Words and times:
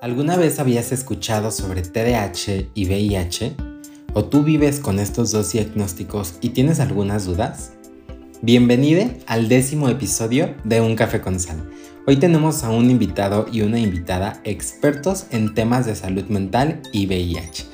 ¿Alguna 0.00 0.38
vez 0.38 0.58
habías 0.58 0.92
escuchado 0.92 1.50
sobre 1.50 1.82
TDAH 1.82 2.70
y 2.72 2.86
VIH? 2.86 3.54
¿O 4.14 4.24
tú 4.24 4.42
vives 4.42 4.80
con 4.80 4.98
estos 4.98 5.30
dos 5.30 5.52
diagnósticos 5.52 6.36
y 6.40 6.50
tienes 6.50 6.80
algunas 6.80 7.26
dudas? 7.26 7.72
Bienvenido 8.40 9.10
al 9.26 9.48
décimo 9.48 9.90
episodio 9.90 10.54
de 10.64 10.80
Un 10.80 10.96
Café 10.96 11.20
con 11.20 11.38
Sal. 11.38 11.70
Hoy 12.06 12.16
tenemos 12.16 12.64
a 12.64 12.70
un 12.70 12.88
invitado 12.88 13.44
y 13.52 13.60
una 13.60 13.78
invitada 13.78 14.40
expertos 14.44 15.26
en 15.32 15.52
temas 15.52 15.84
de 15.84 15.94
salud 15.94 16.24
mental 16.30 16.80
y 16.94 17.06
VIH. 17.06 17.66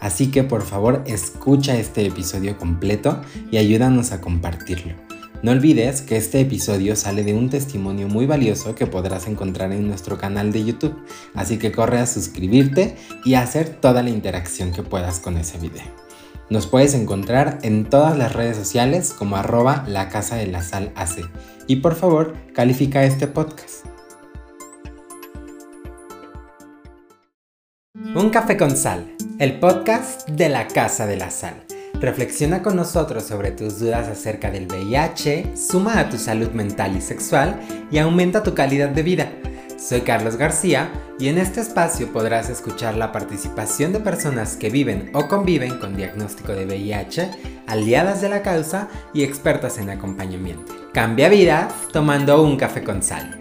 Así 0.00 0.30
que 0.30 0.44
por 0.44 0.62
favor 0.62 1.04
escucha 1.06 1.76
este 1.76 2.06
episodio 2.06 2.56
completo 2.56 3.20
y 3.50 3.58
ayúdanos 3.58 4.12
a 4.12 4.22
compartirlo. 4.22 5.05
No 5.46 5.52
olvides 5.52 6.02
que 6.02 6.16
este 6.16 6.40
episodio 6.40 6.96
sale 6.96 7.22
de 7.22 7.32
un 7.32 7.50
testimonio 7.50 8.08
muy 8.08 8.26
valioso 8.26 8.74
que 8.74 8.88
podrás 8.88 9.28
encontrar 9.28 9.70
en 9.70 9.86
nuestro 9.86 10.18
canal 10.18 10.50
de 10.50 10.64
YouTube, 10.64 10.96
así 11.34 11.56
que 11.56 11.70
corre 11.70 12.00
a 12.00 12.06
suscribirte 12.06 12.96
y 13.24 13.34
a 13.34 13.42
hacer 13.42 13.68
toda 13.68 14.02
la 14.02 14.10
interacción 14.10 14.72
que 14.72 14.82
puedas 14.82 15.20
con 15.20 15.36
ese 15.36 15.58
video. 15.58 15.84
Nos 16.50 16.66
puedes 16.66 16.94
encontrar 16.94 17.60
en 17.62 17.84
todas 17.84 18.18
las 18.18 18.32
redes 18.32 18.56
sociales 18.56 19.14
como 19.16 19.36
arroba 19.36 19.84
la 19.86 20.08
casa 20.08 20.34
de 20.34 20.48
la 20.48 20.64
sal 20.64 20.90
AC. 20.96 21.30
Y 21.68 21.76
por 21.76 21.94
favor, 21.94 22.34
califica 22.52 23.04
este 23.04 23.28
podcast. 23.28 23.86
Un 28.16 28.30
café 28.30 28.56
con 28.56 28.76
sal, 28.76 29.14
el 29.38 29.60
podcast 29.60 30.28
de 30.28 30.48
la 30.48 30.66
casa 30.66 31.06
de 31.06 31.16
la 31.16 31.30
sal. 31.30 31.65
Reflexiona 32.00 32.62
con 32.62 32.76
nosotros 32.76 33.24
sobre 33.24 33.52
tus 33.52 33.80
dudas 33.80 34.06
acerca 34.08 34.50
del 34.50 34.66
VIH, 34.66 35.56
suma 35.56 35.98
a 35.98 36.10
tu 36.10 36.18
salud 36.18 36.50
mental 36.50 36.94
y 36.94 37.00
sexual 37.00 37.58
y 37.90 37.96
aumenta 37.96 38.42
tu 38.42 38.52
calidad 38.52 38.90
de 38.90 39.02
vida. 39.02 39.32
Soy 39.78 40.02
Carlos 40.02 40.36
García 40.36 40.90
y 41.18 41.28
en 41.28 41.38
este 41.38 41.62
espacio 41.62 42.12
podrás 42.12 42.50
escuchar 42.50 42.96
la 42.98 43.12
participación 43.12 43.94
de 43.94 44.00
personas 44.00 44.56
que 44.56 44.68
viven 44.68 45.10
o 45.14 45.26
conviven 45.26 45.78
con 45.78 45.96
diagnóstico 45.96 46.52
de 46.52 46.66
VIH, 46.66 47.30
aliadas 47.66 48.20
de 48.20 48.28
la 48.28 48.42
causa 48.42 48.88
y 49.14 49.22
expertas 49.22 49.78
en 49.78 49.88
acompañamiento. 49.88 50.74
Cambia 50.92 51.30
vidas 51.30 51.72
tomando 51.92 52.42
un 52.42 52.58
café 52.58 52.84
con 52.84 53.02
sal. 53.02 53.40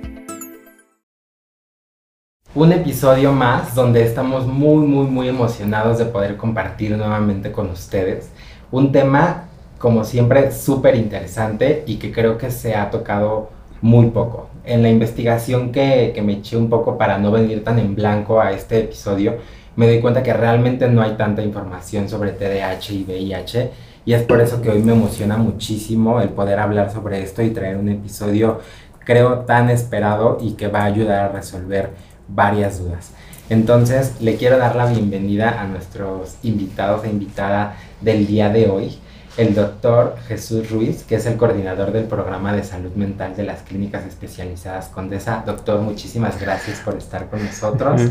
Un 2.56 2.72
episodio 2.72 3.34
más 3.34 3.76
donde 3.76 4.06
estamos 4.06 4.48
muy 4.48 4.88
muy 4.88 5.08
muy 5.08 5.28
emocionados 5.28 5.98
de 5.98 6.06
poder 6.06 6.38
compartir 6.38 6.96
nuevamente 6.96 7.52
con 7.52 7.70
ustedes 7.70 8.30
un 8.76 8.92
tema, 8.92 9.46
como 9.78 10.04
siempre, 10.04 10.52
súper 10.52 10.96
interesante 10.96 11.84
y 11.88 11.96
que 11.96 12.12
creo 12.12 12.38
que 12.38 12.52
se 12.52 12.76
ha 12.76 12.92
tocado 12.92 13.50
muy 13.82 14.08
poco. 14.08 14.50
En 14.66 14.82
la 14.82 14.90
investigación 14.90 15.72
que, 15.72 16.12
que 16.14 16.22
me 16.22 16.34
eché 16.34 16.58
un 16.58 16.70
poco 16.70 16.98
para 16.98 17.18
no 17.18 17.32
venir 17.32 17.64
tan 17.64 17.80
en 17.80 17.96
blanco 17.96 18.42
a 18.42 18.52
este 18.52 18.80
episodio, 18.80 19.38
me 19.78 19.88
doy 19.88 20.02
cuenta 20.02 20.24
que 20.24 20.34
realmente 20.34 20.90
no 20.90 21.02
hay 21.02 21.12
tanta 21.12 21.42
información 21.42 22.10
sobre 22.10 22.32
TDAH 22.32 22.94
y 22.94 23.04
VIH 23.04 23.72
y 24.06 24.14
es 24.14 24.24
por 24.24 24.42
eso 24.42 24.62
que 24.62 24.70
hoy 24.70 24.82
me 24.82 24.92
emociona 24.92 25.38
muchísimo 25.38 26.20
el 26.20 26.30
poder 26.30 26.60
hablar 26.60 26.92
sobre 26.92 27.22
esto 27.22 27.42
y 27.42 27.52
traer 27.52 27.78
un 27.78 27.88
episodio 27.88 28.60
creo 29.06 29.40
tan 29.40 29.70
esperado 29.70 30.38
y 30.42 30.54
que 30.54 30.68
va 30.68 30.82
a 30.82 30.86
ayudar 30.86 31.26
a 31.26 31.30
resolver 31.30 31.92
varias 32.28 32.80
dudas. 32.80 33.14
Entonces 33.50 34.20
le 34.22 34.38
quiero 34.38 34.58
dar 34.58 34.76
la 34.76 34.88
bienvenida 34.88 35.62
a 35.62 35.68
nuestros 35.68 36.38
invitados 36.42 37.04
e 37.04 37.10
invitada 37.10 37.76
del 38.02 38.26
día 38.26 38.50
de 38.50 38.68
hoy, 38.68 38.98
el 39.38 39.54
doctor 39.54 40.16
Jesús 40.28 40.72
Ruiz, 40.72 41.04
que 41.04 41.16
es 41.16 41.26
el 41.28 41.38
coordinador 41.38 41.92
del 41.92 42.06
programa 42.06 42.54
de 42.54 42.64
salud 42.64 42.94
mental 42.96 43.36
de 43.36 43.44
las 43.44 43.62
clínicas 43.62 44.04
especializadas 44.06 44.88
Condesa. 44.88 45.44
Doctor, 45.46 45.82
muchísimas 45.82 46.40
gracias 46.42 46.80
por 46.80 46.96
estar 46.96 47.30
con 47.30 47.46
nosotros. 47.46 48.02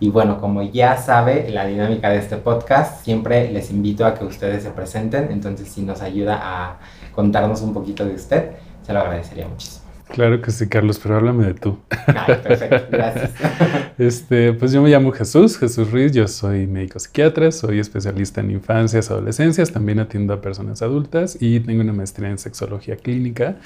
Y 0.00 0.08
bueno, 0.08 0.40
como 0.40 0.62
ya 0.62 0.96
sabe 0.96 1.50
la 1.50 1.66
dinámica 1.66 2.08
de 2.08 2.18
este 2.18 2.36
podcast, 2.36 3.04
siempre 3.04 3.50
les 3.52 3.70
invito 3.70 4.06
a 4.06 4.14
que 4.14 4.24
ustedes 4.24 4.62
se 4.62 4.70
presenten, 4.70 5.30
entonces 5.30 5.68
si 5.68 5.82
nos 5.82 6.00
ayuda 6.00 6.40
a 6.40 6.78
contarnos 7.12 7.60
un 7.60 7.74
poquito 7.74 8.06
de 8.06 8.14
usted, 8.14 8.52
se 8.86 8.92
lo 8.94 9.00
agradecería 9.00 9.48
muchísimo. 9.48 9.77
Claro 10.10 10.40
que 10.40 10.50
sí, 10.50 10.68
Carlos, 10.68 10.98
pero 11.02 11.16
háblame 11.16 11.46
de 11.46 11.54
tú. 11.54 11.78
Ay, 12.06 12.36
perfecto, 12.42 12.86
gracias. 12.90 13.30
Este, 13.98 14.52
pues 14.52 14.70
yo 14.70 14.80
me 14.80 14.90
llamo 14.90 15.10
Jesús, 15.10 15.58
Jesús 15.58 15.90
Ruiz, 15.90 16.12
yo 16.12 16.28
soy 16.28 16.68
médico 16.68 17.00
psiquiatra, 17.00 17.50
soy 17.50 17.80
especialista 17.80 18.40
en 18.40 18.52
infancias, 18.52 19.10
adolescencias, 19.10 19.72
también 19.72 19.98
atiendo 19.98 20.32
a 20.32 20.40
personas 20.40 20.82
adultas 20.82 21.36
y 21.40 21.58
tengo 21.58 21.80
una 21.80 21.92
maestría 21.92 22.30
en 22.30 22.38
sexología 22.38 22.94
clínica. 22.94 23.56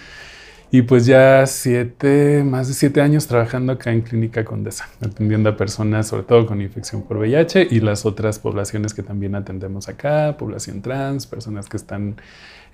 Y 0.75 0.81
pues 0.81 1.05
ya 1.05 1.47
siete, 1.47 2.43
más 2.43 2.67
de 2.67 2.73
siete 2.73 3.03
años 3.03 3.27
trabajando 3.27 3.75
acá 3.75 3.93
en 3.93 4.01
Clínica 4.01 4.43
Condesa, 4.43 4.89
atendiendo 5.03 5.51
a 5.51 5.57
personas 5.59 6.09
sobre 6.09 6.23
todo 6.23 6.47
con 6.47 6.63
infección 6.63 7.03
por 7.03 7.19
VIH 7.19 7.69
y 7.71 7.81
las 7.81 8.07
otras 8.07 8.39
poblaciones 8.39 8.95
que 8.95 9.03
también 9.03 9.35
atendemos 9.35 9.91
acá, 9.91 10.35
población 10.39 10.81
trans, 10.81 11.27
personas 11.27 11.69
que 11.69 11.77
están 11.77 12.17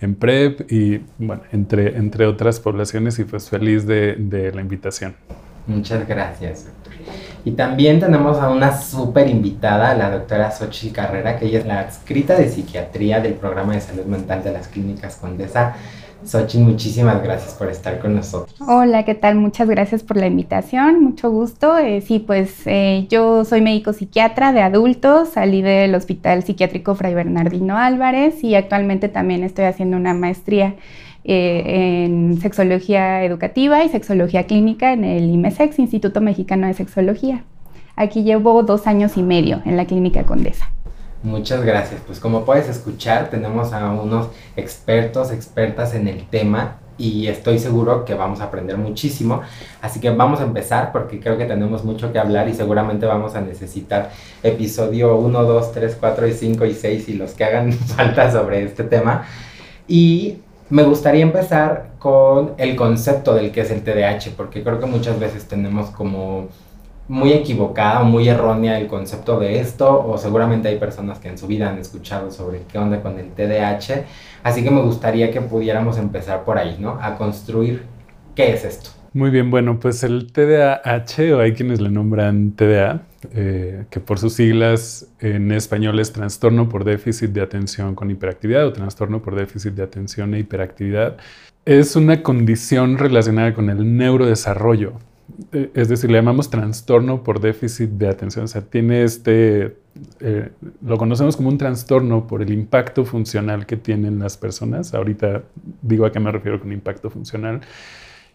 en 0.00 0.14
PrEP 0.14 0.70
y 0.70 1.00
bueno, 1.19 1.42
entre, 1.50 1.97
entre 1.97 2.26
otras 2.26 2.60
poblaciones 2.60 3.19
y 3.19 3.25
pues 3.25 3.50
feliz 3.50 3.84
de, 3.84 4.15
de 4.15 4.53
la 4.53 4.60
invitación. 4.60 5.16
Muchas 5.66 6.06
gracias. 6.06 6.66
Y 7.44 7.50
también 7.50 7.98
tenemos 7.98 8.38
a 8.38 8.48
una 8.50 8.80
súper 8.80 9.28
invitada, 9.28 9.94
la 9.94 10.10
doctora 10.10 10.53
Xochitl 10.53 10.94
Carrera, 10.94 11.36
que 11.36 11.47
ella 11.47 11.59
es 11.59 11.66
la 11.66 11.80
adscrita 11.80 12.36
de 12.38 12.48
psiquiatría 12.48 13.20
del 13.20 13.34
programa 13.34 13.75
de 13.75 13.80
salud 13.80 14.04
mental 14.04 14.44
de 14.44 14.53
las 14.53 14.69
clínicas 14.69 15.16
Condesa. 15.16 15.75
Xochitl, 16.24 16.64
muchísimas 16.64 17.22
gracias 17.22 17.54
por 17.54 17.68
estar 17.68 17.98
con 18.00 18.14
nosotros. 18.14 18.54
Hola, 18.60 19.04
¿qué 19.04 19.14
tal? 19.14 19.36
Muchas 19.36 19.68
gracias 19.68 20.02
por 20.02 20.16
la 20.16 20.26
invitación, 20.26 21.02
mucho 21.02 21.30
gusto. 21.30 21.78
Eh, 21.78 22.00
sí, 22.00 22.18
pues 22.18 22.66
eh, 22.66 23.06
yo 23.08 23.44
soy 23.44 23.60
médico 23.60 23.92
psiquiatra 23.92 24.52
de 24.52 24.60
adultos, 24.60 25.30
salí 25.30 25.62
del 25.62 25.94
Hospital 25.94 26.42
Psiquiátrico 26.42 26.94
Fray 26.94 27.14
Bernardino 27.14 27.76
Álvarez 27.76 28.42
y 28.42 28.54
actualmente 28.54 29.08
también 29.08 29.44
estoy 29.44 29.66
haciendo 29.66 29.96
una 29.96 30.14
maestría 30.14 30.74
eh, 31.24 32.04
en 32.04 32.40
sexología 32.40 33.22
educativa 33.24 33.84
y 33.84 33.88
sexología 33.88 34.44
clínica 34.46 34.92
en 34.92 35.04
el 35.04 35.30
IMESEX, 35.30 35.78
Instituto 35.78 36.20
Mexicano 36.20 36.66
de 36.66 36.74
Sexología. 36.74 37.44
Aquí 37.96 38.22
llevo 38.22 38.62
dos 38.62 38.86
años 38.86 39.16
y 39.16 39.22
medio 39.22 39.60
en 39.64 39.76
la 39.76 39.84
clínica 39.84 40.24
Condesa. 40.24 40.70
Muchas 41.22 41.64
gracias. 41.64 42.00
Pues 42.06 42.20
como 42.20 42.44
puedes 42.44 42.68
escuchar, 42.68 43.28
tenemos 43.30 43.72
a 43.72 43.90
unos 43.90 44.28
expertos, 44.56 45.32
expertas 45.32 45.94
en 45.94 46.06
el 46.06 46.28
tema 46.28 46.76
y 46.96 47.26
estoy 47.26 47.58
seguro 47.58 48.04
que 48.04 48.14
vamos 48.14 48.40
a 48.40 48.44
aprender 48.44 48.76
muchísimo. 48.76 49.40
Así 49.82 50.00
que 50.00 50.10
vamos 50.10 50.40
a 50.40 50.44
empezar 50.44 50.92
porque 50.92 51.18
creo 51.18 51.36
que 51.36 51.44
tenemos 51.44 51.84
mucho 51.84 52.12
que 52.12 52.18
hablar 52.18 52.48
y 52.48 52.54
seguramente 52.54 53.06
vamos 53.06 53.34
a 53.34 53.40
necesitar 53.40 54.10
episodio 54.42 55.16
1, 55.16 55.42
2, 55.42 55.72
3, 55.72 55.96
4 55.98 56.28
y 56.28 56.32
5 56.32 56.66
y 56.66 56.74
6 56.74 57.08
y 57.08 57.12
los 57.14 57.32
que 57.32 57.44
hagan 57.44 57.72
falta 57.96 58.30
sobre 58.30 58.62
este 58.62 58.84
tema. 58.84 59.24
Y 59.88 60.38
me 60.70 60.82
gustaría 60.84 61.22
empezar 61.22 61.92
con 61.98 62.52
el 62.58 62.76
concepto 62.76 63.34
del 63.34 63.50
que 63.50 63.62
es 63.62 63.70
el 63.70 63.82
TDAH, 63.82 64.36
porque 64.36 64.62
creo 64.62 64.78
que 64.78 64.86
muchas 64.86 65.18
veces 65.18 65.48
tenemos 65.48 65.90
como 65.90 66.48
muy 67.08 67.32
equivocada 67.32 68.02
o 68.02 68.04
muy 68.04 68.28
errónea 68.28 68.78
el 68.78 68.86
concepto 68.86 69.41
de 69.41 69.60
esto, 69.60 70.06
o 70.06 70.19
seguramente 70.19 70.69
hay 70.69 70.78
personas 70.78 71.19
que 71.19 71.28
en 71.28 71.38
su 71.38 71.46
vida 71.46 71.70
han 71.70 71.78
escuchado 71.78 72.30
sobre 72.30 72.62
qué 72.70 72.78
onda 72.78 73.00
con 73.00 73.19
el 73.19 73.30
TDAH, 73.30 74.04
así 74.42 74.62
que 74.62 74.70
me 74.70 74.82
gustaría 74.82 75.30
que 75.30 75.41
pudiéramos 75.41 75.98
empezar 75.98 76.44
por 76.44 76.58
ahí, 76.58 76.76
¿no? 76.78 76.98
A 77.00 77.16
construir 77.16 77.82
qué 78.34 78.52
es 78.52 78.64
esto. 78.64 78.91
Muy 79.14 79.30
bien, 79.30 79.50
bueno, 79.50 79.80
pues 79.80 80.04
el 80.04 80.30
TDAH, 80.30 81.34
o 81.34 81.41
hay 81.41 81.54
quienes 81.54 81.80
le 81.80 81.88
nombran 81.88 82.52
TDA, 82.52 83.00
eh, 83.32 83.86
que 83.91 84.00
por 84.00 84.18
sus 84.18 84.34
siglas 84.34 85.08
en 85.18 85.50
español 85.50 85.98
es 85.98 86.12
trastorno 86.12 86.68
por 86.68 86.84
déficit 86.84 87.30
de 87.30 87.41
atención 87.41 87.94
con 87.94 88.10
hiperactividad 88.10 88.66
o 88.66 88.72
trastorno 88.72 89.22
por 89.22 89.34
déficit 89.34 89.72
de 89.72 89.82
atención 89.82 90.34
e 90.34 90.41
hiperactividad, 90.41 91.16
es 91.64 91.97
una 91.97 92.22
condición 92.22 92.98
relacionada 92.98 93.54
con 93.54 93.70
el 93.70 93.97
neurodesarrollo 93.97 94.94
es 95.53 95.89
decir, 95.89 96.11
le 96.11 96.19
llamamos 96.19 96.50
trastorno 96.50 97.22
por 97.22 97.41
déficit 97.41 97.91
de 97.91 98.09
atención. 98.09 98.45
O 98.45 98.48
sea, 98.48 98.63
tiene 98.63 99.03
este, 99.04 99.77
eh, 100.21 100.51
lo 100.84 100.97
conocemos 100.98 101.36
como 101.36 101.48
un 101.48 101.59
trastorno 101.59 102.27
por 102.27 102.42
el 102.42 102.53
impacto 102.53 103.04
funcional 103.04 103.66
que 103.66 103.77
tienen 103.77 104.19
las 104.19 104.36
personas. 104.36 104.95
Ahorita 104.95 105.42
digo 105.83 106.07
a 106.07 106.13
qué 106.13 106.21
me 106.21 106.33
refiero 106.33 106.60
con 106.60 106.72
impacto 106.72 107.10
funcional. 107.10 107.60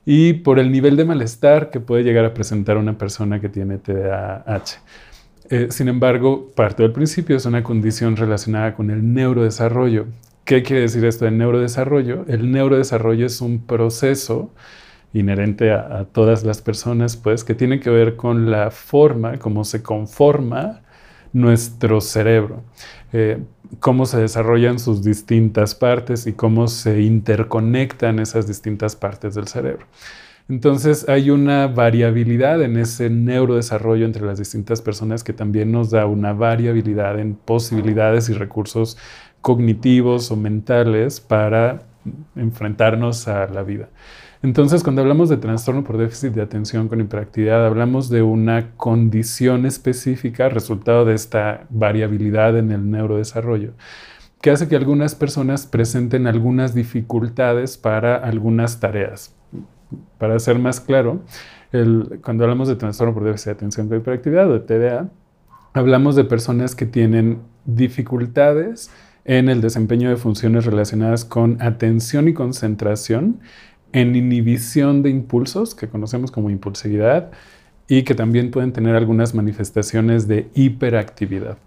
Y 0.06 0.34
por 0.34 0.60
el 0.60 0.72
nivel 0.72 0.95
de 0.95 1.06
malestar 1.06 1.69
que 1.69 1.80
puede 1.80 2.04
llegar 2.04 2.25
a 2.25 2.34
presentar 2.34 2.78
una 2.78 2.98
persona 2.98 3.39
que 3.39 3.50
tiene 3.50 3.78
TDAH. 3.78 4.81
Eh, 5.50 5.68
sin 5.72 5.88
embargo, 5.88 6.51
parte 6.56 6.84
del 6.84 6.92
principio 6.92 7.36
es 7.36 7.46
una 7.46 7.63
condición 7.63 8.16
relacionada 8.16 8.75
con 8.75 8.89
el 8.89 9.13
neurodesarrollo. 9.13 10.07
¿Qué 10.46 10.62
quiere 10.63 10.81
decir 10.81 11.06
esto 11.06 11.25
de 11.25 11.31
neurodesarrollo? 11.31 12.25
El 12.28 12.51
neurodesarrollo 12.51 13.25
es 13.25 13.39
un 13.39 13.60
proceso 13.60 14.51
inherente 15.13 15.71
a, 15.71 16.06
todas 16.12 16.44
las 16.44 16.62
personas, 16.62 17.15
pues, 17.15 17.44
que 17.44 17.56
tiene 17.56 17.80
que 17.80 17.89
ver 17.89 18.15
con 18.15 18.50
la 18.51 18.71
forma, 18.71 19.38
cómo 19.38 19.63
se 19.63 19.83
conforma 19.83 20.81
nuestro 21.31 22.01
cerebro, 22.01 22.63
eh, 23.12 23.39
cómo 23.80 24.06
se 24.06 24.19
desarrollan 24.19 24.80
sus 24.80 25.04
distintas 25.04 25.75
partes 25.75 26.27
y 26.27 26.33
cómo 26.33 26.68
se 26.68 27.01
interconectan 27.01 28.19
esas 28.19 28.48
distintas 28.48 28.95
partes 28.95 29.36
del 29.36 29.48
cerebro. 29.48 29.86
Entonces 30.50 31.07
hay 31.07 31.30
una 31.30 31.68
variabilidad 31.68 32.62
en 32.62 32.77
ese 32.77 33.10
neurodesarrollo 33.10 34.06
entre 34.06 34.25
las 34.25 34.39
distintas 34.39 34.81
personas 34.81 35.24
que 35.24 35.31
también 35.31 35.71
nos 35.71 35.89
da 35.89 36.06
una 36.06 36.33
variabilidad 36.33 37.18
en 37.19 37.36
posibilidades 37.36 38.30
y 38.30 38.33
recursos 38.33 38.98
cognitivos 39.42 40.31
o 40.31 40.36
mentales 40.36 41.21
para 41.21 41.83
enfrentarnos 42.36 43.27
a 43.27 43.48
la 43.48 43.63
vida. 43.63 43.89
Entonces, 44.44 44.84
cuando 44.84 45.01
hablamos 45.01 45.30
de 45.30 45.38
trastorno 45.38 45.86
por 45.86 45.98
déficit 45.98 46.34
de 46.34 46.42
atención 46.42 46.90
con 46.90 47.00
hiperactividad, 47.00 47.66
hablamos 47.66 48.10
de 48.10 48.24
una 48.24 48.72
condición 48.75 49.66
específica, 49.66 50.50
resultado 50.50 51.06
de 51.06 51.13
esta 51.13 51.66
variabilidad 51.69 52.57
en 52.57 52.74
el 52.74 52.92
neurodesarrollo, 52.92 53.72
que 54.42 54.51
hace 54.51 54.68
que 54.68 54.75
algunas 54.75 55.16
personas 55.16 55.66
presenten 55.66 56.28
algunas 56.28 56.75
dificultades 56.75 57.78
para 57.78 58.18
algunas 58.18 58.81
tareas. 58.81 59.34
Para 60.18 60.38
ser 60.40 60.60
más 60.60 60.81
claro, 60.81 61.22
cuando 62.22 62.44
hablamos 62.44 62.68
de 62.68 62.75
trastorno 62.75 63.13
por 63.13 63.24
déficit 63.24 63.46
de 63.46 63.51
atención 63.51 63.88
con 63.88 64.00
hiperactividad 64.00 64.51
o 64.51 64.60
de 64.60 64.60
TDA, 64.60 65.10
hablamos 65.72 66.18
de 66.18 66.25
personas 66.25 66.75
que 66.75 66.86
tienen 66.86 67.39
dificultades 67.63 68.92
en 69.25 69.48
el 69.48 69.62
desempeño 69.62 70.10
de 70.10 70.18
funciones 70.18 70.66
relacionadas 70.66 71.24
con 71.24 71.62
atención 71.62 72.28
y 72.28 72.34
concentración, 72.34 73.39
en 73.94 74.16
inhibición 74.16 75.04
de 75.04 75.10
impulsos, 75.10 75.75
que 75.75 75.88
conocemos 75.88 76.31
como 76.31 76.50
impulsividad, 76.50 77.31
y 77.88 78.04
que 78.04 78.16
también 78.16 78.51
pueden 78.51 78.74
tener 78.74 78.95
algunas 78.95 79.34
manifestaciones 79.34 80.28
de 80.28 80.50
hiperactividad. 80.56 81.57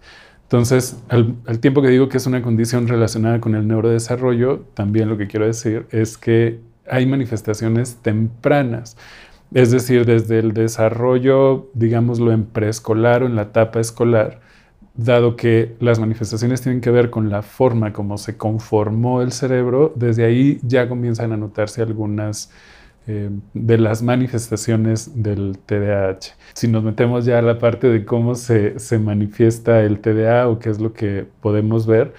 Entonces, 0.42 1.02
al, 1.08 1.58
tiempo 1.60 1.82
que 1.82 1.88
digo 1.88 2.08
que 2.08 2.18
es 2.18 2.26
una 2.26 2.42
condición 2.42 2.86
relacionada 2.88 3.40
con 3.40 3.54
el 3.54 3.66
neurodesarrollo, 3.66 4.60
también 4.74 5.08
lo 5.08 5.16
que 5.18 5.26
quiero 5.26 5.46
decir 5.46 5.86
es 5.90 6.16
que 6.16 6.60
hay 6.88 7.04
manifestaciones 7.06 7.96
tempranas. 7.96 8.96
Es 9.52 9.70
decir, 9.70 10.04
desde 10.06 10.38
el 10.38 10.52
desarrollo, 10.52 11.68
digámoslo, 11.74 12.32
en 12.32 12.44
preescolar 12.44 13.22
o 13.22 13.26
en 13.26 13.36
la 13.36 13.42
etapa 13.42 13.80
escolar, 13.80 14.40
dado 14.96 15.36
que 15.36 15.76
las 15.80 15.98
manifestaciones 15.98 16.62
tienen 16.62 16.80
que 16.80 16.90
ver 16.90 17.10
con 17.10 17.30
la 17.30 17.42
forma 17.42 17.92
como 17.92 18.18
se 18.18 18.36
conformó 18.36 19.22
el 19.22 19.32
cerebro, 19.32 19.92
desde 19.94 20.24
ahí 20.24 20.58
ya 20.62 20.88
comienzan 20.88 21.32
a 21.32 21.36
notarse 21.36 21.82
algunas 21.82 22.50
eh, 23.06 23.30
de 23.54 23.78
las 23.78 24.02
manifestaciones 24.02 25.22
del 25.22 25.58
TDAH. 25.64 26.34
Si 26.54 26.66
nos 26.66 26.82
metemos 26.82 27.24
ya 27.24 27.38
a 27.38 27.42
la 27.42 27.58
parte 27.58 27.88
de 27.88 28.04
cómo 28.04 28.34
se, 28.34 28.78
se 28.78 28.98
manifiesta 28.98 29.82
el 29.82 30.00
TDA 30.00 30.48
o 30.48 30.58
qué 30.58 30.70
es 30.70 30.80
lo 30.80 30.92
que 30.92 31.26
podemos 31.40 31.86
ver, 31.86 32.14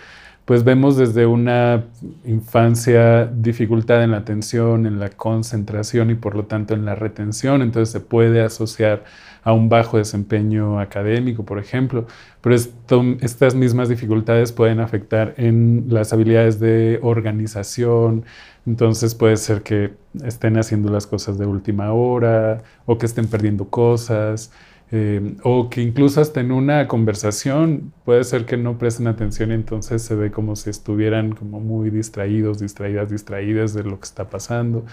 pues 0.47 0.63
vemos 0.63 0.95
desde 0.95 1.25
una 1.25 1.87
infancia 2.23 3.25
dificultad 3.25 4.01
en 4.01 4.11
la 4.11 4.19
atención, 4.19 4.85
en 4.85 4.97
la 4.97 5.09
concentración 5.09 6.09
y 6.09 6.15
por 6.15 6.35
lo 6.35 6.45
tanto 6.45 6.73
en 6.73 6.85
la 6.85 6.95
retención, 6.95 7.61
entonces 7.61 7.91
se 7.91 7.99
puede 7.99 8.41
asociar 8.41 9.03
a 9.43 9.51
un 9.51 9.67
bajo 9.67 9.97
desempeño 9.97 10.79
académico, 10.79 11.43
por 11.43 11.59
ejemplo, 11.59 12.07
pero 12.39 12.55
estas 12.55 13.55
mismas 13.55 13.89
dificultades 13.89 14.53
pueden 14.53 14.79
afectar 14.79 15.33
en 15.35 15.87
las 15.89 16.13
habilidades 16.13 16.61
de 16.61 16.99
organización, 17.01 18.23
entonces 18.65 19.15
puede 19.15 19.35
ser 19.35 19.63
que 19.63 19.95
estén 20.23 20.57
haciendo 20.57 20.89
las 20.89 21.07
cosas 21.07 21.37
de 21.37 21.45
última 21.45 21.91
hora 21.91 22.63
o 22.85 22.97
que 22.97 23.05
estén 23.05 23.27
perdiendo 23.27 23.65
cosas. 23.69 24.53
Eh, 24.89 25.35
o 25.43 25.69
que 25.69 25.81
incluso 25.81 26.21
hasta 26.21 26.39
en 26.39 26.53
una 26.53 26.87
conversación 26.87 27.91
puede 28.05 28.23
ser 28.23 28.45
que 28.45 28.55
no 28.55 28.77
presten 28.77 29.07
atención 29.07 29.51
entonces 29.51 30.01
se 30.01 30.15
ve 30.15 30.31
como 30.31 30.55
si 30.55 30.69
estuvieran 30.69 31.33
como 31.33 31.59
muy 31.59 31.89
distraídos, 31.89 32.59
distraídas, 32.59 33.09
distraídas 33.09 33.73
de 33.73 33.83
lo 33.83 33.99
que 33.99 34.05
está 34.05 34.29
pasando. 34.29 34.85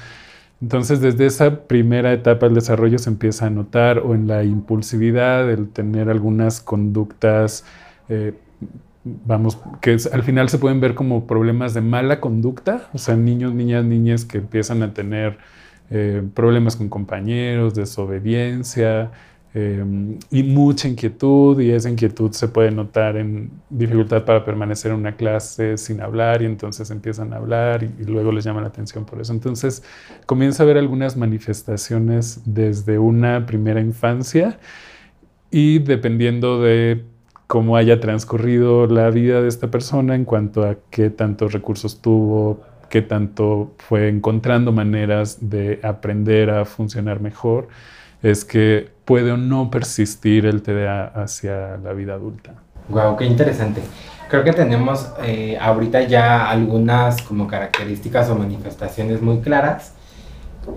Entonces, 0.60 1.00
desde 1.00 1.26
esa 1.26 1.66
primera 1.66 2.12
etapa 2.12 2.46
del 2.46 2.54
desarrollo 2.54 2.98
se 2.98 3.10
empieza 3.10 3.46
a 3.46 3.50
notar 3.50 3.98
o 3.98 4.14
en 4.14 4.26
la 4.26 4.44
impulsividad, 4.44 5.50
el 5.50 5.68
tener 5.68 6.08
algunas 6.08 6.60
conductas, 6.60 7.64
eh, 8.08 8.34
vamos, 9.04 9.58
que 9.80 9.96
al 10.12 10.22
final 10.22 10.48
se 10.48 10.58
pueden 10.58 10.80
ver 10.80 10.94
como 10.94 11.26
problemas 11.26 11.74
de 11.74 11.82
mala 11.82 12.20
conducta, 12.20 12.88
o 12.94 12.98
sea, 12.98 13.16
niños, 13.16 13.52
niñas, 13.52 13.84
niñas 13.84 14.24
que 14.24 14.38
empiezan 14.38 14.82
a 14.82 14.94
tener 14.94 15.38
eh, 15.90 16.22
problemas 16.34 16.76
con 16.76 16.88
compañeros, 16.88 17.74
desobediencia, 17.74 19.10
Em, 19.56 20.18
y 20.32 20.42
mucha 20.42 20.88
inquietud 20.88 21.60
y 21.60 21.70
esa 21.70 21.88
inquietud 21.88 22.32
se 22.32 22.48
puede 22.48 22.72
notar 22.72 23.16
en 23.16 23.52
dificultad 23.70 24.24
para 24.24 24.44
permanecer 24.44 24.90
en 24.90 24.98
una 24.98 25.14
clase 25.14 25.78
sin 25.78 26.00
hablar 26.00 26.42
y 26.42 26.46
entonces 26.46 26.90
empiezan 26.90 27.32
a 27.32 27.36
hablar 27.36 27.84
y, 27.84 28.04
luego 28.04 28.32
les 28.32 28.42
llama 28.42 28.60
la 28.62 28.66
atención 28.66 29.04
por 29.04 29.20
eso. 29.20 29.32
Entonces 29.32 29.84
comienza 30.26 30.62
a 30.62 30.64
haber 30.64 30.76
algunas 30.76 31.16
manifestaciones 31.16 32.42
desde 32.44 32.98
una 32.98 33.46
primera 33.46 33.80
infancia 33.80 34.58
y 35.52 35.78
dependiendo 35.78 36.60
de 36.60 37.04
cómo 37.46 37.76
haya 37.76 38.00
transcurrido 38.00 38.88
la 38.88 39.08
vida 39.10 39.40
de 39.40 39.46
esta 39.46 39.70
persona 39.70 40.16
en 40.16 40.24
cuanto 40.24 40.64
a 40.64 40.78
qué 40.90 41.10
tantos 41.10 41.52
recursos 41.52 42.02
tuvo, 42.02 42.60
qué 42.90 43.02
tanto 43.02 43.72
fue 43.78 44.08
encontrando 44.08 44.72
maneras 44.72 45.48
de 45.48 45.78
aprender 45.84 46.50
a 46.50 46.64
funcionar 46.64 47.20
mejor, 47.20 47.68
es 48.20 48.44
que 48.44 48.93
puede 49.04 49.32
o 49.32 49.36
no 49.36 49.70
persistir 49.70 50.46
el 50.46 50.62
TDA 50.62 51.06
hacia 51.06 51.76
la 51.76 51.92
vida 51.92 52.14
adulta. 52.14 52.54
Wow, 52.88 53.16
qué 53.16 53.24
interesante. 53.24 53.80
Creo 54.28 54.44
que 54.44 54.52
tenemos 54.52 55.10
eh, 55.22 55.58
ahorita 55.60 56.02
ya 56.02 56.48
algunas 56.48 57.22
como 57.22 57.46
características 57.46 58.28
o 58.30 58.34
manifestaciones 58.34 59.22
muy 59.22 59.40
claras. 59.40 59.92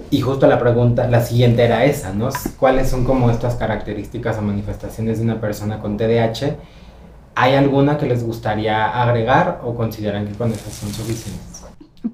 Y 0.09 0.19
justo 0.19 0.47
la 0.47 0.59
pregunta, 0.59 1.07
la 1.07 1.21
siguiente 1.21 1.63
era 1.63 1.85
esa, 1.85 2.13
¿no? 2.13 2.29
¿Cuáles 2.59 2.89
son 2.89 3.05
como 3.05 3.31
estas 3.31 3.55
características 3.55 4.37
o 4.37 4.41
manifestaciones 4.41 5.19
de 5.19 5.23
una 5.23 5.39
persona 5.39 5.79
con 5.79 5.95
TDAH? 5.95 6.57
¿Hay 7.35 7.55
alguna 7.55 7.97
que 7.97 8.05
les 8.05 8.23
gustaría 8.25 9.01
agregar 9.01 9.61
o 9.63 9.75
consideran 9.75 10.27
que 10.27 10.33
con 10.33 10.51
esas 10.51 10.73
son 10.73 10.89
suficientes? 10.89 11.46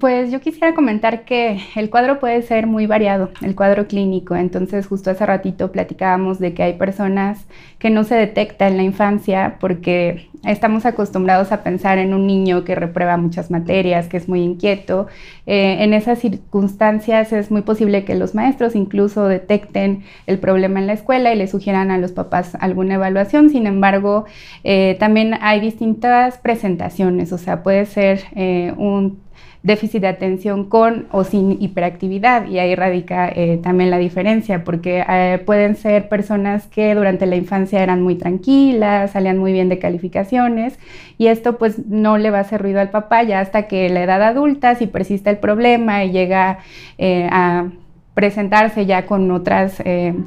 Pues 0.00 0.30
yo 0.30 0.40
quisiera 0.40 0.74
comentar 0.74 1.24
que 1.24 1.60
el 1.76 1.90
cuadro 1.90 2.18
puede 2.18 2.40
ser 2.42 2.66
muy 2.66 2.86
variado, 2.86 3.30
el 3.42 3.54
cuadro 3.54 3.86
clínico. 3.86 4.34
Entonces, 4.34 4.86
justo 4.86 5.10
hace 5.10 5.26
ratito 5.26 5.72
platicábamos 5.72 6.38
de 6.38 6.54
que 6.54 6.62
hay 6.62 6.72
personas 6.74 7.46
que 7.78 7.90
no 7.90 8.02
se 8.04 8.14
detecta 8.14 8.66
en 8.66 8.78
la 8.78 8.82
infancia 8.82 9.58
porque 9.60 10.30
estamos 10.46 10.86
acostumbrados 10.86 11.52
a 11.52 11.62
pensar 11.62 11.98
en 11.98 12.14
un 12.14 12.26
niño 12.26 12.64
que 12.64 12.74
reprueba 12.74 13.16
muchas 13.16 13.50
materias, 13.50 14.08
que 14.08 14.16
es 14.16 14.28
muy 14.28 14.42
inquieto. 14.42 15.06
Eh, 15.46 15.76
en 15.80 15.92
esas 15.92 16.18
circunstancias 16.18 17.32
es 17.32 17.50
muy 17.50 17.62
posible 17.62 18.04
que 18.04 18.14
los 18.14 18.34
maestros 18.34 18.74
incluso 18.74 19.28
detecten 19.28 20.04
el 20.26 20.38
problema 20.38 20.80
en 20.80 20.86
la 20.86 20.94
escuela 20.94 21.32
y 21.32 21.36
le 21.36 21.46
sugieran 21.46 21.90
a 21.90 21.98
los 21.98 22.12
papás 22.12 22.56
alguna 22.60 22.94
evaluación. 22.94 23.50
Sin 23.50 23.66
embargo, 23.66 24.24
eh, 24.64 24.96
también 24.98 25.34
hay 25.40 25.60
distintas 25.60 26.38
presentaciones, 26.38 27.32
o 27.32 27.38
sea, 27.38 27.62
puede 27.62 27.84
ser 27.86 28.20
eh, 28.34 28.72
un 28.78 29.23
déficit 29.64 30.02
de 30.02 30.08
atención 30.08 30.68
con 30.68 31.06
o 31.10 31.24
sin 31.24 31.60
hiperactividad 31.60 32.46
y 32.46 32.58
ahí 32.58 32.74
radica 32.74 33.30
eh, 33.30 33.58
también 33.62 33.90
la 33.90 33.96
diferencia 33.96 34.62
porque 34.62 35.02
eh, 35.08 35.42
pueden 35.44 35.74
ser 35.74 36.10
personas 36.10 36.66
que 36.66 36.94
durante 36.94 37.24
la 37.24 37.36
infancia 37.36 37.82
eran 37.82 38.02
muy 38.02 38.14
tranquilas, 38.14 39.12
salían 39.12 39.38
muy 39.38 39.52
bien 39.52 39.70
de 39.70 39.78
calificaciones 39.78 40.78
y 41.16 41.28
esto 41.28 41.56
pues 41.56 41.86
no 41.86 42.18
le 42.18 42.30
va 42.30 42.38
a 42.38 42.40
hacer 42.42 42.60
ruido 42.60 42.78
al 42.78 42.90
papá 42.90 43.22
ya 43.22 43.40
hasta 43.40 43.66
que 43.66 43.88
la 43.88 44.02
edad 44.02 44.22
adulta 44.22 44.74
si 44.74 44.86
persiste 44.86 45.30
el 45.30 45.38
problema 45.38 46.04
y 46.04 46.12
llega 46.12 46.58
eh, 46.98 47.26
a 47.32 47.68
presentarse 48.12 48.84
ya 48.84 49.06
con 49.06 49.28
otras 49.32 49.82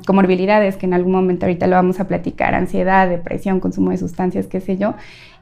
comorbilidades 0.05 0.75
que 0.75 0.85
en 0.85 0.93
algún 0.93 1.13
momento 1.13 1.45
ahorita 1.45 1.67
lo 1.67 1.77
vamos 1.77 2.01
a 2.01 2.07
platicar, 2.09 2.53
ansiedad, 2.53 3.07
depresión, 3.07 3.61
consumo 3.61 3.91
de 3.91 3.97
sustancias, 3.97 4.47
qué 4.47 4.59
sé 4.59 4.75
yo, 4.75 4.95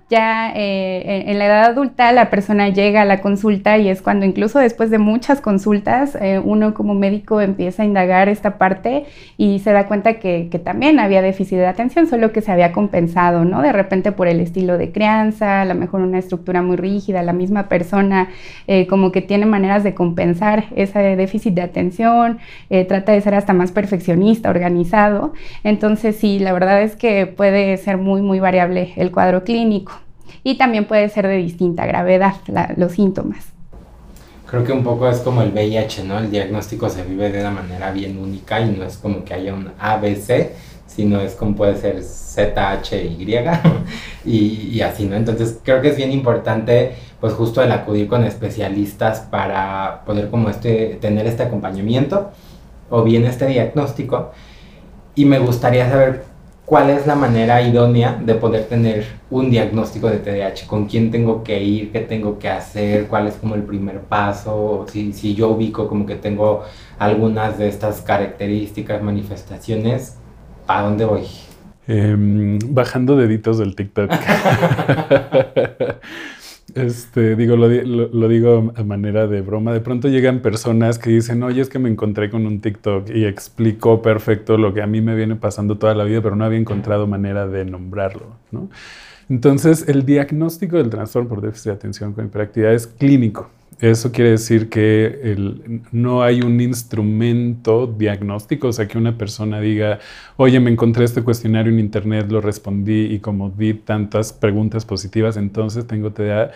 ya 0.08 0.52
eh, 0.56 1.24
en 1.28 1.40
la 1.40 1.48
edad 1.48 1.64
adulta 1.64 2.12
la 2.12 2.30
persona 2.30 2.70
llega 2.70 3.02
a 3.02 3.06
la 3.06 3.22
consulta 3.22 3.80
y 3.80 3.90
es 3.90 4.04
cuando 4.04 4.26
incluso 4.26 4.60
después 4.60 4.92
de 4.92 5.00
muchas 5.00 5.42
consultas 5.42 6.16
eh, 6.22 6.40
uno 6.44 6.76
como 6.76 6.94
médico 6.94 7.42
empieza 7.42 7.82
a 7.82 7.86
indagar 7.88 8.30
esta 8.30 8.60
parte 8.60 9.06
y 9.38 9.60
se 9.60 9.72
da 9.72 9.88
cuenta 9.88 10.16
que, 10.20 10.50
también 10.64 11.00
había 11.00 11.22
déficit 11.22 11.58
de 11.58 11.68
atención, 11.68 12.08
solo 12.08 12.32
que 12.32 12.42
se 12.42 12.52
había 12.52 12.72
compensado, 12.72 13.44
¿no? 13.44 13.62
De 13.62 13.72
repente 13.74 14.12
por 14.12 14.28
el 14.28 14.40
estilo 14.40 14.78
de 14.78 14.92
crianza, 14.92 15.62
a 15.62 15.66
lo 15.66 15.76
mejor 15.76 16.02
una 16.02 16.18
estructura 16.18 16.62
muy 16.62 16.78
rígida, 16.78 17.22
la 17.24 17.34
misma 17.34 17.68
persona 17.68 18.30
eh, 18.68 18.88
como 18.88 19.12
que 19.12 19.22
tiene 19.22 19.46
maneras 19.46 19.84
de 19.84 19.94
compensar 19.94 20.66
ese 20.76 21.16
déficit 21.18 21.54
de 21.56 21.62
atención, 21.62 22.40
trata 22.88 23.12
de 23.12 23.22
ser 23.22 23.36
hasta 23.36 23.54
más 23.54 23.72
perfeccionista, 23.72 24.50
organizado. 24.50 25.34
Entonces 25.64 26.16
sí, 26.16 26.40
la 26.40 26.54
verdad 26.54 26.82
es 26.82 26.96
que 26.96 27.26
puede 27.26 27.78
ser 27.78 27.98
muy, 27.98 28.22
muy 28.22 28.40
variable 28.40 28.94
el 28.96 29.12
cuadro 29.12 29.44
clínico 29.44 30.05
y 30.44 30.58
también 30.58 30.86
puede 30.86 31.10
ser 31.10 31.28
de 31.28 31.38
distinta 31.38 31.86
gravedad 31.86 32.36
los 32.78 32.94
síntomas. 32.94 33.56
Creo 34.48 34.64
que 34.64 34.72
un 34.72 34.84
poco 34.84 35.10
es 35.10 35.20
como 35.20 35.42
el 35.42 35.52
VIH, 35.52 36.04
¿no? 36.04 36.20
El 36.20 36.30
diagnóstico 36.30 36.90
se 36.90 37.04
vive 37.04 37.32
de 37.32 37.42
una 37.42 37.52
manera 37.52 37.92
bien 37.92 38.18
única 38.18 38.62
y 38.62 38.72
no 38.72 38.86
es 38.86 38.98
como 38.98 39.26
que 39.26 39.34
haya 39.34 39.54
un 39.54 39.72
ABC, 39.80 40.52
sino 40.86 41.20
es 41.20 41.34
como 41.34 41.56
puede 41.56 41.76
ser 41.78 42.02
ZHY 42.04 43.36
y, 44.26 44.38
y 44.72 44.82
así, 44.82 45.06
¿no? 45.06 45.16
Entonces 45.16 45.60
creo 45.64 45.82
que 45.82 45.90
es 45.90 45.98
bien 45.98 46.12
importante 46.12 46.94
pues 47.20 47.34
justo 47.34 47.64
el 47.64 47.72
acudir 47.72 48.08
con 48.08 48.24
especialistas 48.24 49.22
para 49.22 50.04
poder 50.06 50.30
como 50.30 50.50
este, 50.50 51.00
tener 51.02 51.26
este 51.26 51.44
acompañamiento 51.44 52.32
o 52.90 53.04
bien 53.04 53.26
este 53.26 53.48
diagnóstico 53.48 54.32
y 55.16 55.26
me 55.26 55.40
gustaría 55.40 55.90
saber 55.90 56.24
cuál 56.66 56.90
es 56.90 57.06
la 57.06 57.16
manera 57.16 57.62
idónea 57.62 58.20
de 58.24 58.36
poder 58.36 58.66
tener 58.66 59.06
un 59.30 59.50
diagnóstico 59.50 60.10
de 60.10 60.18
TDAH, 60.18 60.68
con 60.68 60.88
quién 60.88 61.12
tengo 61.12 61.44
que 61.44 61.64
ir, 61.64 61.92
qué 61.92 62.00
tengo 62.00 62.40
que 62.40 62.50
hacer, 62.50 63.08
cuál 63.08 63.28
es 63.28 63.36
como 63.36 63.56
el 63.56 63.64
primer 63.64 64.02
paso, 64.02 64.86
si, 64.92 65.14
si 65.14 65.36
yo 65.36 65.50
ubico 65.50 65.88
como 65.88 66.06
que 66.06 66.16
tengo 66.16 66.64
algunas 66.98 67.58
de 67.58 67.68
estas 67.68 68.02
características, 68.02 69.02
manifestaciones, 69.02 70.18
¿a 70.68 70.82
dónde 70.82 71.06
voy? 71.06 71.24
Em, 71.88 72.58
bajando 72.70 73.16
deditos 73.16 73.60
del 73.60 73.76
TikTok. 73.76 74.10
Este, 76.76 77.38
digo, 77.38 77.56
lo, 77.56 78.28
digo 78.28 78.74
a 78.76 78.84
manera 78.84 79.28
de 79.28 79.40
broma. 79.40 79.72
De 79.72 79.80
pronto 79.80 80.10
llegan 80.10 80.42
personas 80.42 81.00
que 81.00 81.10
dicen, 81.10 81.42
oye, 81.42 81.62
es 81.62 81.70
que 81.70 81.80
me 81.80 81.90
encontré 81.90 82.30
con 82.30 82.46
un 82.46 82.60
TikTok 82.60 83.10
y 83.12 83.24
explicó 83.24 84.02
perfecto 84.02 84.58
lo 84.58 84.74
que 84.74 84.82
a 84.82 84.88
mí 84.88 85.00
me 85.00 85.16
viene 85.16 85.38
pasando 85.38 85.78
toda 85.78 85.96
la 85.96 86.04
vida, 86.04 86.22
pero 86.22 86.36
no 86.36 86.44
había 86.44 86.60
encontrado 86.60 87.08
manera 87.08 87.48
de 87.48 87.64
nombrarlo, 87.64 88.36
¿no? 88.52 88.70
Entonces, 89.30 89.88
el 89.88 90.06
diagnóstico 90.06 90.76
del 90.76 90.90
trastorno 90.90 91.30
por 91.30 91.42
déficit 91.42 91.68
de 91.68 91.72
atención 91.72 92.12
con 92.12 92.26
hiperactividad 92.26 92.74
es 92.74 92.88
clínico. 92.88 93.50
Eso 93.80 94.14
quiere 94.14 94.32
decir 94.32 94.70
que 94.70 95.36
no 95.92 96.24
hay 96.24 96.42
un 96.42 96.62
instrumento 96.62 97.88
diagnóstico, 97.88 98.70
o 98.70 98.72
sea, 98.72 98.88
que 98.88 98.98
una 98.98 99.18
persona 99.18 99.60
diga, 99.60 100.00
oye, 100.38 100.62
me 100.62 100.72
encontré 100.72 101.04
este 101.04 101.24
cuestionario 101.24 101.74
en 101.74 101.80
internet, 101.80 102.32
lo 102.32 102.40
respondí 102.40 103.14
y 103.14 103.20
como 103.20 103.52
vi 103.52 103.74
tantas 103.74 104.32
preguntas 104.32 104.86
positivas, 104.86 105.36
entonces 105.36 105.86
tengo 105.88 106.12
TDA. 106.12 106.52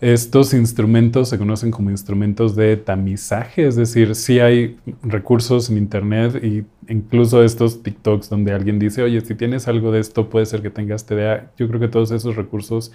Estos 0.00 0.54
instrumentos 0.54 1.28
se 1.28 1.38
conocen 1.38 1.70
como 1.70 1.90
instrumentos 1.90 2.56
de 2.56 2.76
tamizaje, 2.78 3.66
es 3.66 3.76
decir, 3.76 4.14
sí 4.14 4.40
hay 4.40 4.78
recursos 5.02 5.68
en 5.70 5.76
internet 5.76 6.40
e 6.42 6.64
incluso 6.88 7.44
estos 7.44 7.82
TikToks 7.82 8.30
donde 8.30 8.52
alguien 8.52 8.78
dice, 8.78 9.02
oye, 9.02 9.20
si 9.20 9.34
tienes 9.34 9.68
algo 9.68 9.92
de 9.92 10.00
esto, 10.00 10.30
puede 10.30 10.46
ser 10.46 10.62
que 10.62 10.70
tengas 10.70 11.04
TDA. 11.04 11.52
Yo 11.58 11.68
creo 11.68 11.78
que 11.78 11.88
todos 11.88 12.10
esos 12.12 12.34
recursos 12.34 12.92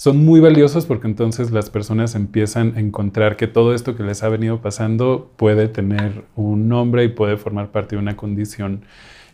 son 0.00 0.24
muy 0.24 0.40
valiosos 0.40 0.86
porque 0.86 1.08
entonces 1.08 1.50
las 1.50 1.68
personas 1.68 2.14
empiezan 2.14 2.72
a 2.74 2.80
encontrar 2.80 3.36
que 3.36 3.46
todo 3.46 3.74
esto 3.74 3.96
que 3.96 4.02
les 4.02 4.22
ha 4.22 4.30
venido 4.30 4.62
pasando 4.62 5.30
puede 5.36 5.68
tener 5.68 6.24
un 6.36 6.70
nombre 6.70 7.04
y 7.04 7.08
puede 7.08 7.36
formar 7.36 7.70
parte 7.70 7.96
de 7.96 8.00
una 8.00 8.16
condición 8.16 8.80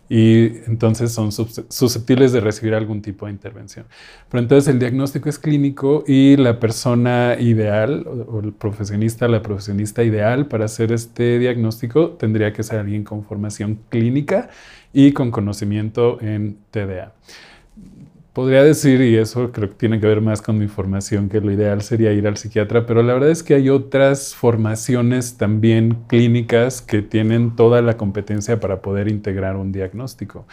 y 0.08 0.56
entonces 0.66 1.12
son 1.12 1.30
susceptibles 1.30 2.32
de 2.32 2.40
recibir 2.40 2.75
algún 2.75 3.00
tipo 3.00 3.26
de 3.26 3.32
intervención. 3.32 3.87
Pero 4.28 4.42
entonces 4.42 4.66
el 4.66 4.80
diagnóstico 4.80 5.28
es 5.28 5.38
clínico 5.38 6.02
y 6.04 6.37
la 6.37 6.58
persona 6.58 7.37
ideal 7.38 8.04
o 8.26 8.40
el 8.40 8.52
profesionista, 8.52 9.28
la 9.28 9.42
profesionista 9.42 10.02
ideal 10.02 10.46
para 10.46 10.64
hacer 10.64 10.90
este 10.90 11.38
diagnóstico 11.38 12.11
tendría 12.18 12.52
que 12.52 12.64
ser 12.64 12.80
alguien 12.80 13.04
con 13.04 13.23
formación 13.23 13.78
clínica 13.88 14.49
y 14.92 15.12
con 15.12 15.30
conocimiento 15.30 16.20
en 16.20 16.58
TDA. 16.73 17.12
Podría 18.37 18.62
decir, 18.62 19.00
y 19.00 19.16
eso 19.16 19.50
creo 19.50 19.71
que 19.71 19.76
tiene 19.76 19.99
que 19.99 20.07
ver 20.07 20.21
más 20.21 20.43
con 20.43 20.59
mi 20.59 20.69
formación, 20.69 21.31
que 21.31 21.40
lo 21.40 21.50
ideal 21.50 21.81
sería 21.81 22.12
ir 22.12 22.26
al 22.26 22.37
psiquiatra, 22.37 22.85
pero 22.85 23.02
la 23.02 23.14
verdad 23.14 23.31
es 23.31 23.43
que 23.43 23.55
hay 23.55 23.71
otras 23.71 24.35
formaciones 24.35 25.38
también 25.38 25.97
clínicas 26.07 26.83
que 26.83 27.00
tienen 27.00 27.57
toda 27.57 27.81
la 27.81 27.97
competencia 27.97 28.61
para 28.61 28.83
poder 28.83 29.09
integrar 29.09 29.57
un 29.57 29.73
diagnóstico. 29.73 30.47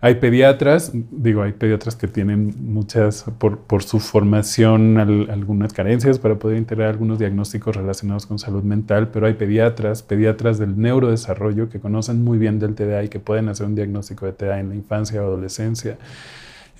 Hay 0.00 0.16
pediatras, 0.16 0.90
digo, 1.12 1.42
hay 1.42 1.52
pediatras 1.52 1.94
que 1.94 2.08
tienen 2.08 2.54
muchas, 2.58 3.26
por, 3.38 3.82
su 3.84 4.00
formación, 4.00 4.98
algunas 4.98 5.72
carencias 5.72 6.18
para 6.18 6.40
poder 6.40 6.58
integrar 6.58 6.88
algunos 6.88 7.20
diagnósticos 7.20 7.76
relacionados 7.76 8.26
con 8.26 8.40
salud 8.40 8.64
mental, 8.64 9.10
pero 9.12 9.28
hay 9.28 9.34
pediatras, 9.34 10.02
pediatras 10.02 10.58
del 10.58 10.76
neurodesarrollo 10.76 11.68
que 11.68 11.78
conocen 11.78 12.24
muy 12.24 12.36
bien 12.36 12.58
del 12.58 12.74
TDA 12.74 13.04
y 13.04 13.08
que 13.08 13.20
pueden 13.20 13.48
hacer 13.48 13.66
un 13.66 13.76
diagnóstico 13.76 14.26
de 14.26 14.32
TDA 14.32 14.58
en 14.58 14.70
la 14.70 14.74
infancia 14.74 15.22
o 15.22 15.26
adolescencia. 15.26 15.98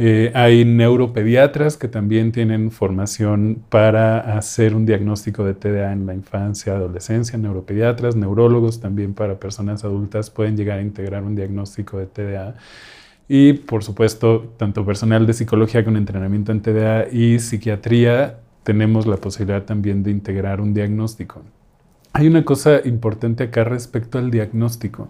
Eh, 0.01 0.31
hay 0.35 0.65
neuropediatras 0.65 1.77
que 1.77 1.89
también 1.89 2.31
tienen 2.31 2.71
formación 2.71 3.65
para 3.69 4.39
hacer 4.39 4.77
un 4.77 4.87
diagnóstico 4.87 5.45
de 5.45 5.55
TDA 5.55 5.93
en 5.93 6.07
la 6.07 6.15
infancia, 6.15 6.75
adolescencia, 6.75 7.37
neuropediatras, 7.37 8.15
neurólogos 8.15 8.81
también 8.81 9.13
para 9.13 9.41
personas 9.41 9.83
adultas 9.83 10.31
pueden 10.31 10.57
llegar 10.57 10.79
a 10.79 10.83
integrar 10.83 11.25
un 11.25 11.35
diagnóstico 11.35 11.99
de 11.99 12.07
TDA. 12.07 12.55
Y 13.29 13.55
por 13.55 13.83
supuesto, 13.83 14.55
tanto 14.57 14.87
personal 14.87 15.27
de 15.27 15.35
psicología 15.35 15.85
con 15.85 15.97
entrenamiento 15.97 16.53
en 16.53 16.63
TDA 16.63 17.09
y 17.11 17.41
psiquiatría 17.41 18.39
tenemos 18.63 19.07
la 19.07 19.17
posibilidad 19.17 19.65
también 19.65 20.05
de 20.05 20.13
integrar 20.13 20.61
un 20.61 20.75
diagnóstico. 20.75 21.43
Hay 22.13 22.27
una 22.27 22.45
cosa 22.45 22.81
importante 22.85 23.45
acá 23.45 23.65
respecto 23.65 24.19
al 24.19 24.31
diagnóstico 24.31 25.09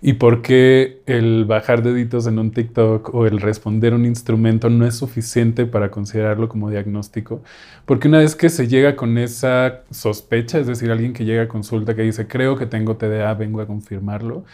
y 0.00 0.14
por 0.14 0.42
qué 0.42 1.00
el 1.06 1.44
bajar 1.44 1.82
deditos 1.82 2.26
en 2.26 2.38
un 2.38 2.52
TikTok 2.52 3.14
o 3.14 3.26
el 3.26 3.40
responder 3.40 3.94
un 3.94 4.04
instrumento 4.04 4.70
no 4.70 4.86
es 4.86 4.96
suficiente 4.96 5.66
para 5.66 5.90
considerarlo 5.90 6.48
como 6.48 6.70
diagnóstico. 6.70 7.42
Porque 7.84 8.08
una 8.08 8.18
vez 8.18 8.36
que 8.36 8.48
se 8.48 8.68
llega 8.68 8.96
con 8.96 9.18
esa 9.18 9.82
sospecha, 9.90 10.58
es 10.58 10.66
decir, 10.66 10.90
alguien 10.90 11.12
que 11.12 11.24
llega 11.24 11.42
a 11.42 11.48
consulta 11.48 11.94
que 11.94 12.02
dice, 12.02 12.28
creo 12.28 12.56
que 12.56 12.66
tengo 12.66 12.96
TDA, 12.96 13.34
vengo 13.34 13.60
a 13.60 13.66
confirmarlo, 13.66 14.44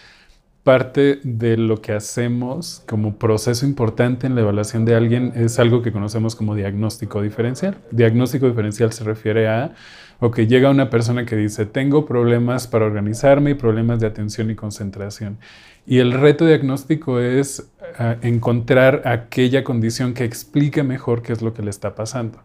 parte 0.65 1.21
de 1.23 1.59
lo 1.59 1.83
que 1.83 1.93
hacemos 1.93 2.83
como 2.89 3.17
proceso 3.19 3.67
importante 3.67 4.27
en 4.27 4.35
la 4.35 4.41
evaluación 4.41 4.87
de 4.87 4.95
alguien 4.95 5.33
es 5.37 5.59
algo 5.59 5.83
que 5.83 5.93
conocemos 5.93 6.35
como 6.35 6.55
diagnóstico 6.55 7.21
diferencial. 7.21 7.77
Diagnóstico 7.91 8.49
diferencial 8.49 8.93
se 8.93 9.05
refiere 9.05 9.47
a 9.47 9.75
o 10.21 10.31
que 10.31 10.47
llega 10.47 10.71
una 10.71 10.89
persona 10.89 11.27
que 11.27 11.37
dice, 11.37 11.67
tengo 11.67 12.07
problemas 12.07 12.67
para 12.67 12.87
organizarme 12.87 13.51
y 13.51 13.55
problemas 13.55 14.01
de 14.01 14.07
atención 14.07 14.51
y 14.51 14.55
concentración. 14.55 15.39
Y 15.87 15.99
el 15.99 16.13
reto 16.13 16.47
diagnóstico 16.47 17.21
es 17.21 17.71
ah, 17.99 18.17
encontrar 18.23 19.03
aquella 19.05 19.65
condición 19.65 20.15
que 20.15 20.25
explique 20.25 20.83
mejor 20.83 21.21
qué 21.21 21.35
es 21.35 21.43
lo 21.43 21.53
que 21.53 21.63
le 21.63 21.69
está 21.69 21.95
pasando. 21.95 22.39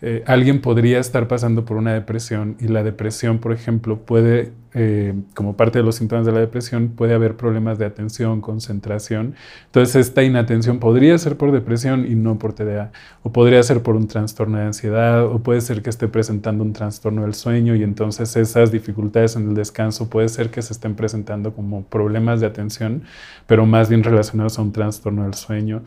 Eh, 0.00 0.22
alguien 0.26 0.60
podría 0.60 1.00
estar 1.00 1.26
pasando 1.26 1.64
por 1.64 1.76
una 1.76 1.92
depresión 1.92 2.56
y 2.60 2.68
la 2.68 2.84
depresión, 2.84 3.38
por 3.38 3.52
ejemplo, 3.52 3.98
puede, 3.98 4.52
eh, 4.72 5.12
como 5.34 5.56
parte 5.56 5.80
de 5.80 5.84
los 5.84 5.96
síntomas 5.96 6.24
de 6.24 6.30
la 6.30 6.38
depresión, 6.38 6.90
puede 6.90 7.14
haber 7.14 7.36
problemas 7.36 7.80
de 7.80 7.86
atención, 7.86 8.40
concentración. 8.40 9.34
Entonces, 9.66 9.96
esta 9.96 10.22
inatención 10.22 10.78
podría 10.78 11.18
ser 11.18 11.36
por 11.36 11.50
depresión 11.50 12.06
y 12.06 12.14
no 12.14 12.38
por 12.38 12.52
TDA, 12.52 12.92
o 13.24 13.32
podría 13.32 13.60
ser 13.64 13.82
por 13.82 13.96
un 13.96 14.06
trastorno 14.06 14.58
de 14.58 14.66
ansiedad, 14.66 15.24
o 15.26 15.40
puede 15.40 15.60
ser 15.60 15.82
que 15.82 15.90
esté 15.90 16.06
presentando 16.06 16.62
un 16.62 16.72
trastorno 16.72 17.22
del 17.22 17.34
sueño 17.34 17.74
y 17.74 17.82
entonces 17.82 18.36
esas 18.36 18.70
dificultades 18.70 19.34
en 19.34 19.48
el 19.48 19.54
descanso 19.54 20.08
puede 20.08 20.28
ser 20.28 20.50
que 20.50 20.62
se 20.62 20.74
estén 20.74 20.94
presentando 20.94 21.52
como 21.54 21.82
problemas 21.82 22.40
de 22.40 22.46
atención, 22.46 23.02
pero 23.48 23.66
más 23.66 23.88
bien 23.88 24.04
relacionados 24.04 24.60
a 24.60 24.62
un 24.62 24.72
trastorno 24.72 25.24
del 25.24 25.34
sueño 25.34 25.82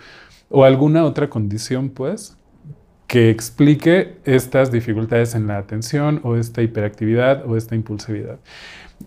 o 0.49 0.65
alguna 0.65 1.05
otra 1.05 1.29
condición, 1.29 1.89
pues, 1.89 2.37
que 3.11 3.29
explique 3.29 4.13
estas 4.23 4.71
dificultades 4.71 5.35
en 5.35 5.45
la 5.45 5.57
atención 5.57 6.21
o 6.23 6.37
esta 6.37 6.61
hiperactividad 6.61 7.45
o 7.45 7.57
esta 7.57 7.75
impulsividad. 7.75 8.39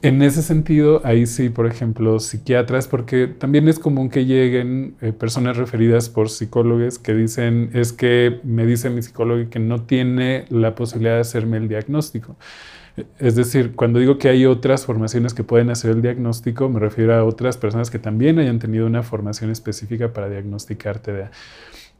En 0.03 0.21
ese 0.21 0.43
sentido, 0.43 1.01
ahí 1.05 1.25
sí, 1.25 1.49
por 1.49 1.67
ejemplo, 1.67 2.21
psiquiatras, 2.21 2.87
porque 2.87 3.29
también 3.29 3.67
es 3.67 3.79
común 3.79 4.11
que 4.11 4.27
lleguen 4.27 4.95
eh, 5.01 5.15
personas 5.15 5.57
referidas 5.57 6.11
por 6.11 6.29
psicólogos 6.29 6.99
que 6.99 7.15
dicen, 7.15 7.71
es 7.73 7.95
que 7.95 8.41
me 8.45 8.67
dice 8.67 8.91
mi 8.91 9.01
psicólogo 9.01 9.49
que 9.49 9.59
no 9.59 9.81
tiene 9.85 10.45
la 10.51 10.75
posibilidad 10.75 11.15
de 11.15 11.21
hacerme 11.21 11.57
el 11.57 11.69
diagnóstico. 11.69 12.37
Es 13.19 13.37
decir, 13.37 13.73
cuando 13.75 14.01
digo 14.01 14.19
que 14.19 14.29
hay 14.29 14.45
otras 14.45 14.85
formaciones 14.85 15.33
que 15.33 15.45
pueden 15.45 15.71
hacer 15.71 15.93
el 15.93 16.03
diagnóstico, 16.03 16.69
me 16.69 16.79
refiero 16.79 17.15
a 17.15 17.25
otras 17.25 17.57
personas 17.57 17.91
que 17.91 17.99
también 17.99 18.39
hayan 18.39 18.59
tenido 18.59 18.85
una 18.85 19.03
formación 19.03 19.51
específica 19.51 20.13
para 20.13 20.29
diagnosticar 20.29 20.99
TDA. 20.99 21.31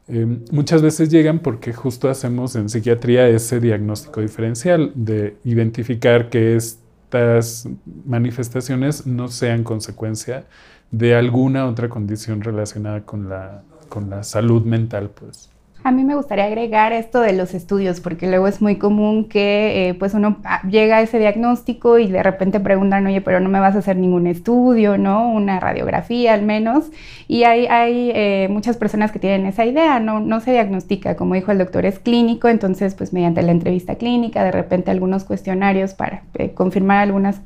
Em, 0.07 0.43
muchas 0.51 0.81
veces 0.81 1.09
llegan 1.09 1.39
porque 1.39 1.73
justo 1.73 2.09
hacemos 2.09 2.55
en 2.55 2.69
psiquiatría 2.69 3.27
ese 3.27 3.59
diagnóstico 3.59 4.21
diferencial 4.21 4.91
de 4.93 5.37
identificar 5.43 6.29
que 6.29 6.55
estas 6.55 7.67
manifestaciones 8.05 9.07
no 9.07 9.29
sean 9.29 9.63
consecuencia 9.63 10.45
de 10.91 11.15
alguna 11.15 11.65
otra 11.65 11.89
condición 11.89 12.41
relacionada 12.41 13.01
con 13.01 13.29
la, 13.29 13.63
con 13.89 14.09
la 14.09 14.23
salud 14.23 14.63
mental, 14.63 15.09
pues. 15.09 15.49
A 15.85 15.91
mí 15.91 16.03
me 16.03 16.15
gustaría 16.15 16.45
agregar 16.45 16.93
esto 16.93 17.21
de 17.21 17.31
los 17.31 17.53
estudios, 17.53 17.99
porque 17.99 18.25
luego 18.25 18.47
es 18.47 18.59
muy 18.59 18.77
común 18.77 19.25
que 19.25 19.89
eh, 19.89 19.93
pues 19.93 20.15
uno 20.15 20.37
ah, 20.43 20.67
llega 20.67 20.97
a 20.97 21.01
ese 21.03 21.19
diagnóstico 21.19 21.99
y 21.99 22.07
de 22.07 22.23
repente 22.23 22.59
preguntan, 22.59 23.05
oye, 23.05 23.21
pero 23.21 23.39
no 23.39 23.49
me 23.49 23.59
vas 23.59 23.75
a 23.75 23.79
hacer 23.79 23.95
ningún 23.95 24.25
estudio, 24.25 24.97
¿no? 24.97 25.29
Una 25.29 25.59
radiografía 25.59 26.33
al 26.33 26.41
menos. 26.41 26.85
Y 27.27 27.43
hay, 27.43 27.67
hay 27.67 28.11
eh, 28.15 28.47
muchas 28.49 28.77
personas 28.77 29.11
que 29.11 29.19
tienen 29.19 29.45
esa 29.45 29.63
idea, 29.63 29.99
no, 29.99 30.19
no 30.19 30.39
se 30.39 30.53
diagnostica, 30.53 31.15
como 31.15 31.35
dijo 31.35 31.51
el 31.51 31.59
doctor, 31.59 31.85
es 31.85 31.99
clínico, 31.99 32.47
entonces 32.47 32.95
pues 32.95 33.13
mediante 33.13 33.43
la 33.43 33.51
entrevista 33.51 33.93
clínica, 33.93 34.43
de 34.43 34.53
repente 34.53 34.89
algunos 34.89 35.23
cuestionarios 35.23 35.93
para 35.93 36.23
eh, 36.33 36.49
confirmar 36.55 36.97
algunas 36.97 37.41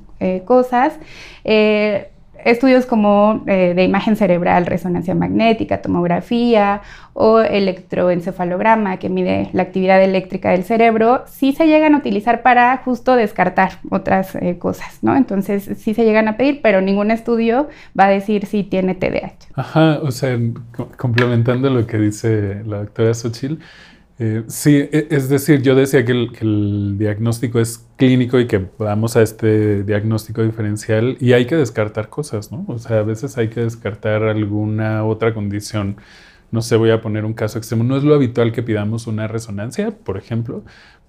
cosas 0.46 1.00
estudios 2.46 2.86
como 2.86 3.44
eh, 3.48 3.74
de 3.76 3.84
imagen 3.84 4.16
cerebral, 4.16 4.66
resonancia 4.66 5.16
magnética, 5.16 5.82
tomografía 5.82 6.82
o 7.14 7.40
electroencefalograma 7.40 8.98
que 8.98 9.10
mide 9.10 9.50
la 9.54 9.64
actividad 9.64 10.02
eléctrica 10.02 10.52
del 10.52 10.64
cerebro, 10.64 11.24
sí 11.28 11.52
se 11.52 11.68
llegan 11.68 11.96
a 11.96 11.98
utilizar 11.98 12.42
para 12.42 12.78
justo 12.78 13.16
descartar 13.16 13.80
otras 13.90 14.36
eh, 14.36 14.58
cosas, 14.58 15.00
¿no? 15.02 15.16
Entonces 15.16 15.70
sí 15.78 15.94
se 15.94 16.06
llegan 16.06 16.28
a 16.28 16.38
pedir, 16.38 16.62
pero 16.62 16.82
ningún 16.82 17.12
estudio 17.12 17.68
va 18.00 18.06
a 18.06 18.10
decir 18.10 18.46
si 18.46 18.64
tiene 18.64 18.96
TDAH. 18.96 19.34
Ajá, 19.56 20.00
o 20.02 20.12
sea, 20.12 20.38
complementando 20.98 21.70
lo 21.70 21.86
que 21.86 21.98
dice 21.98 22.62
la 22.66 22.78
doctora 22.78 23.14
Xochitl, 23.14 23.56
eh, 24.22 24.44
sí, 24.48 24.76
e, 24.92 25.08
es 25.12 25.30
decir, 25.30 25.62
yo 25.62 25.76
decía 25.76 26.04
que 26.04 26.12
el, 26.12 26.98
diagnóstico 26.98 27.60
es 27.60 27.88
clínico 27.96 28.38
y 28.38 28.48
que 28.48 28.68
vamos 28.78 29.16
a 29.16 29.22
este 29.22 29.84
diagnóstico 29.84 30.44
diferencial 30.44 31.16
y 31.22 31.32
hay 31.32 31.46
que 31.46 31.56
descartar 31.56 32.10
cosas, 32.10 32.52
¿no? 32.52 32.66
O 32.68 32.78
sea, 32.80 33.00
a 33.00 33.04
veces 33.04 33.38
hay 33.38 33.48
que 33.48 33.62
descartar 33.62 34.24
alguna 34.24 35.06
otra 35.06 35.34
condición. 35.34 35.96
No 36.52 36.62
sé, 36.62 36.76
voy 36.76 36.92
a 36.92 37.02
poner 37.02 37.24
un 37.24 37.34
caso 37.34 37.58
extremo. 37.58 37.84
No 37.86 37.96
es 37.96 38.04
lo 38.04 38.14
habitual 38.14 38.52
que 38.52 38.62
pidamos 38.62 39.08
una 39.08 39.28
resonancia, 39.28 39.92
por 39.92 40.18
ejemplo, 40.18 40.64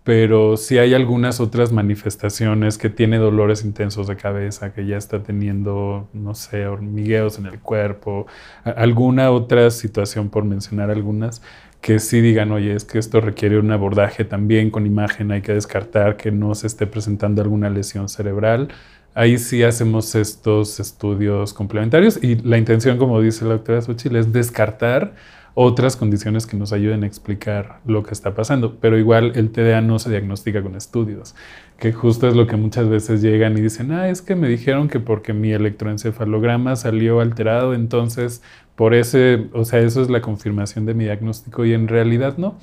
pero 0.04 0.56
sí 0.56 0.78
hay 0.78 0.94
algunas 0.94 1.40
otras 1.40 1.72
manifestaciones 1.72 2.78
que 2.78 2.90
tiene 2.90 3.18
dolores 3.18 3.64
intensos 3.64 4.06
de 4.06 4.16
cabeza, 4.16 4.72
que 4.72 4.86
ya 4.86 4.96
está 4.96 5.22
teniendo, 5.22 6.08
no 6.12 6.34
sé, 6.34 6.66
hormigueos 6.66 7.38
en 7.38 7.46
el 7.46 7.60
cuerpo, 7.60 8.26
alguna 8.64 9.30
otra 9.30 9.70
situación, 9.70 10.30
por 10.30 10.44
mencionar 10.44 10.90
algunas, 10.90 11.42
que 11.80 11.98
sí 11.98 12.20
digan, 12.20 12.52
oye, 12.52 12.74
es 12.74 12.84
que 12.84 12.98
esto 12.98 13.20
requiere 13.20 13.58
un 13.58 13.70
abordaje 13.72 14.24
también 14.24 14.70
con 14.70 14.86
imagen, 14.86 15.32
hay 15.32 15.42
que 15.42 15.54
descartar 15.54 16.16
que 16.16 16.30
no 16.30 16.54
se 16.54 16.66
esté 16.66 16.86
presentando 16.86 17.40
alguna 17.42 17.70
lesión 17.70 18.08
cerebral. 18.08 18.68
Ahí 19.14 19.38
sí 19.38 19.62
hacemos 19.62 20.14
estos 20.14 20.78
estudios 20.78 21.52
complementarios 21.52 22.22
y 22.22 22.36
la 22.36 22.58
intención, 22.58 22.98
como 22.98 23.20
dice 23.20 23.44
la 23.44 23.54
doctora 23.54 23.82
Xochitl, 23.82 24.16
es 24.16 24.32
descartar 24.32 25.14
otras 25.54 25.96
condiciones 25.96 26.46
que 26.46 26.56
nos 26.56 26.72
ayuden 26.72 27.04
a 27.04 27.06
explicar 27.06 27.80
lo 27.84 28.02
que 28.02 28.12
está 28.12 28.34
pasando. 28.34 28.76
Pero 28.80 28.98
igual 28.98 29.32
el 29.34 29.50
TDA 29.50 29.80
no 29.80 29.98
se 29.98 30.10
diagnostica 30.10 30.62
con 30.62 30.76
estudios, 30.76 31.34
que 31.78 31.92
justo 31.92 32.28
es 32.28 32.34
lo 32.36 32.46
que 32.46 32.56
muchas 32.56 32.88
veces 32.88 33.22
llegan 33.22 33.56
y 33.56 33.60
dicen, 33.60 33.92
ah, 33.92 34.08
es 34.08 34.22
que 34.22 34.36
me 34.36 34.48
dijeron 34.48 34.88
que 34.88 35.00
porque 35.00 35.32
mi 35.32 35.52
electroencefalograma 35.52 36.76
salió 36.76 37.20
alterado, 37.20 37.74
entonces 37.74 38.42
por 38.76 38.94
ese, 38.94 39.48
o 39.52 39.64
sea, 39.64 39.80
eso 39.80 40.00
es 40.00 40.08
la 40.08 40.22
confirmación 40.22 40.86
de 40.86 40.94
mi 40.94 41.04
diagnóstico 41.04 41.64
y 41.64 41.74
en 41.74 41.88
realidad 41.88 42.38
no. 42.38 42.56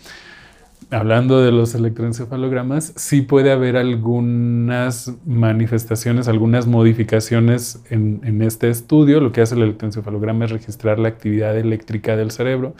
Hablando 0.90 1.42
de 1.42 1.52
los 1.52 1.76
electroencefalogramas, 1.76 2.94
sí 2.96 3.22
puede 3.22 3.52
haber 3.52 3.76
algunas 3.76 5.14
manifestaciones, 5.26 6.30
algunas 6.30 6.66
modificaciones 6.66 7.84
en, 7.90 8.22
en 8.24 8.42
este 8.42 8.70
estudio. 8.70 9.20
Lo 9.20 9.34
que 9.34 9.42
hace 9.42 9.56
el 9.56 9.64
electroencefalograma 9.64 10.46
es 10.46 10.52
registrar 10.52 10.98
la 10.98 11.10
actividad 11.10 11.58
eléctrica 11.58 12.16
del 12.16 12.32
cerebro 12.32 12.74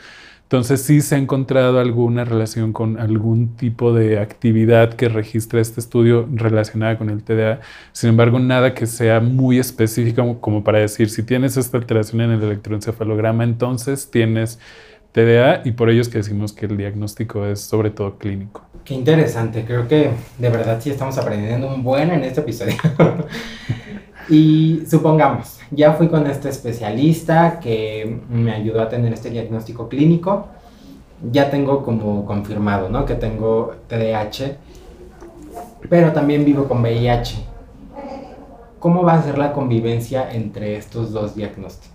entonces 0.48 0.80
sí 0.80 1.02
se 1.02 1.14
ha 1.14 1.18
encontrado 1.18 1.78
alguna 1.78 2.24
relación 2.24 2.72
con 2.72 2.98
algún 2.98 3.54
tipo 3.56 3.92
de 3.92 4.18
actividad 4.18 4.94
que 4.94 5.10
registra 5.10 5.60
este 5.60 5.78
estudio 5.78 6.26
relacionada 6.32 6.96
con 6.96 7.10
el 7.10 7.22
TDA. 7.22 7.60
Sin 7.92 8.08
embargo, 8.08 8.38
nada 8.38 8.72
que 8.72 8.86
sea 8.86 9.20
muy 9.20 9.58
específico 9.58 10.40
como 10.40 10.64
para 10.64 10.78
decir, 10.78 11.10
si 11.10 11.22
tienes 11.22 11.58
esta 11.58 11.76
alteración 11.76 12.22
en 12.22 12.30
el 12.30 12.42
electroencefalograma, 12.42 13.44
entonces 13.44 14.10
tienes 14.10 14.58
TDA 15.18 15.62
y 15.64 15.72
por 15.72 15.90
ello 15.90 16.00
es 16.00 16.08
que 16.08 16.18
decimos 16.18 16.52
que 16.52 16.66
el 16.66 16.76
diagnóstico 16.76 17.44
es 17.44 17.60
sobre 17.60 17.90
todo 17.90 18.18
clínico. 18.18 18.62
Qué 18.84 18.94
interesante, 18.94 19.64
creo 19.64 19.88
que 19.88 20.10
de 20.38 20.48
verdad 20.48 20.78
sí 20.80 20.90
estamos 20.90 21.18
aprendiendo 21.18 21.74
un 21.74 21.82
buen 21.82 22.10
en 22.12 22.22
este 22.22 22.40
episodio. 22.40 22.76
y 24.28 24.84
supongamos, 24.88 25.58
ya 25.72 25.94
fui 25.94 26.06
con 26.06 26.28
este 26.28 26.48
especialista 26.48 27.58
que 27.58 28.20
me 28.30 28.52
ayudó 28.52 28.80
a 28.80 28.88
tener 28.88 29.12
este 29.12 29.30
diagnóstico 29.30 29.88
clínico. 29.88 30.46
Ya 31.32 31.50
tengo 31.50 31.82
como 31.82 32.24
confirmado, 32.24 32.88
¿no? 32.88 33.04
Que 33.04 33.16
tengo 33.16 33.74
TDAH, 33.88 34.56
pero 35.90 36.12
también 36.12 36.44
vivo 36.44 36.68
con 36.68 36.80
VIH. 36.80 37.44
¿Cómo 38.78 39.02
va 39.02 39.14
a 39.14 39.22
ser 39.24 39.36
la 39.36 39.52
convivencia 39.52 40.32
entre 40.32 40.76
estos 40.76 41.10
dos 41.10 41.34
diagnósticos? 41.34 41.87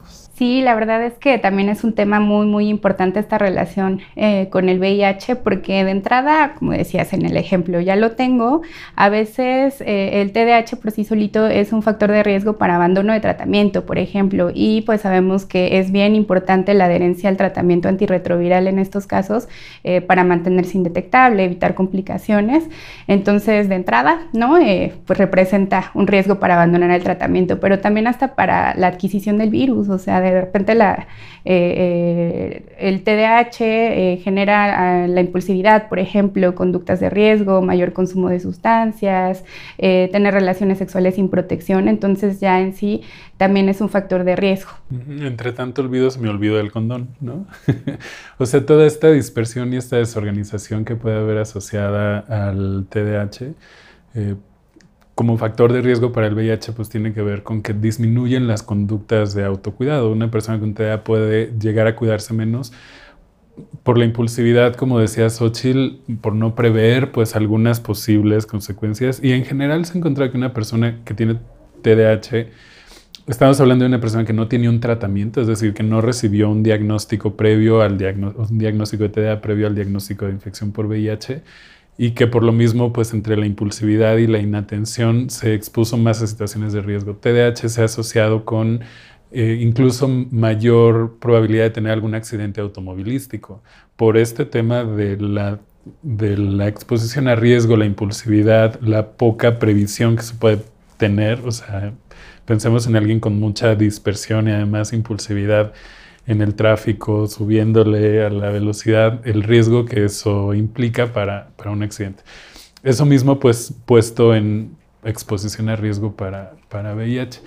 Sí, 0.43 0.61
la 0.61 0.75
verdad 0.75 1.01
es 1.01 1.13
que 1.13 1.37
también 1.37 1.69
es 1.69 1.85
un 1.85 1.93
tema 1.93 2.19
muy, 2.19 2.45
muy 2.45 2.67
importante 2.67 3.17
esta 3.17 3.37
relación 3.37 4.01
eh, 4.17 4.49
con 4.49 4.67
el 4.67 4.77
VIH, 4.77 5.37
porque 5.37 5.85
de 5.85 5.91
entrada, 5.91 6.55
como 6.55 6.73
decías 6.73 7.13
en 7.13 7.25
el 7.25 7.37
ejemplo, 7.37 7.79
ya 7.79 7.95
lo 7.95 8.11
tengo, 8.11 8.61
a 8.97 9.07
veces 9.07 9.79
eh, 9.79 10.21
el 10.21 10.33
TDAH 10.33 10.81
por 10.81 10.91
sí 10.91 11.05
solito 11.05 11.47
es 11.47 11.71
un 11.71 11.81
factor 11.81 12.11
de 12.11 12.23
riesgo 12.23 12.57
para 12.57 12.75
abandono 12.75 13.13
de 13.13 13.21
tratamiento, 13.21 13.85
por 13.85 13.97
ejemplo, 13.97 14.51
y 14.53 14.81
pues 14.81 14.99
sabemos 14.99 15.45
que 15.45 15.79
es 15.79 15.93
bien 15.93 16.13
importante 16.13 16.73
la 16.73 16.85
adherencia 16.87 17.29
al 17.29 17.37
tratamiento 17.37 17.87
antirretroviral 17.87 18.67
en 18.67 18.79
estos 18.79 19.07
casos 19.07 19.47
eh, 19.85 20.01
para 20.01 20.25
mantenerse 20.25 20.77
indetectable, 20.77 21.45
evitar 21.45 21.73
complicaciones. 21.73 22.65
Entonces, 23.07 23.69
de 23.69 23.75
entrada, 23.75 24.27
¿no? 24.33 24.57
pues 25.05 25.17
representa 25.17 25.91
un 25.93 26.05
riesgo 26.07 26.41
para 26.41 26.55
abandonar 26.55 26.91
el 26.91 27.01
tratamiento, 27.01 27.61
pero 27.61 27.79
también 27.79 28.07
hasta 28.07 28.35
para 28.35 28.75
la 28.75 28.87
adquisición 28.87 29.37
del 29.37 29.49
virus, 29.49 29.87
o 29.87 29.97
sea, 29.97 30.19
de 30.19 30.32
repente 30.41 30.75
la, 30.75 31.07
eh, 31.45 32.63
eh, 32.69 32.75
el 32.79 33.03
TDAH 33.03 33.59
eh, 33.59 34.21
genera 34.23 35.03
ah, 35.03 35.07
la 35.07 35.19
impulsividad, 35.19 35.89
por 35.89 35.99
ejemplo, 35.99 36.55
conductas 36.55 37.01
de 37.01 37.09
riesgo, 37.09 37.61
mayor 37.61 37.91
consumo 37.91 38.29
de 38.29 38.39
sustancias, 38.39 39.43
tener 39.77 40.33
relaciones 40.33 40.77
sexuales 40.77 41.15
sin 41.15 41.29
protección, 41.29 41.87
entonces 41.87 42.39
ya 42.39 42.61
en 42.61 42.73
sí 42.73 43.01
también 43.37 43.67
es 43.67 43.81
un 43.81 43.89
factor 43.89 44.23
de 44.23 44.35
riesgo. 44.35 44.71
Entre 44.91 45.51
tanto 45.51 45.81
olvido 45.81 46.09
se 46.09 46.19
me 46.19 46.29
olvidó 46.29 46.59
el 46.59 46.71
condón, 46.71 47.09
¿no? 47.19 47.45
o 48.37 48.45
sea, 48.45 48.65
toda 48.65 48.85
esta 48.85 49.11
dispersión 49.11 49.73
y 49.73 49.77
esta 49.77 49.97
desorganización 49.97 50.85
que 50.85 50.95
puede 50.95 51.17
haber 51.17 51.39
asociada 51.39 52.19
al 52.19 52.85
TDAH 52.89 53.53
como 55.15 55.37
factor 55.37 55.71
de 55.71 55.81
riesgo 55.81 56.11
para 56.11 56.27
el 56.27 56.33
VIH, 56.33 56.71
pues 56.73 56.89
tiene 56.89 57.13
que 57.13 57.21
ver 57.21 57.43
con 57.43 57.61
que 57.61 57.73
disminuyen 57.73 58.47
las 58.47 58.63
conductas 58.63 59.33
de 59.33 59.45
autocuidado. 59.45 60.11
Una 60.11 60.31
persona 60.31 60.59
con 60.59 60.73
TDA 60.73 61.03
puede 61.03 61.53
llegar 61.59 61.87
a 61.87 61.95
cuidarse 61.95 62.33
menos 62.33 62.73
por 63.83 63.99
la 63.99 64.05
impulsividad, 64.05 64.75
como 64.75 64.99
decía 64.99 65.29
Xochitl, 65.29 65.99
por 66.21 66.33
no 66.33 66.55
prever 66.55 67.11
pues 67.11 67.35
algunas 67.35 67.79
posibles 67.79 68.47
consecuencias. 68.47 69.19
Y 69.23 69.33
en 69.33 69.45
general 69.45 69.85
se 69.85 69.97
encuentra 69.97 70.31
que 70.31 70.37
una 70.37 70.53
persona 70.53 71.01
que 71.05 71.13
tiene 71.13 71.37
TDAH, 71.83 72.47
estamos 73.27 73.59
hablando 73.59 73.83
de 73.83 73.89
una 73.89 73.99
persona 73.99 74.25
que 74.25 74.33
no 74.33 74.47
tiene 74.47 74.67
un 74.67 74.79
tratamiento, 74.79 75.41
es 75.41 75.47
decir, 75.47 75.75
que 75.75 75.83
no 75.83 76.01
recibió 76.01 76.49
un 76.49 76.63
diagnóstico 76.63 77.35
previo 77.35 77.81
al 77.81 77.99
diagnóstico, 77.99 78.47
un 78.49 78.57
diagnóstico 78.57 79.03
de 79.03 79.09
TDA 79.09 79.41
previo 79.41 79.67
al 79.67 79.75
diagnóstico 79.75 80.25
de 80.25 80.31
infección 80.31 80.71
por 80.71 80.87
VIH 80.87 81.43
y 81.97 82.11
que 82.11 82.27
por 82.27 82.43
lo 82.43 82.51
mismo, 82.51 82.91
pues 82.91 83.13
entre 83.13 83.37
la 83.37 83.45
impulsividad 83.45 84.17
y 84.17 84.27
la 84.27 84.39
inatención 84.39 85.29
se 85.29 85.53
expuso 85.53 85.97
más 85.97 86.21
a 86.21 86.27
situaciones 86.27 86.73
de 86.73 86.81
riesgo. 86.81 87.15
TDAH 87.15 87.69
se 87.69 87.81
ha 87.81 87.85
asociado 87.85 88.45
con 88.45 88.81
eh, 89.31 89.57
incluso 89.61 90.07
mayor 90.07 91.17
probabilidad 91.19 91.63
de 91.63 91.69
tener 91.71 91.91
algún 91.91 92.15
accidente 92.15 92.61
automovilístico. 92.61 93.61
Por 93.95 94.17
este 94.17 94.45
tema 94.45 94.83
de 94.83 95.17
la, 95.17 95.59
de 96.01 96.37
la 96.37 96.67
exposición 96.67 97.27
a 97.27 97.35
riesgo, 97.35 97.77
la 97.77 97.85
impulsividad, 97.85 98.79
la 98.81 99.11
poca 99.11 99.59
previsión 99.59 100.15
que 100.15 100.23
se 100.23 100.35
puede 100.35 100.59
tener, 100.97 101.41
o 101.45 101.51
sea, 101.51 101.93
pensemos 102.45 102.87
en 102.87 102.95
alguien 102.95 103.19
con 103.19 103.39
mucha 103.39 103.75
dispersión 103.75 104.47
y 104.47 104.51
además 104.51 104.93
impulsividad 104.93 105.73
en 106.25 106.41
el 106.41 106.55
tráfico, 106.55 107.27
subiéndole 107.27 108.25
a 108.25 108.29
la 108.29 108.49
velocidad, 108.49 109.25
el 109.27 109.43
riesgo 109.43 109.85
que 109.85 110.05
eso 110.05 110.53
implica 110.53 111.11
para, 111.11 111.51
un 111.65 111.83
accidente. 111.83 112.23
Eso 112.81 113.05
mismo 113.05 113.39
pues 113.39 113.73
puesto 113.85 114.35
en 114.35 114.75
exposición 115.03 115.69
a 115.69 115.75
riesgo 115.75 116.15
para, 116.15 116.53
para 116.69 116.95
VIH. 116.95 117.41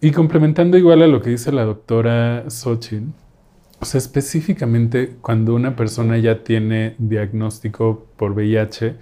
Y 0.00 0.10
complementando 0.10 0.76
igual 0.76 1.02
a 1.02 1.06
lo 1.06 1.22
que 1.22 1.30
dice 1.30 1.52
la 1.52 1.64
doctora 1.64 2.44
Xochitl, 2.48 3.10
o 3.78 3.84
sea, 3.84 3.98
específicamente 3.98 5.16
cuando 5.20 5.54
una 5.54 5.76
persona 5.76 6.16
ya 6.18 6.42
tiene 6.42 6.94
diagnóstico 6.98 8.06
por 8.16 8.32
VIH 8.32 8.96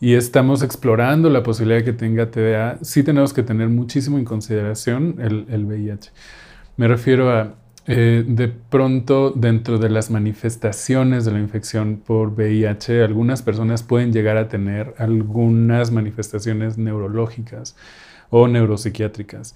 y 0.00 0.14
estamos 0.14 0.62
explorando 0.62 1.30
la 1.30 1.42
posibilidad 1.42 1.78
de 1.78 1.84
que 1.84 1.92
tenga 1.92 2.30
TDA, 2.30 2.78
sí 2.82 3.02
tenemos 3.02 3.32
que 3.32 3.42
tener 3.42 3.68
muchísimo 3.68 4.18
en 4.18 4.24
consideración 4.24 5.16
el, 5.20 5.46
el 5.48 5.64
VIH. 5.64 6.10
Me 6.76 6.88
refiero 6.88 7.30
a 7.30 7.54
eh, 7.88 8.24
de 8.26 8.48
pronto, 8.48 9.30
dentro 9.30 9.78
de 9.78 9.88
las 9.88 10.10
manifestaciones 10.10 11.24
de 11.24 11.30
la 11.32 11.38
infección 11.38 12.02
por 12.04 12.30
VIH, 12.30 13.04
algunas 13.04 13.42
personas 13.42 13.84
pueden 13.84 14.12
llegar 14.12 14.36
a 14.36 14.48
tener 14.48 14.94
algunas 14.98 15.92
manifestaciones 15.92 16.78
neurológicas 16.78 17.76
o 18.30 18.48
neuropsiquiátricas. 18.48 19.54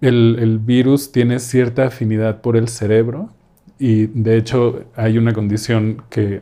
El, 0.00 0.58
virus 0.64 1.12
tiene 1.12 1.38
cierta 1.38 1.86
afinidad 1.86 2.40
por 2.40 2.56
el 2.56 2.68
cerebro 2.68 3.28
y 3.78 4.06
de 4.06 4.38
hecho 4.38 4.84
hay 4.96 5.18
una 5.18 5.34
condición 5.34 6.02
que 6.08 6.40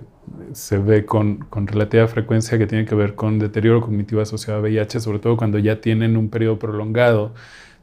se 0.53 0.79
ve 0.79 1.05
con, 1.05 1.39
con, 1.51 1.67
relativa 1.67 2.07
frecuencia 2.07 2.59
que 2.59 2.67
tiene 2.69 2.85
que 2.87 2.95
ver 2.95 3.17
con 3.17 3.41
deterioro 3.41 3.81
cognitivo 3.81 4.23
asociado 4.23 4.61
a 4.61 4.63
VIH, 4.63 5.01
sobre 5.01 5.19
todo 5.19 5.37
cuando 5.37 5.59
ya 5.59 5.81
tienen 5.81 6.17
un 6.17 6.31
periodo 6.31 6.61
prolongado 6.61 7.35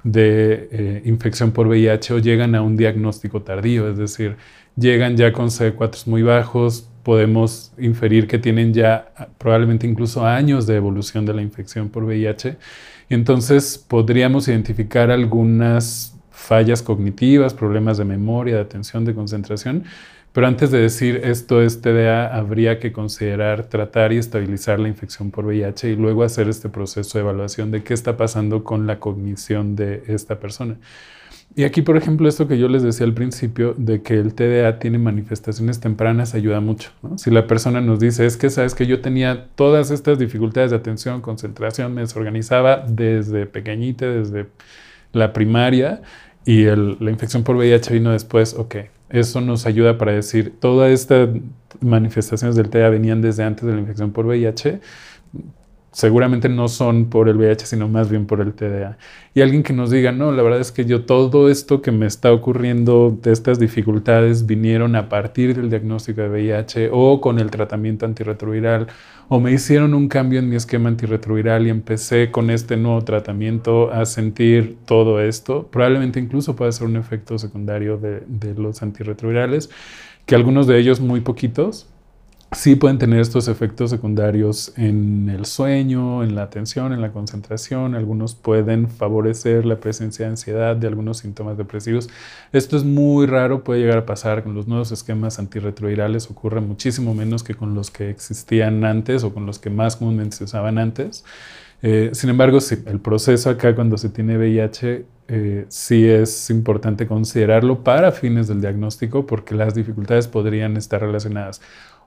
de 0.04 0.70
eh, 0.72 1.02
infección 1.06 1.52
por 1.52 1.68
VIH 1.68 2.14
o 2.14 2.20
llegan 2.20 2.56
a 2.56 2.62
un 2.62 2.76
diagnóstico 2.78 3.42
tardío, 3.42 3.90
es 3.90 3.98
decir, 3.98 4.38
llegan 4.76 5.18
ya 5.18 5.32
con 5.32 5.48
CD4 5.48 6.08
muy 6.08 6.24
bajos, 6.24 6.90
podemos 7.04 7.74
inferir 7.78 8.28
que 8.28 8.38
tienen 8.38 8.74
ya 8.74 9.12
probablemente 9.38 9.88
incluso 9.88 10.26
años 10.26 10.68
de 10.68 10.76
evolución 10.76 11.26
de 11.26 11.34
la 11.34 11.42
infección 11.42 11.90
por 11.90 12.04
VIH. 12.04 12.58
Entonces 13.10 13.78
podríamos 13.78 14.48
identificar 14.48 15.12
algunas 15.12 16.16
fallas 16.32 16.82
cognitivas, 16.82 17.54
problemas 17.54 17.98
de 17.98 18.06
memoria, 18.06 18.56
de 18.56 18.62
atención, 18.62 19.06
de 19.06 19.14
concentración. 19.14 19.84
Pero 20.34 20.48
antes 20.48 20.72
de 20.72 20.80
decir 20.80 21.22
esto 21.24 21.62
es 21.62 21.82
TDA, 21.82 22.34
habría 22.34 22.80
que 22.80 22.94
considerar 22.94 23.66
tratar 23.66 24.14
y 24.14 24.18
estabilizar 24.18 24.80
la 24.80 24.88
infección 24.88 25.30
por 25.30 25.46
VIH 25.46 25.90
y 25.90 25.96
luego 25.98 26.24
hacer 26.24 26.48
este 26.48 26.70
proceso 26.70 27.18
de 27.18 27.24
evaluación 27.24 27.70
de 27.72 27.84
qué 27.84 27.94
está 27.94 28.16
pasando 28.16 28.64
con 28.64 28.88
la 28.88 29.00
cognición 29.00 29.76
de 29.76 30.04
esta 30.08 30.40
persona. 30.40 30.78
Y 31.54 31.66
aquí, 31.66 31.82
por 31.82 31.98
ejemplo, 31.98 32.30
esto 32.30 32.48
que 32.48 32.58
yo 32.58 32.70
les 32.70 32.82
decía 32.82 33.06
al 33.06 33.14
principio, 33.14 33.74
de 33.78 34.02
que 34.02 34.14
el 34.14 34.34
TDA 34.34 34.80
tiene 34.80 34.98
manifestaciones 35.00 35.82
tempranas, 35.82 36.34
ayuda 36.34 36.62
mucho. 36.62 36.92
Si 37.18 37.30
la 37.30 37.46
persona 37.46 37.82
nos 37.82 38.00
dice, 38.00 38.26
es 38.26 38.38
que 38.38 38.50
sabes 38.50 38.74
que 38.74 38.88
yo 38.88 39.02
tenía 39.02 39.48
todas 39.56 39.92
estas 39.92 40.18
dificultades 40.18 40.72
de 40.72 40.78
atención, 40.78 41.20
concentración, 41.20 41.94
me 41.94 42.02
desorganizaba 42.02 42.86
desde 42.88 43.48
pequeñita, 43.48 44.06
desde 44.06 44.48
la 45.12 45.34
primaria, 45.34 46.02
y 46.46 46.64
la 46.64 47.12
infección 47.12 47.44
por 47.44 47.58
VIH 47.58 47.94
vino 47.94 48.12
después, 48.12 48.54
ok, 48.54 48.76
eso 49.12 49.42
nos 49.42 49.66
ayuda 49.66 49.98
para 49.98 50.12
decir, 50.12 50.54
todas 50.60 50.92
estas 50.92 51.30
manifestaciones 51.80 52.56
del 52.56 52.70
TDA 52.70 52.90
venían 52.90 53.22
desde 53.22 53.44
antes 53.44 53.66
de 53.66 53.74
la 53.74 53.80
infección 53.80 54.12
por 54.12 54.26
VIH, 54.26 54.80
seguramente 55.92 56.48
no 56.48 56.70
son 56.70 57.10
por 57.10 57.28
el 57.28 57.38
VIH, 57.38 57.66
sino 57.66 57.88
más 57.90 58.10
bien 58.10 58.26
por 58.26 58.40
el 58.40 58.54
TDA. 58.54 58.98
Y 59.34 59.42
alguien 59.42 59.62
que 59.62 59.74
nos 59.74 59.92
diga, 59.92 60.12
no, 60.12 60.32
la 60.32 60.42
verdad 60.42 60.62
es 60.62 60.72
que 60.72 60.86
yo 60.86 61.04
todo 61.06 61.50
esto 61.50 61.82
que 61.82 61.92
me 61.92 62.06
está 62.06 62.32
ocurriendo 62.32 63.18
de 63.22 63.32
estas 63.32 63.60
dificultades 63.60 64.46
vinieron 64.46 64.96
a 64.96 65.10
partir 65.10 65.56
del 65.56 65.70
diagnóstico 65.70 66.22
de 66.22 66.30
VIH 66.30 66.90
o 66.94 67.20
con 67.20 67.40
el 67.40 67.52
tratamiento 67.52 68.06
antirretroviral, 68.06 68.88
o 69.28 69.40
me 69.40 69.52
hicieron 69.52 69.94
un 69.94 70.08
cambio 70.08 70.40
en 70.40 70.50
mi 70.50 70.56
esquema 70.56 70.90
antirretroviral 70.90 71.68
y 71.68 71.70
empecé 71.70 72.32
con 72.32 72.50
este 72.50 72.78
nuevo 72.78 73.02
tratamiento 73.04 73.92
a 73.92 74.06
sentir 74.06 74.78
todo 74.86 75.22
esto. 75.22 75.68
Probablemente 75.72 76.20
incluso 76.20 76.56
pueda 76.56 76.72
ser 76.72 76.88
un 76.88 76.98
efecto 76.98 77.38
secundario 77.38 77.98
de 77.98 78.56
los 78.56 78.82
antirretrovirales, 78.82 79.70
que 80.26 80.36
algunos 80.36 80.68
de 80.68 80.80
ellos 80.80 81.00
muy 81.00 81.22
poquitos, 81.22 81.91
sí 82.54 82.76
pueden 82.76 82.98
tener 82.98 83.20
estos 83.20 83.48
efectos 83.48 83.90
secundarios 83.92 84.74
en 84.76 85.30
el 85.30 85.46
sueño, 85.46 86.22
en 86.24 86.36
la 86.36 86.44
atención, 86.44 86.92
en 86.92 87.02
la 87.02 87.12
concentración. 87.12 87.96
Algunos 87.96 88.36
pueden 88.36 88.90
favorecer 88.90 89.66
la 89.66 89.78
presencia 89.78 90.26
de 90.26 90.32
ansiedad, 90.32 90.76
de 90.76 90.88
algunos 90.88 91.20
síntomas 91.20 91.58
depresivos. 91.58 92.10
Esto 92.52 92.76
es 92.76 92.84
muy 92.84 93.26
raro, 93.26 93.64
puede 93.64 93.80
llegar 93.80 94.00
a 94.00 94.06
pasar 94.06 94.44
con 94.44 94.54
los 94.54 94.68
nuevos 94.68 94.92
esquemas 94.92 95.40
antirretrovirales, 95.40 96.30
ocurre 96.30 96.60
muchísimo 96.60 97.14
menos 97.14 97.44
que 97.44 97.56
con 97.56 97.74
los 97.74 97.90
que 97.90 98.10
existían 98.10 98.84
antes 98.84 99.24
o 99.24 99.34
con 99.34 99.46
los 99.46 99.58
que 99.58 99.70
más 99.70 99.96
comúnmente 99.96 100.36
se 100.36 100.44
usaban 100.44 100.78
antes. 100.78 101.24
Eh, 101.82 102.12
sin 102.14 102.30
embargo, 102.30 102.60
sí, 102.62 102.78
el 102.86 103.00
proceso 103.00 103.50
acá 103.50 103.74
cuando 103.74 103.98
se 103.98 104.10
tiene 104.10 104.38
VIH 104.38 105.06
eh, 105.30 105.66
sí 105.70 106.06
es 106.06 106.50
importante 106.50 107.08
considerarlo 107.08 107.84
para 107.84 108.12
fines 108.12 108.48
del 108.48 108.60
diagnóstico 108.62 109.26
porque 109.26 109.56
las 109.56 109.74
dificultades 109.74 110.28
podrían 110.28 110.76
estar 110.78 111.02
relacionadas 111.02 111.62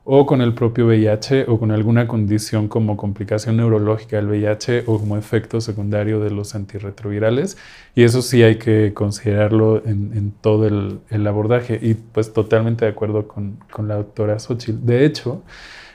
o 0.06 0.26
con 0.26 0.42
el 0.42 0.52
propio 0.52 0.86
VIH 0.86 1.46
o 1.48 1.58
con 1.58 1.70
alguna 1.70 2.06
condición 2.06 2.68
como 2.68 2.96
complicación 2.96 3.56
neurológica 3.56 4.16
del 4.16 4.28
VIH 4.28 4.84
o 4.86 4.98
como 4.98 5.16
efecto 5.16 5.62
secundario 5.62 6.20
de 6.20 6.30
los 6.30 6.54
antirretrovirales. 6.54 7.56
Y 7.94 8.02
eso 8.02 8.20
sí 8.20 8.42
hay 8.42 8.56
que 8.56 8.92
considerarlo 8.92 9.82
en, 9.86 10.32
todo 10.42 10.66
el, 10.66 11.26
abordaje. 11.26 11.78
Y 11.80 11.94
pues 11.94 12.34
totalmente 12.34 12.84
de 12.84 12.90
acuerdo 12.90 13.26
con, 13.26 13.56
la 13.78 13.96
doctora 13.96 14.38
Xochitl. 14.38 14.84
De 14.84 15.06
hecho, 15.06 15.42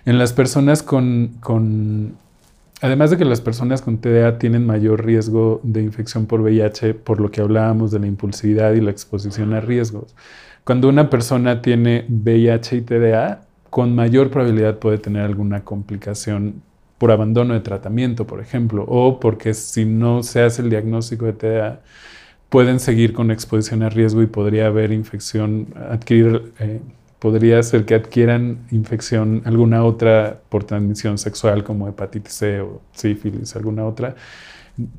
en 0.05 0.17
las 0.17 0.33
personas 0.33 0.81
con, 0.81 1.35
con, 1.39 2.15
además 2.81 3.11
de 3.11 3.17
que 3.17 3.25
las 3.25 3.41
personas 3.41 3.83
con 3.83 3.99
TDA 3.99 4.39
tienen 4.39 4.65
mayor 4.65 5.05
riesgo 5.05 5.61
de 5.61 5.83
infección 5.83 6.25
por 6.25 6.41
VIH, 6.41 6.95
por 6.95 7.21
lo 7.21 7.29
que 7.29 7.41
hablábamos 7.41 7.91
de 7.91 7.99
la 7.99 8.07
impulsividad 8.07 8.73
y 8.73 8.81
la 8.81 8.89
exposición 8.89 9.53
a 9.53 9.61
riesgos, 9.61 10.15
cuando 10.63 10.89
una 10.89 11.11
persona 11.11 11.61
tiene 11.61 12.05
VIH 12.09 12.77
y 12.77 12.81
TDA, 12.81 13.41
con 13.69 13.95
mayor 13.95 14.29
probabilidad 14.29 14.79
puede 14.79 14.97
tener 14.97 15.23
alguna 15.23 15.63
complicación 15.63 16.61
por 16.97 17.11
abandono 17.11 17.53
de 17.53 17.61
tratamiento, 17.61 18.27
por 18.27 18.41
ejemplo, 18.41 18.83
o 18.87 19.19
porque 19.19 19.53
si 19.53 19.85
no 19.85 20.21
se 20.21 20.41
hace 20.41 20.61
el 20.61 20.69
diagnóstico 20.69 21.25
de 21.25 21.33
TDA, 21.33 21.81
pueden 22.49 22.79
seguir 22.79 23.13
con 23.13 23.31
exposición 23.31 23.83
a 23.83 23.89
riesgo 23.89 24.21
y 24.21 24.27
podría 24.27 24.67
haber 24.67 24.91
infección, 24.91 25.67
adquirir, 25.89 26.51
eh, 26.59 26.81
podría 27.19 27.61
ser 27.63 27.85
que 27.85 27.95
adquieran 27.95 28.65
infección, 28.71 29.41
alguna 29.45 29.83
otra 29.83 30.41
por 30.49 30.63
transmisión 30.63 31.17
sexual 31.17 31.63
como 31.63 31.87
hepatitis 31.87 32.33
C 32.33 32.61
o 32.61 32.81
sífilis, 32.91 33.55
alguna 33.55 33.85
otra, 33.85 34.15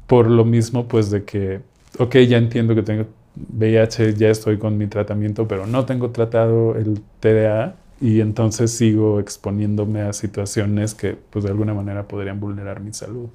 por 0.06 0.28
lo 0.30 0.44
mismo 0.44 0.88
pues 0.88 1.10
de 1.10 1.24
que, 1.24 1.60
ok, 1.98 2.16
ya 2.28 2.38
entiendo 2.38 2.74
que 2.74 2.82
tengo 2.82 3.06
VIH, 3.36 4.14
ya 4.14 4.30
estoy 4.30 4.58
con 4.58 4.76
mi 4.78 4.86
tratamiento, 4.86 5.46
pero 5.48 5.66
no 5.66 5.84
tengo 5.84 6.10
tratado 6.10 6.76
el 6.76 7.00
TDA, 7.20 7.76
y 8.00 8.20
entonces 8.20 8.72
sigo 8.76 9.20
exponiéndome 9.20 10.00
a 10.00 10.12
situaciones 10.12 10.94
que 10.94 11.18
pues 11.30 11.44
de 11.44 11.50
alguna 11.50 11.74
manera 11.74 12.08
podrían 12.08 12.40
vulnerar 12.40 12.80
mi 12.80 12.92
salud. 12.92 13.28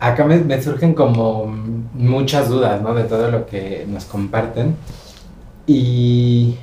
Acá 0.00 0.24
me, 0.24 0.60
surgen 0.60 0.92
como 0.92 1.46
muchas 1.94 2.48
dudas, 2.48 2.82
¿no? 2.82 2.94
De 2.94 3.04
todo 3.04 3.30
lo 3.30 3.46
que 3.46 3.86
nos 3.88 4.04
comparten 4.06 4.74
y 5.66 6.56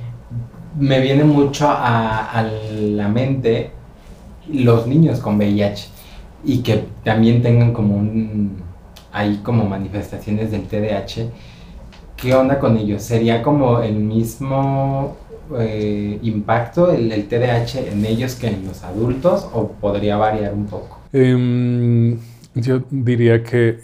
me 0.78 1.00
viene 1.00 1.24
mucho 1.24 1.66
a, 1.68 2.46
la 2.70 3.08
mente 3.08 3.70
los 4.48 4.86
niños 4.86 5.20
con 5.20 5.36
VIH 5.36 5.88
y 6.44 6.58
que 6.58 6.84
también 7.04 7.40
tengan 7.40 7.72
como 7.72 7.96
un, 7.96 8.62
ahí 9.12 9.40
como 9.42 9.64
manifestaciones 9.64 10.50
del 10.50 10.66
TDAH. 10.66 11.30
¿Qué 12.16 12.34
onda 12.34 12.58
con 12.58 12.76
ellos? 12.76 13.02
¿Sería 13.02 13.42
como 13.42 13.80
el 13.80 13.94
mismo 13.96 15.16
eh, 15.58 16.18
impacto 16.22 16.92
el, 16.92 17.12
el, 17.12 17.28
TDAH 17.28 17.92
en 17.92 18.04
ellos 18.04 18.34
que 18.34 18.48
en 18.48 18.66
los 18.66 18.82
adultos 18.82 19.48
o 19.52 19.72
podría 19.72 20.16
variar 20.16 20.54
un 20.54 20.66
poco? 20.66 21.00
Em, 21.12 22.18
yo 22.54 22.82
diría 22.90 23.42
que, 23.42 23.80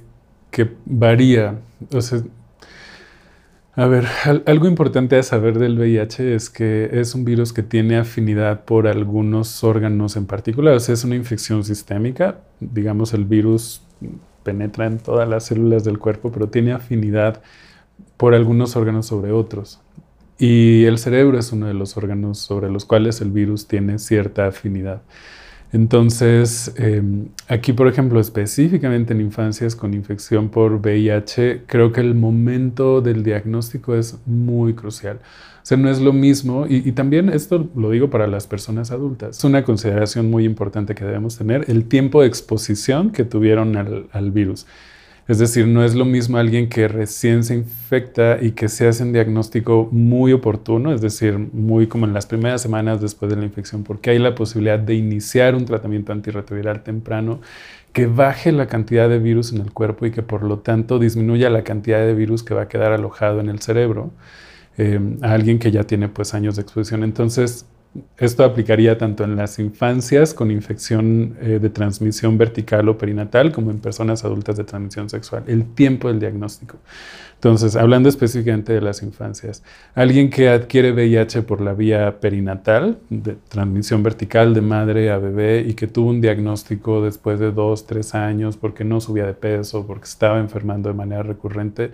que 0.50 0.70
varía. 0.84 1.58
O 1.92 2.00
sea, 2.00 2.22
a 3.74 3.86
ver, 3.86 4.06
algo 4.46 4.66
importante 4.66 5.16
a 5.16 5.22
saber 5.22 5.58
del 5.58 5.78
VIH 5.78 6.34
es 6.34 6.50
que 6.50 6.90
es 6.92 7.14
un 7.14 7.24
virus 7.24 7.54
que 7.54 7.62
tiene 7.62 7.96
afinidad 7.96 8.66
por 8.66 8.86
algunos 8.86 9.64
órganos 9.64 10.16
en 10.16 10.26
particular. 10.26 10.74
O 10.74 10.80
sea, 10.80 10.92
es 10.92 11.04
una 11.04 11.16
infección 11.16 11.64
sistémica. 11.64 12.40
Digamos, 12.60 13.14
el 13.14 13.24
virus 13.24 13.82
penetra 14.42 14.86
en 14.86 14.98
todas 14.98 15.26
las 15.26 15.46
células 15.46 15.84
del 15.84 15.98
cuerpo, 15.98 16.30
pero 16.30 16.48
tiene 16.48 16.72
afinidad 16.72 17.42
por 18.18 18.34
algunos 18.34 18.76
órganos 18.76 19.06
sobre 19.06 19.32
otros. 19.32 19.80
Y 20.38 20.84
el 20.84 20.98
cerebro 20.98 21.38
es 21.38 21.52
uno 21.52 21.66
de 21.66 21.74
los 21.74 21.96
órganos 21.96 22.38
sobre 22.38 22.70
los 22.70 22.84
cuales 22.84 23.20
el 23.20 23.30
virus 23.30 23.66
tiene 23.66 23.98
cierta 23.98 24.46
afinidad. 24.46 25.02
Entonces, 25.72 26.74
em, 26.76 27.28
aquí, 27.48 27.72
por 27.72 27.88
ejemplo, 27.88 28.20
específicamente 28.20 29.14
en 29.14 29.22
infancias 29.22 29.74
con 29.74 29.94
infección 29.94 30.50
por 30.50 30.74
VIH, 30.74 31.62
creo 31.66 31.92
que 31.92 32.02
el 32.02 32.14
momento 32.14 33.00
del 33.00 33.22
diagnóstico 33.22 33.94
es 33.94 34.18
muy 34.26 34.74
crucial. 34.74 35.16
O 35.62 35.64
sea, 35.64 35.78
no 35.78 35.88
es 35.88 36.00
lo 36.00 36.12
mismo, 36.12 36.66
y, 36.68 36.92
también 36.92 37.30
esto 37.30 37.70
lo 37.74 37.90
digo 37.90 38.10
para 38.10 38.26
las 38.26 38.46
personas 38.46 38.90
adultas, 38.90 39.38
es 39.38 39.44
una 39.44 39.64
consideración 39.64 40.28
muy 40.28 40.44
importante 40.44 40.94
que 40.94 41.04
debemos 41.04 41.38
tener, 41.38 41.64
el 41.68 41.84
tiempo 41.84 42.20
de 42.20 42.26
exposición 42.26 43.10
que 43.10 43.24
tuvieron 43.24 43.76
al, 43.76 44.08
al 44.12 44.30
virus. 44.32 44.66
Es 45.28 45.38
decir, 45.38 45.68
no 45.68 45.84
es 45.84 45.94
lo 45.94 46.04
mismo 46.04 46.36
alguien 46.36 46.68
que 46.68 46.88
recién 46.88 47.44
se 47.44 47.54
infecta 47.54 48.38
y 48.42 48.52
que 48.52 48.68
se 48.68 48.88
hace 48.88 49.04
un 49.04 49.12
diagnóstico 49.12 49.88
muy 49.92 50.32
oportuno, 50.32 50.92
es 50.92 51.00
decir, 51.00 51.38
muy 51.38 51.86
como 51.86 52.06
en 52.06 52.12
las 52.12 52.26
primeras 52.26 52.60
semanas 52.60 53.00
después 53.00 53.30
de 53.30 53.36
la 53.36 53.44
infección, 53.44 53.84
porque 53.84 54.10
hay 54.10 54.18
la 54.18 54.34
posibilidad 54.34 54.80
de 54.80 54.94
iniciar 54.94 55.54
un 55.54 55.64
tratamiento 55.64 56.12
antirretroviral 56.12 56.82
temprano 56.82 57.40
que 57.92 58.06
baje 58.06 58.50
la 58.52 58.66
cantidad 58.66 59.08
de 59.08 59.18
virus 59.20 59.52
en 59.52 59.60
el 59.60 59.72
cuerpo 59.72 60.06
y 60.06 60.10
que 60.10 60.22
por 60.22 60.42
lo 60.42 60.58
tanto 60.58 60.98
disminuya 60.98 61.50
la 61.50 61.62
cantidad 61.62 62.00
de 62.00 62.14
virus 62.14 62.42
que 62.42 62.54
va 62.54 62.62
a 62.62 62.68
quedar 62.68 62.92
alojado 62.92 63.40
en 63.40 63.48
el 63.48 63.60
cerebro 63.60 64.10
eh, 64.78 64.98
a 65.20 65.34
alguien 65.34 65.58
que 65.58 65.70
ya 65.70 65.84
tiene 65.84 66.08
pues 66.08 66.34
años 66.34 66.56
de 66.56 66.62
exposición. 66.62 67.04
Entonces, 67.04 67.66
esto 68.16 68.44
aplicaría 68.44 68.96
tanto 68.96 69.24
en 69.24 69.36
las 69.36 69.58
infancias 69.58 70.32
con 70.32 70.50
infección 70.50 71.36
eh, 71.40 71.58
de 71.60 71.68
transmisión 71.68 72.38
vertical 72.38 72.88
o 72.88 72.96
perinatal 72.96 73.52
como 73.52 73.70
en 73.70 73.80
personas 73.80 74.24
adultas 74.24 74.56
de 74.56 74.64
transmisión 74.64 75.10
sexual. 75.10 75.44
El 75.46 75.74
tiempo 75.74 76.08
del 76.08 76.18
diagnóstico. 76.18 76.78
Entonces, 77.34 77.74
hablando 77.74 78.08
específicamente 78.08 78.72
de 78.72 78.80
las 78.80 79.02
infancias, 79.02 79.64
alguien 79.94 80.30
que 80.30 80.48
adquiere 80.48 80.92
VIH 80.92 81.42
por 81.42 81.60
la 81.60 81.74
vía 81.74 82.20
perinatal, 82.20 82.98
de 83.10 83.36
transmisión 83.48 84.02
vertical 84.02 84.54
de 84.54 84.60
madre 84.60 85.10
a 85.10 85.18
bebé 85.18 85.64
y 85.66 85.74
que 85.74 85.88
tuvo 85.88 86.10
un 86.10 86.20
diagnóstico 86.20 87.02
después 87.02 87.40
de 87.40 87.50
dos, 87.50 87.86
tres 87.86 88.14
años 88.14 88.56
porque 88.56 88.84
no 88.84 89.00
subía 89.00 89.26
de 89.26 89.34
peso, 89.34 89.86
porque 89.86 90.04
estaba 90.04 90.38
enfermando 90.38 90.88
de 90.88 90.94
manera 90.94 91.24
recurrente, 91.24 91.90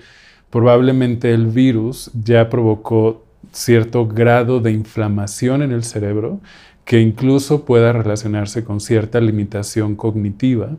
probablemente 0.50 1.32
el 1.32 1.46
virus 1.46 2.10
ya 2.12 2.50
provocó 2.50 3.24
cierto 3.52 4.06
grado 4.06 4.60
de 4.60 4.72
inflamación 4.72 5.62
en 5.62 5.72
el 5.72 5.84
cerebro 5.84 6.40
que 6.84 7.00
incluso 7.00 7.64
pueda 7.64 7.92
relacionarse 7.92 8.64
con 8.64 8.80
cierta 8.80 9.20
limitación 9.20 9.94
cognitiva 9.94 10.70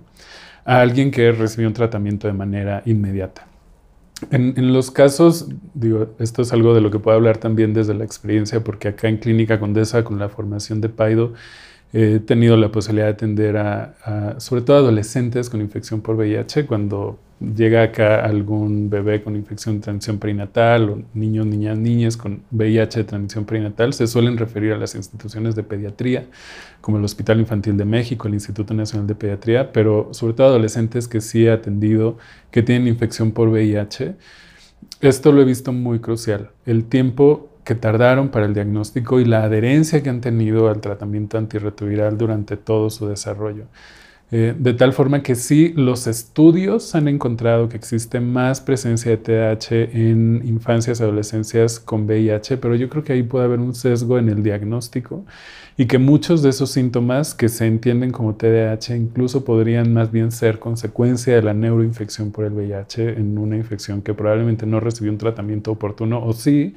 a 0.66 0.82
alguien 0.82 1.12
que 1.12 1.32
recibió 1.32 1.68
un 1.68 1.74
tratamiento 1.74 2.28
de 2.28 2.34
manera 2.34 2.82
inmediata. 2.86 3.46
En, 4.32 4.74
los 4.74 4.92
casos, 4.92 5.48
digo, 5.74 6.08
esto 6.20 6.42
es 6.42 6.52
algo 6.52 6.74
de 6.74 6.82
lo 6.82 6.92
que 6.92 7.00
puedo 7.00 7.16
hablar 7.16 7.38
también 7.38 7.74
desde 7.74 7.94
la 7.94 8.04
experiencia, 8.04 8.64
porque 8.64 8.90
acá 8.90 9.08
en 9.08 9.18
Clínica 9.18 9.60
Condesa, 9.60 10.04
con 10.04 10.20
la 10.20 10.30
formación 10.30 10.82
de 10.82 10.90
PAIDO, 10.90 11.34
he 11.92 12.20
tenido 12.20 12.56
la 12.56 12.72
posibilidad 12.72 13.08
de 13.08 13.14
atender 13.14 13.58
a, 13.58 14.36
sobre 14.40 14.62
todo 14.62 14.78
adolescentes 14.78 15.50
con 15.50 15.62
infección 15.62 16.02
por 16.02 16.16
VIH, 16.16 16.66
cuando 16.66 17.20
llega 17.40 17.84
acá 17.84 18.24
algún 18.26 18.90
bebé 18.90 19.24
con 19.24 19.36
infección 19.36 19.76
de 19.76 19.82
transmisión 19.82 20.20
perinatal 20.20 20.90
o 20.90 21.02
niños, 21.14 21.46
niñas, 21.46 21.78
niñas 21.78 22.18
con 22.18 22.42
VIH 22.52 23.00
de 23.00 23.04
transmisión 23.06 23.46
perinatal, 23.46 23.94
se 23.94 24.08
suelen 24.08 24.38
referir 24.38 24.74
a 24.74 24.78
las 24.78 24.94
instituciones 24.94 25.56
de 25.56 25.64
pediatría, 25.64 26.26
como 26.82 26.98
el 26.98 27.04
Hospital 27.04 27.40
Infantil 27.40 27.78
de 27.78 27.86
México, 27.86 28.28
el 28.28 28.34
Instituto 28.34 28.74
Nacional 28.74 29.08
de 29.08 29.16
Pediatría, 29.16 29.72
pero 29.72 30.10
sobre 30.12 30.34
todo 30.34 30.48
adolescentes 30.48 31.08
que 31.08 31.22
sí 31.22 31.46
he 31.46 31.52
atendido, 31.52 32.18
que 32.52 32.62
tienen 32.62 32.88
infección 32.88 33.32
por 33.32 33.48
VIH. 33.48 34.16
Esto 35.02 35.32
lo 35.32 35.42
he 35.42 35.46
visto 35.46 35.72
muy 35.72 36.00
crucial. 36.00 36.52
El 36.66 36.86
tiempo 36.86 37.49
que 37.70 37.76
tardaron 37.76 38.30
para 38.30 38.48
el 38.48 38.56
diagnóstico 38.56 39.20
y 39.20 39.26
la 39.26 39.44
adherencia 39.44 40.02
que 40.02 40.10
han 40.10 40.22
tenido 40.22 40.70
al 40.70 40.82
tratamiento 40.82 41.38
antirretroviral 41.38 42.18
durante 42.18 42.58
todo 42.58 42.90
su 42.90 43.08
desarrollo. 43.08 43.66
Eh, 44.32 44.56
de 44.58 44.74
tal 44.74 44.92
forma 44.92 45.22
que 45.22 45.36
sí, 45.36 45.72
los 45.76 46.08
estudios 46.08 46.96
han 46.96 47.08
encontrado 47.08 47.70
que 47.70 47.78
existe 47.78 48.22
más 48.22 48.60
presencia 48.60 49.12
de 49.12 49.18
TDAH 49.18 49.72
en 49.94 50.42
infancias 50.48 51.00
y 51.00 51.04
adolescencias 51.04 51.80
con 51.80 52.06
VIH, 52.08 52.58
pero 52.58 52.74
yo 52.74 52.90
creo 52.90 53.04
que 53.04 53.14
ahí 53.14 53.22
puede 53.22 53.46
haber 53.46 53.60
un 53.60 53.76
sesgo 53.76 54.18
en 54.18 54.30
el 54.30 54.42
diagnóstico 54.42 55.24
y 55.78 55.86
que 55.86 56.00
muchos 56.00 56.42
de 56.42 56.50
esos 56.50 56.72
síntomas 56.72 57.36
que 57.36 57.50
se 57.50 57.68
entienden 57.68 58.10
como 58.10 58.34
TDAH 58.34 58.96
incluso 58.96 59.46
podrían 59.46 59.94
más 59.94 60.12
bien 60.12 60.32
ser 60.32 60.58
consecuencia 60.58 61.36
de 61.36 61.44
la 61.44 61.54
neuroinfección 61.54 62.32
por 62.32 62.46
el 62.46 62.54
VIH 62.54 63.10
en 63.20 63.38
una 63.38 63.58
infección 63.58 64.02
que 64.02 64.16
probablemente 64.16 64.66
no 64.66 64.80
recibió 64.80 65.12
un 65.12 65.20
tratamiento 65.20 65.72
oportuno 65.72 66.24
o 66.26 66.34
sí, 66.34 66.74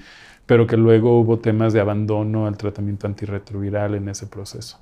pero 0.47 0.67
que 0.67 0.77
luego 0.77 1.19
hubo 1.19 1.39
temas 1.39 1.73
de 1.73 1.81
abandono 1.81 2.47
al 2.47 2.57
tratamiento 2.57 3.07
antirretroviral 3.07 3.95
en 3.95 4.09
ese 4.09 4.27
proceso. 4.27 4.79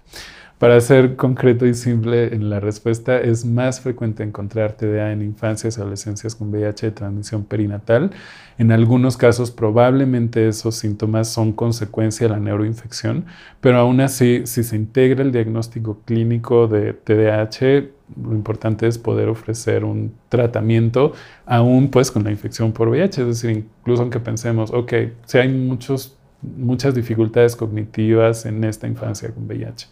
Para 0.61 0.79
ser 0.83 1.17
concreto 1.17 1.65
y 1.65 1.73
simple 1.73 2.35
en 2.35 2.51
la 2.51 2.61
respuesta, 2.61 3.19
es 3.19 3.47
más 3.47 3.81
frecuente 3.81 4.23
encontrar 4.23 4.73
TDA 4.75 5.11
en 5.11 5.23
infancias 5.23 5.79
y 5.79 5.81
adolescencias 5.81 6.35
con 6.35 6.51
VIH 6.51 6.85
de 6.89 6.93
transmisión 6.93 7.45
perinatal. 7.45 8.11
En 8.59 8.71
algunos 8.71 9.17
casos 9.17 9.51
probablemente 9.51 10.47
esos 10.47 10.75
síntomas 10.75 11.29
son 11.33 11.53
consecuencia 11.53 12.27
de 12.27 12.35
la 12.35 12.41
neuroinfección, 12.41 13.25
pero 13.63 13.79
aún 13.79 14.03
así, 14.03 14.43
si 14.45 14.63
se 14.63 14.77
integra 14.77 15.23
el 15.23 15.33
diagnóstico 15.33 16.03
clínico 16.05 16.69
de 16.69 16.93
TDAH, 16.93 17.89
lo 18.23 18.35
importante 18.35 18.87
es 18.87 18.99
poder 18.99 19.31
ofrecer 19.31 19.83
un 19.83 20.13
tratamiento 20.29 21.15
aún 21.47 21.91
pues 21.91 22.11
con 22.11 22.23
la 22.23 22.33
infección 22.33 22.73
por 22.73 22.91
VIH, 22.91 23.23
es 23.23 23.27
decir, 23.29 23.51
incluso 23.51 24.03
aunque 24.03 24.21
pensemos, 24.21 24.71
ok, 24.75 24.93
si 25.25 25.39
hay 25.39 25.49
muchos, 25.49 26.19
muchas 26.43 26.95
dificultades 26.95 27.57
cognitivas 27.57 28.45
en 28.45 28.63
esta 28.63 28.87
infancia 28.87 29.31
con 29.31 29.47
VIH 29.47 29.89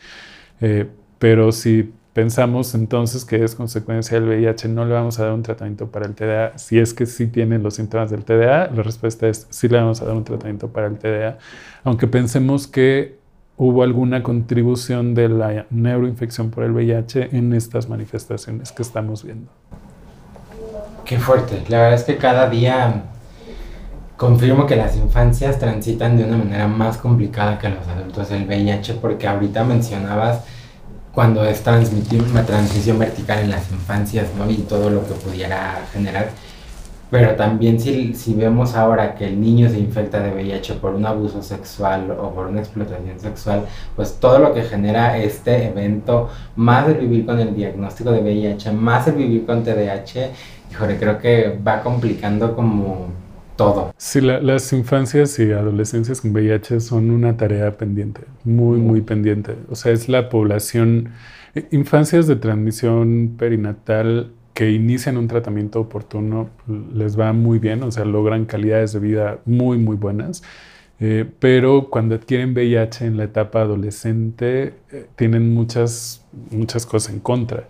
eh, 0.60 0.86
pero 1.18 1.52
si 1.52 1.92
pensamos 2.12 2.74
entonces 2.74 3.24
que 3.24 3.44
es 3.44 3.54
consecuencia 3.54 4.18
del 4.18 4.28
VIH, 4.28 4.68
no 4.68 4.84
le 4.84 4.94
vamos 4.94 5.18
a 5.20 5.24
dar 5.24 5.32
un 5.32 5.42
tratamiento 5.42 5.88
para 5.88 6.06
el 6.06 6.14
TDA. 6.14 6.58
Si 6.58 6.78
es 6.78 6.92
que 6.92 7.06
sí 7.06 7.26
tiene 7.26 7.58
los 7.58 7.74
síntomas 7.74 8.10
del 8.10 8.24
TDA, 8.24 8.70
la 8.74 8.82
respuesta 8.82 9.28
es 9.28 9.46
sí 9.50 9.68
le 9.68 9.78
vamos 9.78 10.02
a 10.02 10.06
dar 10.06 10.16
un 10.16 10.24
tratamiento 10.24 10.68
para 10.68 10.88
el 10.88 10.98
TDA, 10.98 11.38
aunque 11.84 12.06
pensemos 12.06 12.66
que 12.66 13.18
hubo 13.56 13.82
alguna 13.82 14.22
contribución 14.22 15.14
de 15.14 15.28
la 15.28 15.66
neuroinfección 15.70 16.50
por 16.50 16.64
el 16.64 16.72
VIH 16.72 17.36
en 17.36 17.52
estas 17.52 17.88
manifestaciones 17.88 18.72
que 18.72 18.82
estamos 18.82 19.24
viendo. 19.24 19.50
Qué 21.04 21.18
fuerte. 21.18 21.62
La 21.68 21.78
verdad 21.78 21.94
es 21.94 22.04
que 22.04 22.16
cada 22.16 22.48
día 22.50 23.04
confirmo 24.18 24.66
que 24.66 24.74
las 24.74 24.96
infancias 24.96 25.60
transitan 25.60 26.16
de 26.18 26.24
una 26.24 26.36
manera 26.36 26.66
más 26.66 26.98
complicada 26.98 27.56
que 27.56 27.68
los 27.68 27.86
adultos 27.86 28.30
el 28.32 28.46
VIH, 28.46 28.94
porque 28.94 29.28
ahorita 29.28 29.62
mencionabas 29.62 30.40
cuando 31.14 31.44
es 31.44 31.62
transmitir 31.62 32.22
una 32.22 32.44
transmisión 32.44 32.98
vertical 32.98 33.38
en 33.38 33.50
las 33.50 33.70
infancias, 33.70 34.26
¿no? 34.36 34.50
Y 34.50 34.56
todo 34.56 34.90
lo 34.90 35.06
que 35.06 35.14
pudiera 35.14 35.86
generar. 35.92 36.30
Pero 37.12 37.36
también 37.36 37.78
si, 37.78 38.12
si 38.12 38.34
vemos 38.34 38.74
ahora 38.74 39.14
que 39.14 39.28
el 39.28 39.40
niño 39.40 39.70
se 39.70 39.78
infecta 39.78 40.20
de 40.20 40.32
VIH 40.32 40.74
por 40.74 40.94
un 40.94 41.06
abuso 41.06 41.40
sexual 41.40 42.10
o 42.10 42.34
por 42.34 42.48
una 42.48 42.58
explotación 42.58 43.20
sexual, 43.20 43.66
pues 43.94 44.18
todo 44.18 44.40
lo 44.40 44.52
que 44.52 44.62
genera 44.62 45.16
este 45.16 45.68
evento, 45.68 46.28
más 46.56 46.88
el 46.88 46.96
vivir 46.96 47.24
con 47.24 47.38
el 47.38 47.54
diagnóstico 47.54 48.10
de 48.10 48.20
VIH, 48.20 48.72
más 48.72 49.06
el 49.06 49.14
vivir 49.14 49.46
con 49.46 49.62
TDAH, 49.62 50.32
híjole, 50.72 50.98
creo 50.98 51.18
que 51.18 51.56
va 51.64 51.82
complicando 51.82 52.56
como 52.56 53.27
todo. 53.58 53.92
Sí, 53.98 54.22
las 54.22 54.72
infancias 54.72 55.38
y 55.38 55.52
adolescencias 55.52 56.22
con 56.22 56.32
VIH 56.32 56.80
son 56.80 57.10
una 57.10 57.36
tarea 57.36 57.76
pendiente, 57.76 58.22
muy, 58.44 58.78
muy 58.78 59.02
pendiente. 59.02 59.56
O 59.68 59.74
sea, 59.74 59.92
es 59.92 60.08
la 60.08 60.30
población, 60.30 61.10
eh, 61.54 61.68
infancias 61.72 62.26
de 62.26 62.36
transmisión 62.36 63.34
perinatal 63.36 64.32
que 64.54 64.70
inician 64.70 65.18
un 65.18 65.28
tratamiento 65.28 65.80
oportuno 65.80 66.50
les 66.94 67.18
va 67.18 67.32
muy 67.32 67.58
bien, 67.58 67.82
o 67.82 67.92
sea, 67.92 68.04
logran 68.04 68.46
calidades 68.46 68.92
de 68.94 69.00
vida 69.00 69.38
muy, 69.44 69.76
muy 69.76 69.96
buenas. 69.96 70.42
Eh, 71.00 71.26
pero 71.38 71.90
cuando 71.90 72.16
adquieren 72.16 72.54
VIH 72.54 73.06
en 73.06 73.16
la 73.16 73.24
etapa 73.24 73.60
adolescente, 73.60 74.74
eh, 74.90 75.06
tienen 75.14 75.54
muchas, 75.54 76.26
muchas 76.50 76.86
cosas 76.86 77.12
en 77.14 77.20
contra. 77.20 77.68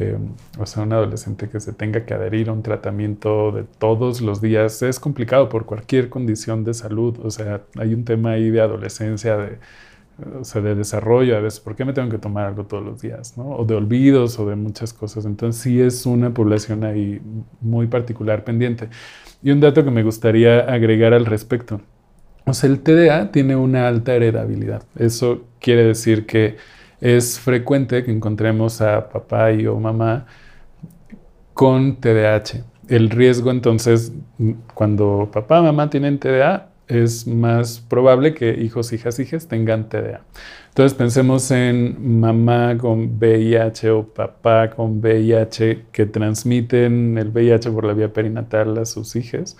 Eh, 0.00 0.16
o 0.58 0.64
sea, 0.64 0.84
un 0.84 0.92
adolescente 0.92 1.48
que 1.48 1.58
se 1.58 1.72
tenga 1.72 2.04
que 2.06 2.14
adherir 2.14 2.50
a 2.50 2.52
un 2.52 2.62
tratamiento 2.62 3.50
de 3.50 3.64
todos 3.64 4.20
los 4.20 4.40
días 4.40 4.80
es 4.82 5.00
complicado 5.00 5.48
por 5.48 5.66
cualquier 5.66 6.08
condición 6.08 6.62
de 6.62 6.72
salud. 6.72 7.18
O 7.24 7.30
sea, 7.32 7.62
hay 7.76 7.94
un 7.94 8.04
tema 8.04 8.32
ahí 8.32 8.50
de 8.50 8.60
adolescencia, 8.60 9.36
de, 9.36 9.58
o 10.40 10.44
sea, 10.44 10.62
de 10.62 10.76
desarrollo 10.76 11.36
a 11.36 11.40
veces. 11.40 11.58
¿Por 11.58 11.74
qué 11.74 11.84
me 11.84 11.92
tengo 11.92 12.08
que 12.10 12.18
tomar 12.18 12.46
algo 12.46 12.64
todos 12.64 12.84
los 12.84 13.00
días? 13.00 13.36
¿no? 13.36 13.48
O 13.50 13.64
de 13.64 13.74
olvidos 13.74 14.38
o 14.38 14.48
de 14.48 14.54
muchas 14.54 14.92
cosas. 14.92 15.24
Entonces, 15.24 15.60
sí 15.60 15.80
es 15.80 16.06
una 16.06 16.32
población 16.32 16.84
ahí 16.84 17.20
muy 17.60 17.88
particular 17.88 18.44
pendiente. 18.44 18.88
Y 19.42 19.50
un 19.50 19.58
dato 19.58 19.84
que 19.84 19.90
me 19.90 20.04
gustaría 20.04 20.60
agregar 20.60 21.12
al 21.12 21.26
respecto. 21.26 21.80
O 22.46 22.54
sea, 22.54 22.70
el 22.70 22.80
TDA 22.80 23.32
tiene 23.32 23.56
una 23.56 23.88
alta 23.88 24.14
heredabilidad. 24.14 24.84
Eso 24.96 25.42
quiere 25.60 25.84
decir 25.84 26.24
que 26.24 26.56
es 27.00 27.38
frecuente 27.38 28.04
que 28.04 28.10
encontremos 28.10 28.80
a 28.80 29.08
papá 29.08 29.52
y 29.52 29.66
o 29.66 29.78
mamá 29.78 30.26
con 31.54 31.96
TDAH. 31.96 32.64
El 32.88 33.10
riesgo 33.10 33.50
entonces, 33.50 34.12
cuando 34.74 35.28
papá 35.32 35.60
y 35.60 35.62
mamá 35.62 35.90
tienen 35.90 36.18
TDA, 36.18 36.68
es 36.88 37.26
más 37.26 37.80
probable 37.80 38.34
que 38.34 38.50
hijos, 38.62 38.92
hijas, 38.92 39.18
hijas 39.18 39.46
tengan 39.46 39.88
TDA. 39.88 40.22
Entonces 40.68 40.96
pensemos 40.96 41.50
en 41.50 42.20
mamá 42.20 42.76
con 42.78 43.18
VIH 43.18 43.90
o 43.90 44.06
papá 44.06 44.70
con 44.70 45.00
VIH 45.00 45.86
que 45.92 46.06
transmiten 46.06 47.18
el 47.18 47.28
VIH 47.28 47.70
por 47.70 47.84
la 47.84 47.92
vía 47.92 48.12
perinatal 48.12 48.78
a 48.78 48.84
sus 48.86 49.16
hijas 49.16 49.56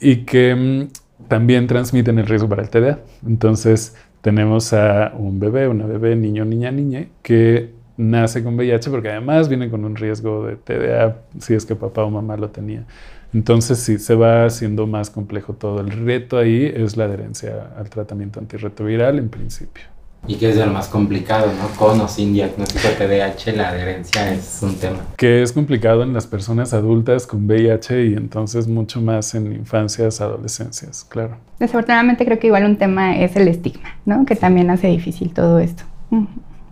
y 0.00 0.24
que 0.24 0.54
mm, 0.54 1.28
también 1.28 1.66
transmiten 1.66 2.18
el 2.18 2.26
riesgo 2.26 2.48
para 2.48 2.62
el 2.62 2.68
TDA. 2.68 3.00
Entonces 3.26 3.96
tenemos 4.20 4.72
a 4.72 5.12
un 5.16 5.40
bebé, 5.40 5.68
una 5.68 5.86
bebé, 5.86 6.16
niño, 6.16 6.44
niña, 6.44 6.70
niña, 6.70 7.06
que 7.22 7.70
nace 7.96 8.42
con 8.42 8.54
VIH 8.56 8.90
porque 8.90 9.10
además 9.10 9.48
viene 9.48 9.70
con 9.70 9.84
un 9.84 9.96
riesgo 9.96 10.46
de 10.46 10.56
TDA 10.56 11.18
si 11.38 11.54
es 11.54 11.66
que 11.66 11.76
papá 11.76 12.04
o 12.04 12.10
mamá 12.10 12.36
lo 12.36 12.50
tenía. 12.50 12.86
Entonces 13.32 13.78
sí, 13.78 13.98
se 13.98 14.14
va 14.14 14.44
haciendo 14.44 14.86
más 14.86 15.10
complejo 15.10 15.54
todo. 15.54 15.80
El 15.80 15.90
reto 15.90 16.38
ahí 16.38 16.64
es 16.64 16.96
la 16.96 17.04
adherencia 17.04 17.70
al 17.76 17.88
tratamiento 17.88 18.40
antirretroviral 18.40 19.18
en 19.18 19.28
principio. 19.28 19.84
Y 20.26 20.36
que 20.36 20.50
es 20.50 20.56
de 20.56 20.64
lo 20.64 20.72
más 20.72 20.88
complicado, 20.88 21.46
¿no? 21.46 21.68
Con 21.76 22.00
o 22.00 22.06
sin 22.06 22.32
diagnóstico 22.32 22.88
de 22.88 22.94
TDAH, 22.94 23.56
la 23.56 23.70
adherencia 23.70 24.32
es 24.32 24.60
un 24.62 24.76
tema. 24.76 24.98
Que 25.16 25.42
es 25.42 25.52
complicado 25.52 26.02
en 26.02 26.12
las 26.12 26.26
personas 26.26 26.72
adultas 26.72 27.26
con 27.26 27.46
VIH 27.46 28.04
y 28.06 28.14
entonces 28.14 28.68
mucho 28.68 29.00
más 29.00 29.34
en 29.34 29.52
infancias, 29.52 30.20
adolescencias, 30.20 31.04
claro. 31.04 31.38
Desafortunadamente 31.58 32.24
creo 32.24 32.38
que 32.38 32.46
igual 32.48 32.64
un 32.64 32.76
tema 32.76 33.18
es 33.18 33.34
el 33.36 33.48
estigma, 33.48 33.96
¿no? 34.04 34.24
Que 34.24 34.36
también 34.36 34.70
hace 34.70 34.86
difícil 34.88 35.32
todo 35.32 35.58
esto. 35.58 35.84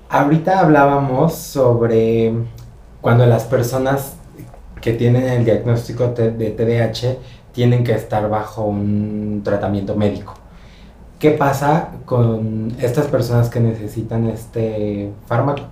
Ahorita 0.08 0.60
hablábamos 0.60 1.34
sobre 1.34 2.32
cuando 3.00 3.26
las 3.26 3.44
personas 3.44 4.14
que 4.80 4.92
tienen 4.92 5.24
el 5.24 5.44
diagnóstico 5.44 6.08
de 6.08 6.50
TDAH 6.50 7.16
tienen 7.52 7.82
que 7.82 7.92
estar 7.92 8.28
bajo 8.28 8.64
un 8.64 9.40
tratamiento 9.44 9.96
médico. 9.96 10.34
¿Qué 11.18 11.32
pasa 11.32 11.90
con 12.04 12.76
estas 12.80 13.06
personas 13.08 13.50
que 13.50 13.60
necesitan 13.60 14.26
este 14.28 15.10
fármaco? 15.26 15.62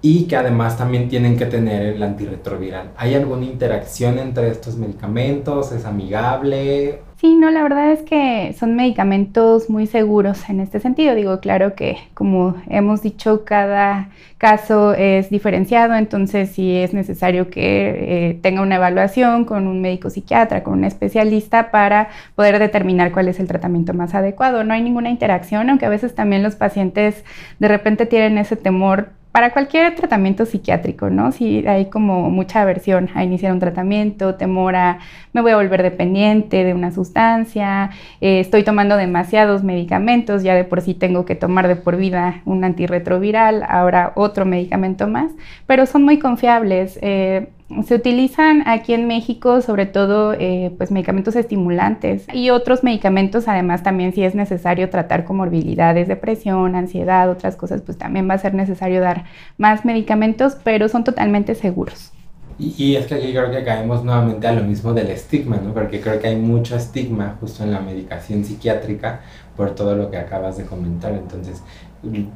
y 0.00 0.24
que 0.26 0.36
además 0.36 0.76
también 0.76 1.08
tienen 1.08 1.36
que 1.36 1.46
tener 1.46 1.82
el 1.82 2.02
antirretroviral. 2.02 2.92
¿Hay 2.96 3.14
alguna 3.14 3.46
interacción 3.46 4.18
entre 4.18 4.48
estos 4.48 4.76
medicamentos? 4.76 5.72
¿Es 5.72 5.84
amigable? 5.84 7.00
Sí, 7.20 7.34
no, 7.34 7.50
la 7.50 7.64
verdad 7.64 7.90
es 7.90 8.02
que 8.02 8.54
son 8.56 8.76
medicamentos 8.76 9.68
muy 9.68 9.88
seguros 9.88 10.48
en 10.48 10.60
este 10.60 10.78
sentido. 10.78 11.16
Digo, 11.16 11.40
claro 11.40 11.74
que 11.74 11.98
como 12.14 12.54
hemos 12.68 13.02
dicho, 13.02 13.44
cada 13.44 14.10
caso 14.38 14.94
es 14.94 15.28
diferenciado, 15.28 15.96
entonces 15.96 16.50
sí 16.52 16.76
es 16.76 16.94
necesario 16.94 17.50
que 17.50 18.28
eh, 18.30 18.38
tenga 18.40 18.62
una 18.62 18.76
evaluación 18.76 19.46
con 19.46 19.66
un 19.66 19.80
médico 19.80 20.10
psiquiatra, 20.10 20.62
con 20.62 20.74
un 20.74 20.84
especialista 20.84 21.72
para 21.72 22.08
poder 22.36 22.60
determinar 22.60 23.10
cuál 23.10 23.26
es 23.26 23.40
el 23.40 23.48
tratamiento 23.48 23.94
más 23.94 24.14
adecuado. 24.14 24.62
No 24.62 24.74
hay 24.74 24.82
ninguna 24.82 25.10
interacción, 25.10 25.70
aunque 25.70 25.86
a 25.86 25.88
veces 25.88 26.14
también 26.14 26.44
los 26.44 26.54
pacientes 26.54 27.24
de 27.58 27.66
repente 27.66 28.06
tienen 28.06 28.38
ese 28.38 28.54
temor 28.54 29.17
para 29.32 29.52
cualquier 29.52 29.94
tratamiento 29.94 30.46
psiquiátrico, 30.46 31.10
¿no? 31.10 31.32
Si 31.32 31.66
hay 31.66 31.86
como 31.86 32.30
mucha 32.30 32.62
aversión 32.62 33.10
a 33.14 33.24
iniciar 33.24 33.52
un 33.52 33.60
tratamiento, 33.60 34.34
temor 34.34 34.74
a 34.74 34.98
me 35.32 35.42
voy 35.42 35.52
a 35.52 35.56
volver 35.56 35.82
dependiente 35.82 36.64
de 36.64 36.74
una 36.74 36.90
sustancia, 36.90 37.90
eh, 38.20 38.40
estoy 38.40 38.64
tomando 38.64 38.96
demasiados 38.96 39.62
medicamentos, 39.62 40.42
ya 40.42 40.54
de 40.54 40.64
por 40.64 40.80
sí 40.80 40.94
tengo 40.94 41.24
que 41.24 41.34
tomar 41.34 41.68
de 41.68 41.76
por 41.76 41.96
vida 41.96 42.40
un 42.44 42.64
antirretroviral, 42.64 43.64
ahora 43.68 44.12
otro 44.16 44.44
medicamento 44.44 45.06
más, 45.06 45.32
pero 45.66 45.86
son 45.86 46.04
muy 46.04 46.18
confiables. 46.18 46.98
Eh, 47.02 47.48
se 47.86 47.94
utilizan 47.94 48.66
aquí 48.66 48.94
en 48.94 49.06
México 49.06 49.60
sobre 49.60 49.86
todo 49.86 50.32
eh, 50.32 50.72
pues 50.78 50.90
medicamentos 50.90 51.36
estimulantes 51.36 52.26
y 52.32 52.50
otros 52.50 52.82
medicamentos 52.82 53.46
además 53.46 53.82
también 53.82 54.12
si 54.12 54.24
es 54.24 54.34
necesario 54.34 54.88
tratar 54.88 55.24
comorbilidades, 55.24 56.08
depresión, 56.08 56.74
ansiedad, 56.74 57.30
otras 57.30 57.56
cosas 57.56 57.82
pues 57.82 57.98
también 57.98 58.28
va 58.28 58.34
a 58.34 58.38
ser 58.38 58.54
necesario 58.54 59.00
dar 59.00 59.24
más 59.58 59.84
medicamentos 59.84 60.56
pero 60.64 60.88
son 60.88 61.04
totalmente 61.04 61.54
seguros. 61.54 62.12
Y, 62.60 62.96
es 62.96 63.06
que 63.06 63.14
aquí 63.14 63.30
creo 63.30 63.52
que 63.52 63.62
caemos 63.62 64.02
nuevamente 64.02 64.48
a 64.48 64.52
lo 64.52 64.64
mismo 64.64 64.92
del 64.92 65.10
estigma, 65.10 65.58
¿no? 65.58 65.72
Porque 65.72 66.00
creo 66.00 66.18
que 66.18 66.26
hay 66.26 66.34
mucho 66.34 66.74
estigma 66.74 67.36
justo 67.40 67.62
en 67.62 67.70
la 67.70 67.78
medicación 67.78 68.44
psiquiátrica 68.44 69.20
por 69.56 69.76
todo 69.76 69.94
lo 69.94 70.10
que 70.10 70.16
acabas 70.16 70.56
de 70.58 70.64
comentar. 70.64 71.12
Entonces, 71.12 71.62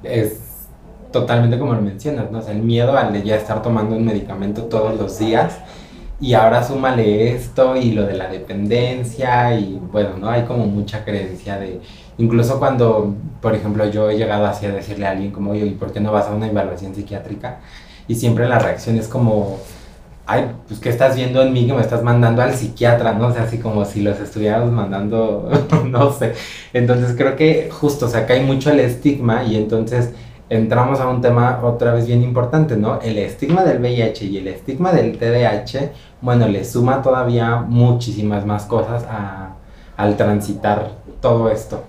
es 0.04 0.51
totalmente 1.12 1.58
como 1.58 1.74
lo 1.74 1.82
mencionas, 1.82 2.30
¿no? 2.30 2.38
O 2.38 2.42
sea, 2.42 2.52
el 2.52 2.62
miedo 2.62 2.96
al 2.96 3.12
de 3.12 3.22
ya 3.22 3.36
estar 3.36 3.62
tomando 3.62 3.96
un 3.96 4.04
medicamento 4.04 4.64
todos 4.64 4.98
los 4.98 5.18
días 5.18 5.58
y 6.22 6.34
ahora 6.34 6.62
súmale 6.62 7.32
esto 7.32 7.76
y 7.76 7.90
lo 7.90 8.06
de 8.06 8.14
la 8.14 8.28
dependencia 8.28 9.58
y 9.58 9.80
bueno, 9.90 10.10
¿no? 10.18 10.30
Hay 10.30 10.42
como 10.44 10.66
mucha 10.66 11.04
creencia 11.04 11.58
de, 11.58 11.80
incluso 12.16 12.60
cuando, 12.60 13.14
por 13.40 13.54
ejemplo, 13.54 13.90
yo 13.90 14.08
he 14.08 14.16
llegado 14.16 14.46
así 14.46 14.66
a 14.66 14.70
decirle 14.70 15.06
a 15.06 15.10
alguien 15.10 15.32
como, 15.32 15.50
oye, 15.50 15.66
¿y 15.66 15.70
por 15.72 15.92
qué 15.92 16.00
no 16.00 16.12
vas 16.12 16.26
a 16.28 16.34
una 16.34 16.46
evaluación 16.46 16.94
psiquiátrica? 16.94 17.58
Y 18.06 18.14
siempre 18.14 18.48
la 18.48 18.60
reacción 18.60 18.98
es 18.98 19.08
como, 19.08 19.58
ay, 20.26 20.46
pues 20.68 20.78
¿qué 20.78 20.90
estás 20.90 21.16
viendo 21.16 21.42
en 21.42 21.52
mí 21.52 21.66
que 21.66 21.72
me 21.72 21.80
estás 21.80 22.04
mandando 22.04 22.40
al 22.40 22.54
psiquiatra, 22.54 23.14
no? 23.14 23.26
O 23.26 23.32
sea, 23.32 23.42
así 23.42 23.58
como 23.58 23.84
si 23.84 24.00
los 24.02 24.20
estuviéramos 24.20 24.70
mandando, 24.70 25.50
no 25.86 26.12
sé. 26.12 26.34
Entonces 26.72 27.16
creo 27.16 27.34
que 27.34 27.68
justo, 27.72 28.06
o 28.06 28.08
sea, 28.08 28.20
acá 28.20 28.34
hay 28.34 28.44
mucho 28.44 28.70
el 28.70 28.78
estigma 28.78 29.42
y 29.44 29.56
entonces 29.56 30.10
entramos 30.52 31.00
a 31.00 31.08
un 31.08 31.22
tema 31.22 31.60
otra 31.62 31.94
vez 31.94 32.06
bien 32.06 32.22
importante, 32.22 32.76
¿no? 32.76 33.00
El 33.00 33.16
estigma 33.16 33.64
del 33.64 33.80
VIH 33.80 34.26
y 34.26 34.36
el 34.36 34.48
estigma 34.48 34.92
del 34.92 35.16
TDAH, 35.16 35.92
bueno, 36.20 36.46
le 36.46 36.64
suma 36.64 37.00
todavía 37.00 37.56
muchísimas 37.56 38.44
más 38.44 38.66
cosas 38.66 39.04
al 39.96 40.16
transitar 40.16 40.90
todo 41.20 41.50
esto. 41.50 41.82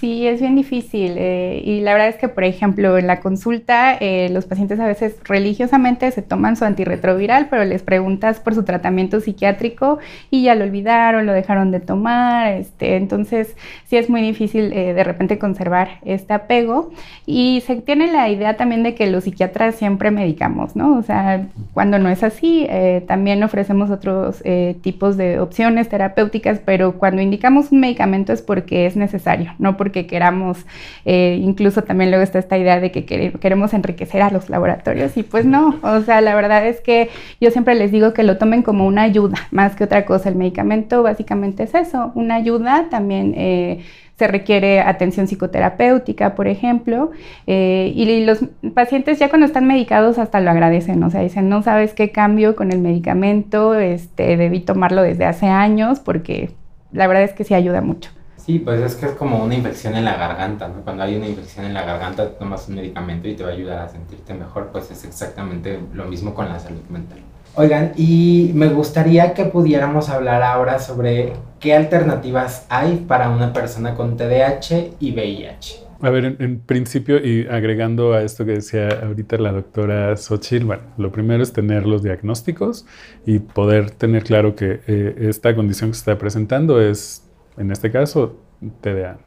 Sí, 0.00 0.26
es 0.26 0.40
bien 0.40 0.56
difícil. 0.56 1.16
Eh, 1.18 1.60
y 1.62 1.82
la 1.82 1.92
verdad 1.92 2.08
es 2.08 2.16
que, 2.16 2.28
por 2.28 2.44
ejemplo, 2.44 2.96
en 2.96 3.06
la 3.06 3.20
consulta, 3.20 3.94
eh, 4.00 4.30
los 4.30 4.46
pacientes 4.46 4.80
a 4.80 4.86
veces 4.86 5.16
religiosamente 5.24 6.10
se 6.10 6.22
toman 6.22 6.56
su 6.56 6.64
antirretroviral, 6.64 7.48
pero 7.50 7.66
les 7.66 7.82
preguntas 7.82 8.40
por 8.40 8.54
su 8.54 8.62
tratamiento 8.62 9.20
psiquiátrico 9.20 9.98
y 10.30 10.44
ya 10.44 10.54
lo 10.54 10.64
olvidaron, 10.64 11.26
lo 11.26 11.34
dejaron 11.34 11.70
de 11.70 11.80
tomar. 11.80 12.54
Este, 12.54 12.96
entonces, 12.96 13.54
sí 13.88 13.98
es 13.98 14.08
muy 14.08 14.22
difícil 14.22 14.72
eh, 14.72 14.94
de 14.94 15.04
repente 15.04 15.38
conservar 15.38 15.98
este 16.02 16.32
apego. 16.32 16.92
Y 17.26 17.62
se 17.66 17.76
tiene 17.76 18.10
la 18.10 18.30
idea 18.30 18.56
también 18.56 18.82
de 18.82 18.94
que 18.94 19.06
los 19.06 19.24
psiquiatras 19.24 19.74
siempre 19.74 20.10
medicamos, 20.10 20.76
¿no? 20.76 20.96
O 20.96 21.02
sea, 21.02 21.46
cuando 21.74 21.98
no 21.98 22.08
es 22.08 22.22
así, 22.22 22.66
también 23.06 23.42
ofrecemos 23.42 23.90
otros 23.90 24.42
tipos 24.80 25.16
de 25.16 25.40
opciones 25.40 25.88
terapéuticas, 25.88 26.60
pero 26.64 26.92
cuando 26.98 27.20
indicamos 27.20 27.70
un 27.70 27.80
medicamento 27.80 28.32
es 28.32 28.40
porque 28.42 28.86
es 28.86 28.96
necesario, 28.96 29.52
no 29.58 29.76
porque 29.76 29.89
que 29.92 30.06
queramos, 30.06 30.66
eh, 31.04 31.38
incluso 31.40 31.82
también 31.82 32.10
luego 32.10 32.22
está 32.22 32.38
esta 32.38 32.58
idea 32.58 32.80
de 32.80 32.90
que 32.90 33.04
queremos 33.04 33.74
enriquecer 33.74 34.22
a 34.22 34.30
los 34.30 34.48
laboratorios 34.50 35.16
y 35.16 35.22
pues 35.22 35.44
no, 35.44 35.78
o 35.82 36.00
sea, 36.00 36.20
la 36.20 36.34
verdad 36.34 36.66
es 36.66 36.80
que 36.80 37.08
yo 37.40 37.50
siempre 37.50 37.74
les 37.74 37.92
digo 37.92 38.12
que 38.12 38.22
lo 38.22 38.38
tomen 38.38 38.62
como 38.62 38.86
una 38.86 39.02
ayuda, 39.02 39.36
más 39.50 39.76
que 39.76 39.84
otra 39.84 40.04
cosa. 40.04 40.28
El 40.28 40.36
medicamento 40.36 41.02
básicamente 41.02 41.64
es 41.64 41.74
eso, 41.74 42.12
una 42.14 42.36
ayuda 42.36 42.86
también. 42.90 43.34
Eh, 43.36 43.80
se 44.20 44.28
requiere 44.28 44.80
atención 44.80 45.26
psicoterapéutica, 45.26 46.34
por 46.34 46.46
ejemplo, 46.46 47.10
eh, 47.46 47.90
y 47.96 48.22
los 48.26 48.44
pacientes 48.74 49.18
ya 49.18 49.30
cuando 49.30 49.46
están 49.46 49.66
medicados 49.66 50.18
hasta 50.18 50.40
lo 50.40 50.50
agradecen, 50.50 51.02
o 51.02 51.08
sea, 51.08 51.22
dicen, 51.22 51.48
no 51.48 51.62
sabes 51.62 51.94
qué 51.94 52.12
cambio 52.12 52.54
con 52.54 52.70
el 52.70 52.80
medicamento, 52.80 53.74
este, 53.74 54.36
debí 54.36 54.60
tomarlo 54.60 55.00
desde 55.00 55.24
hace 55.24 55.46
años, 55.46 56.00
porque 56.00 56.50
la 56.92 57.06
verdad 57.06 57.22
es 57.22 57.32
que 57.32 57.44
sí 57.44 57.54
ayuda 57.54 57.80
mucho. 57.80 58.10
Sí, 58.50 58.58
pues 58.58 58.80
es 58.80 58.96
que 58.96 59.06
es 59.06 59.12
como 59.12 59.44
una 59.44 59.54
infección 59.54 59.94
en 59.94 60.04
la 60.04 60.16
garganta, 60.16 60.66
¿no? 60.66 60.82
Cuando 60.82 61.04
hay 61.04 61.14
una 61.14 61.28
infección 61.28 61.66
en 61.66 61.72
la 61.72 61.84
garganta, 61.84 62.28
tomas 62.30 62.68
un 62.68 62.74
medicamento 62.74 63.28
y 63.28 63.36
te 63.36 63.44
va 63.44 63.50
a 63.50 63.52
ayudar 63.52 63.78
a 63.78 63.88
sentirte 63.88 64.34
mejor, 64.34 64.70
pues 64.72 64.90
es 64.90 65.04
exactamente 65.04 65.78
lo 65.94 66.06
mismo 66.06 66.34
con 66.34 66.48
la 66.48 66.58
salud 66.58 66.82
mental. 66.88 67.20
Oigan, 67.54 67.92
y 67.96 68.50
me 68.54 68.66
gustaría 68.66 69.34
que 69.34 69.44
pudiéramos 69.44 70.08
hablar 70.08 70.42
ahora 70.42 70.80
sobre 70.80 71.34
qué 71.60 71.76
alternativas 71.76 72.66
hay 72.68 73.04
para 73.06 73.30
una 73.30 73.52
persona 73.52 73.94
con 73.94 74.16
TDAH 74.16 74.96
y 74.98 75.12
VIH. 75.12 75.86
A 76.02 76.10
ver, 76.10 76.36
en, 76.40 76.58
principio, 76.58 77.24
y 77.24 77.46
agregando 77.46 78.14
a 78.14 78.22
esto 78.22 78.44
que 78.44 78.54
decía 78.54 78.88
ahorita 78.88 79.38
la 79.38 79.52
doctora 79.52 80.16
Xochitl, 80.16 80.64
bueno, 80.64 80.82
lo 80.98 81.12
primero 81.12 81.40
es 81.44 81.52
tener 81.52 81.86
los 81.86 82.02
diagnósticos 82.02 82.84
y 83.24 83.38
poder 83.38 83.92
tener 83.92 84.24
claro 84.24 84.56
que 84.56 84.80
eh, 84.88 85.14
esta 85.28 85.54
condición 85.54 85.90
que 85.90 85.94
se 85.94 86.00
está 86.00 86.18
presentando 86.18 86.80
es 86.80 87.29
en 87.56 87.70
este 87.70 87.90
caso 87.90 88.36
TDA. 88.82 89.18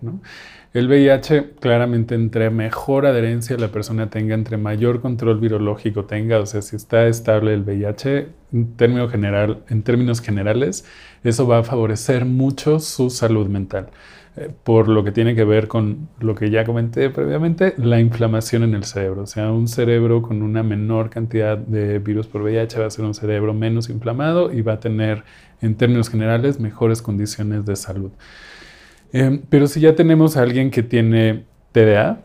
El 0.74 0.88
VIH 0.88 1.56
claramente 1.60 2.16
entre 2.16 2.50
mejor 2.50 3.06
adherencia 3.06 3.58
la 3.58 3.70
persona 3.70 4.10
tenga, 4.10 4.36
entre 4.36 4.58
mayor 4.58 5.02
control 5.02 5.40
virológico 5.40 6.06
tenga, 6.06 6.40
o 6.40 6.46
sea, 6.46 6.62
si 6.62 6.76
está 6.76 7.08
estable 7.08 7.54
el 7.54 7.62
VIH, 7.62 8.30
en 8.54 8.76
términos 9.84 10.22
generales, 10.22 10.86
eso 11.24 11.48
va 11.48 11.60
a 11.60 11.64
favorecer 11.64 12.26
mucho 12.26 12.80
su 12.80 13.10
salud 13.10 13.48
mental. 13.48 13.90
Eh, 14.36 14.50
por 14.64 14.88
lo 14.88 15.04
que 15.04 15.12
tiene 15.12 15.36
que 15.36 15.44
ver 15.44 15.68
con 15.68 16.10
lo 16.20 16.34
que 16.34 16.50
ya 16.50 16.66
comenté 16.66 17.12
previamente, 17.12 17.76
la 17.78 18.00
inflamación 18.00 18.64
en 18.64 18.74
el 18.74 18.84
cerebro. 18.84 19.24
O 19.24 19.28
sea, 19.28 19.52
un 19.52 19.68
cerebro 19.68 20.24
con 20.24 20.42
una 20.42 20.64
menor 20.64 21.12
cantidad 21.12 21.56
de 21.56 22.00
virus 22.00 22.26
por 22.26 22.42
VIH 22.42 22.80
va 22.80 22.88
a 22.88 22.90
ser 22.90 23.06
un 23.06 23.14
cerebro 23.14 23.54
menos 23.54 23.90
inflamado 23.90 24.52
y 24.52 24.62
va 24.62 24.74
a 24.74 24.80
tener, 24.80 25.24
en 25.62 25.76
términos 25.76 26.10
generales, 26.10 26.60
mejores 26.60 27.04
condiciones 27.04 27.66
de 27.66 27.76
salud. 27.76 28.12
Eh, 29.12 29.40
pero 29.50 29.68
si 29.68 29.80
ya 29.80 29.96
tenemos 29.96 30.36
a 30.36 30.42
alguien 30.42 30.72
que 30.72 30.82
tiene 30.82 31.46
TDA, 31.72 32.24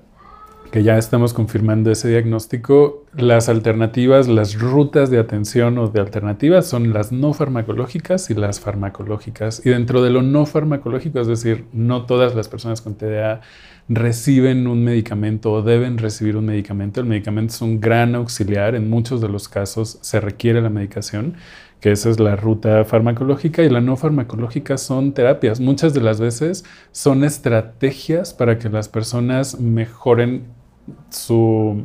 que 0.70 0.82
ya 0.82 0.98
estamos 0.98 1.32
confirmando 1.32 1.90
ese 1.90 2.08
diagnóstico, 2.08 3.06
las 3.14 3.48
alternativas, 3.48 4.28
las 4.28 4.58
rutas 4.58 5.10
de 5.10 5.18
atención 5.18 5.78
o 5.78 5.88
de 5.88 6.00
alternativas 6.00 6.66
son 6.66 6.92
las 6.92 7.10
no 7.10 7.32
farmacológicas 7.32 8.28
y 8.30 8.34
las 8.34 8.60
farmacológicas. 8.60 9.64
Y 9.64 9.70
dentro 9.70 10.02
de 10.02 10.10
lo 10.10 10.20
no 10.22 10.44
farmacológico, 10.44 11.20
es 11.20 11.26
decir, 11.26 11.64
no 11.72 12.04
todas 12.04 12.34
las 12.34 12.48
personas 12.48 12.82
con 12.82 12.96
TDA 12.96 13.40
reciben 13.88 14.66
un 14.66 14.84
medicamento 14.84 15.52
o 15.52 15.62
deben 15.62 15.96
recibir 15.96 16.36
un 16.36 16.44
medicamento. 16.44 17.00
El 17.00 17.06
medicamento 17.06 17.54
es 17.54 17.62
un 17.62 17.80
gran 17.80 18.14
auxiliar, 18.14 18.74
en 18.74 18.90
muchos 18.90 19.22
de 19.22 19.28
los 19.28 19.48
casos 19.48 19.98
se 20.02 20.20
requiere 20.20 20.60
la 20.60 20.68
medicación, 20.68 21.36
que 21.80 21.92
esa 21.92 22.10
es 22.10 22.20
la 22.20 22.36
ruta 22.36 22.84
farmacológica 22.84 23.62
y 23.62 23.70
la 23.70 23.80
no 23.80 23.96
farmacológica 23.96 24.76
son 24.76 25.14
terapias. 25.14 25.60
Muchas 25.60 25.94
de 25.94 26.02
las 26.02 26.20
veces 26.20 26.64
son 26.92 27.24
estrategias 27.24 28.34
para 28.34 28.58
que 28.58 28.68
las 28.68 28.88
personas 28.88 29.58
mejoren 29.60 30.57
su 31.10 31.84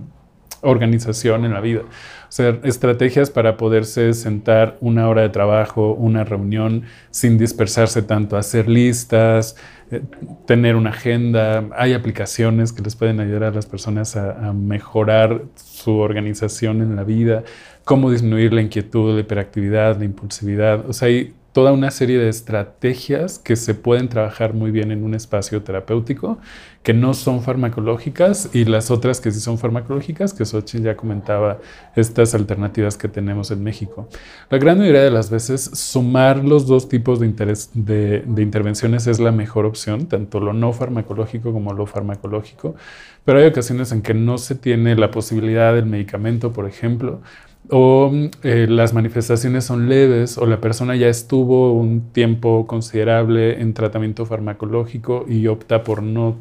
organización 0.64 1.46
en 1.46 1.54
la 1.54 1.62
vida. 1.62 1.82
O 1.82 2.36
sea, 2.36 2.58
estrategias 2.64 3.30
para 3.30 3.58
poderse 3.58 4.14
sentar 4.14 4.78
una 4.82 5.08
hora 5.08 5.22
de 5.22 5.30
trabajo, 5.30 5.94
una 5.94 6.24
reunión 6.24 6.84
sin 7.12 7.38
dispersarse 7.38 8.02
tanto, 8.02 8.38
hacer 8.38 8.68
listas, 8.68 9.56
eh, 9.92 10.02
tener 10.48 10.76
una 10.76 10.90
agenda. 10.90 11.66
Hay 11.78 11.94
aplicaciones 11.94 12.74
que 12.74 12.82
les 12.82 12.96
pueden 12.96 13.20
ayudar 13.20 13.44
a 13.44 13.52
las 13.52 13.68
personas 13.68 14.16
a, 14.16 14.50
a 14.50 14.54
mejorar 14.54 15.44
su 15.56 15.98
organización 15.98 16.82
en 16.82 16.96
la 16.96 17.04
vida, 17.04 17.44
cómo 17.84 18.10
disminuir 18.10 18.52
la 18.54 18.62
inquietud, 18.62 19.14
la 19.14 19.20
hiperactividad, 19.20 20.00
la 20.00 20.06
impulsividad. 20.06 20.90
O 20.90 20.94
sea, 20.94 21.10
hay 21.10 21.34
toda 21.54 21.72
una 21.72 21.92
serie 21.92 22.18
de 22.18 22.30
estrategias 22.30 23.38
que 23.38 23.56
se 23.56 23.76
pueden 23.76 24.10
trabajar 24.10 24.56
muy 24.56 24.72
bien 24.72 24.92
en 24.92 25.04
un 25.04 25.14
espacio 25.14 25.62
terapéutico, 25.62 26.40
que 26.82 26.94
no 26.94 27.14
son 27.14 27.44
farmacológicas, 27.44 28.50
y 28.54 28.66
las 28.66 28.92
otras 28.92 29.22
que 29.22 29.32
sí 29.32 29.40
son 29.40 29.60
farmacológicas, 29.60 30.34
que 30.34 30.46
Xochitl 30.46 30.84
ya 30.84 30.98
comentaba, 30.98 31.60
estas 31.96 32.34
alternativas 32.34 32.98
que 32.98 33.08
tenemos 33.08 33.52
en 33.52 33.64
México. 33.64 34.10
La 34.50 34.58
gran 34.58 34.80
mayoría 34.80 35.04
de 35.04 35.12
las 35.12 35.30
veces, 35.30 35.64
sumar 35.74 36.44
los 36.44 36.66
dos 36.66 36.90
tipos 36.90 37.20
de, 37.20 37.28
interés, 37.28 37.70
de, 37.74 38.24
de 38.26 38.42
intervenciones 38.42 39.06
es 39.06 39.20
la 39.20 39.32
mejor 39.32 39.66
opción, 39.66 40.08
tanto 40.08 40.40
lo 40.40 40.54
no 40.54 40.74
farmacológico 40.74 41.54
como 41.54 41.72
lo 41.74 41.86
farmacológico, 41.86 42.76
pero 43.24 43.40
hay 43.40 43.46
ocasiones 43.46 43.92
en 43.92 44.02
que 44.02 44.16
no 44.16 44.40
se 44.40 44.56
tiene 44.56 44.96
la 44.96 45.12
posibilidad 45.12 45.74
del 45.74 45.86
medicamento, 45.86 46.52
por 46.52 46.68
ejemplo, 46.68 47.22
o 47.70 48.12
eh, 48.44 48.68
las 48.70 48.94
manifestaciones 48.94 49.66
son 49.66 49.90
leves 49.90 50.38
o 50.38 50.46
la 50.46 50.60
persona 50.60 50.96
ya 50.96 51.08
estuvo 51.08 51.74
un 51.74 52.12
tiempo 52.12 52.68
considerable 52.68 53.62
en 53.62 53.74
tratamiento 53.74 54.26
farmacológico 54.26 55.26
y 55.28 55.48
opta 55.48 55.84
por 55.84 56.04
no 56.04 56.36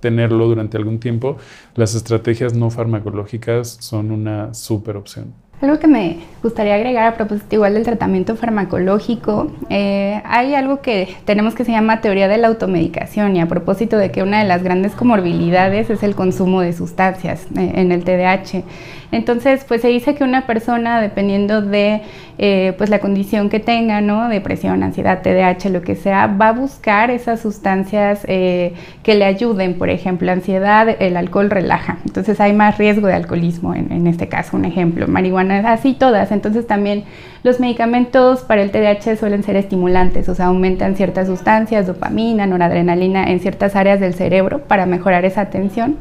tenerlo 0.00 0.48
durante 0.48 0.76
algún 0.76 0.98
tiempo, 0.98 1.38
las 1.76 1.94
estrategias 1.94 2.54
no 2.54 2.70
farmacológicas 2.70 3.78
son 3.80 4.10
una 4.10 4.52
super 4.52 4.96
opción. 4.96 5.32
Algo 5.62 5.78
que 5.78 5.86
me 5.86 6.18
gustaría 6.42 6.74
agregar 6.74 7.06
a 7.06 7.14
propósito 7.16 7.54
igual 7.54 7.74
del 7.74 7.84
tratamiento 7.84 8.34
farmacológico, 8.34 9.52
eh, 9.70 10.20
hay 10.24 10.56
algo 10.56 10.80
que 10.80 11.14
tenemos 11.24 11.54
que 11.54 11.64
se 11.64 11.70
llama 11.70 12.00
teoría 12.00 12.26
de 12.26 12.36
la 12.36 12.48
automedicación 12.48 13.36
y 13.36 13.40
a 13.40 13.46
propósito 13.46 13.96
de 13.96 14.10
que 14.10 14.24
una 14.24 14.40
de 14.40 14.48
las 14.48 14.64
grandes 14.64 14.92
comorbilidades 14.96 15.88
es 15.88 16.02
el 16.02 16.16
consumo 16.16 16.62
de 16.62 16.72
sustancias 16.72 17.46
eh, 17.56 17.74
en 17.76 17.92
el 17.92 18.02
TDAH. 18.02 18.64
Entonces, 19.12 19.64
pues 19.68 19.82
se 19.82 19.88
dice 19.88 20.14
que 20.14 20.24
una 20.24 20.46
persona, 20.46 21.00
dependiendo 21.00 21.62
de 21.62 22.02
eh, 22.38 22.74
pues 22.78 22.90
la 22.90 22.98
condición 22.98 23.48
que 23.48 23.60
tenga, 23.60 24.00
¿no? 24.00 24.28
Depresión, 24.28 24.82
ansiedad, 24.82 25.22
TDAH, 25.22 25.70
lo 25.70 25.82
que 25.82 25.94
sea, 25.94 26.26
va 26.26 26.48
a 26.48 26.52
buscar 26.52 27.10
esas 27.10 27.40
sustancias 27.40 28.24
que 28.24 28.74
le 29.06 29.24
ayuden. 29.24 29.74
Por 29.74 29.90
ejemplo, 29.90 30.32
ansiedad, 30.32 30.88
el 30.98 31.16
alcohol 31.16 31.50
relaja. 31.50 31.98
Entonces 32.04 32.40
hay 32.40 32.52
más 32.52 32.78
riesgo 32.78 33.06
de 33.06 33.14
alcoholismo 33.14 33.74
en, 33.74 33.92
en 33.92 34.06
este 34.06 34.28
caso, 34.28 34.56
un 34.56 34.64
ejemplo. 34.64 35.06
Marihuana 35.06 35.72
así 35.72 35.94
todas. 35.94 36.32
Entonces 36.32 36.66
también 36.66 37.04
los 37.42 37.58
medicamentos 37.58 38.40
para 38.40 38.62
el 38.62 38.70
TDAH 38.70 39.16
suelen 39.16 39.42
ser 39.42 39.56
estimulantes, 39.56 40.28
o 40.28 40.34
sea, 40.34 40.46
aumentan 40.46 40.94
ciertas 40.94 41.26
sustancias, 41.26 41.88
dopamina, 41.88 42.46
noradrenalina 42.46 43.24
en 43.30 43.40
ciertas 43.40 43.74
áreas 43.74 43.98
del 43.98 44.14
cerebro 44.14 44.60
para 44.60 44.86
mejorar 44.86 45.24
esa 45.24 45.40
atención. 45.40 45.96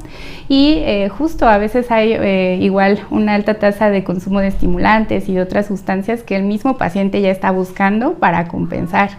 Y 0.48 0.76
eh, 0.86 1.10
justo 1.10 1.48
a 1.48 1.58
veces 1.58 1.90
hay 1.90 2.14
eh, 2.14 2.60
igual 2.62 3.00
una 3.10 3.34
alta 3.34 3.56
tasa 3.56 3.90
de 3.90 4.04
consumo 4.04 4.40
de 4.40 4.50
estimulantes 4.50 5.30
y 5.30 5.34
de 5.34 5.42
otras 5.42 5.66
sustancias 5.66 6.22
que 6.24 6.36
el 6.36 6.44
mismo 6.44 6.78
paciente 6.78 7.22
ya 7.22 7.32
está 7.32 7.52
buscando 7.52 8.14
para 8.16 8.48
compensar. 8.48 9.10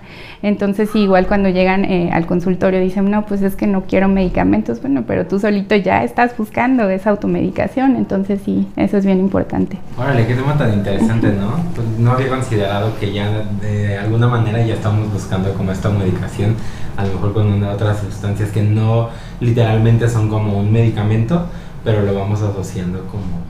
Entonces, 0.42 0.94
igual 0.94 1.26
cuando 1.26 1.48
llegan 1.48 1.84
eh, 1.84 2.10
al 2.12 2.26
consultorio 2.26 2.80
dicen, 2.80 3.10
no, 3.10 3.26
pues 3.26 3.42
es 3.42 3.56
que 3.56 3.66
no 3.66 3.82
quiero 3.82 4.08
medicamentos, 4.08 4.80
bueno, 4.80 5.04
pero 5.06 5.26
tú 5.26 5.40
solito 5.40 5.74
ya 5.76 6.04
estás 6.04 6.36
buscando 6.36 6.88
esa 6.90 7.10
automedicación, 7.10 7.96
entonces 7.96 8.40
sí, 8.44 8.68
eso 8.76 8.96
es 8.96 9.06
bien 9.06 9.18
importante. 9.18 9.78
Órale, 9.96 10.26
qué 10.26 10.34
tema 10.34 10.56
tan 10.56 10.72
interesante, 10.74 11.28
¿no? 11.32 11.64
Pues 11.74 11.86
no 11.98 12.11
había 12.12 12.28
considerado 12.28 12.98
que 12.98 13.12
ya 13.12 13.44
de 13.60 13.98
alguna 13.98 14.28
manera 14.28 14.64
ya 14.64 14.74
estamos 14.74 15.12
buscando 15.12 15.52
como 15.54 15.72
esta 15.72 15.90
medicación, 15.90 16.56
a 16.96 17.04
lo 17.04 17.14
mejor 17.14 17.32
con 17.32 17.46
una, 17.46 17.70
otras 17.70 18.00
sustancias 18.00 18.50
que 18.50 18.62
no 18.62 19.08
literalmente 19.40 20.08
son 20.08 20.28
como 20.28 20.58
un 20.58 20.72
medicamento, 20.72 21.46
pero 21.84 22.02
lo 22.02 22.14
vamos 22.14 22.42
asociando 22.42 23.06
como... 23.06 23.42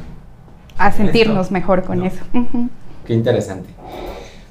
A 0.78 0.90
sentirnos 0.90 1.50
mejor 1.50 1.84
con 1.84 2.02
eso. 2.02 2.22
Qué 3.06 3.14
interesante. 3.14 3.68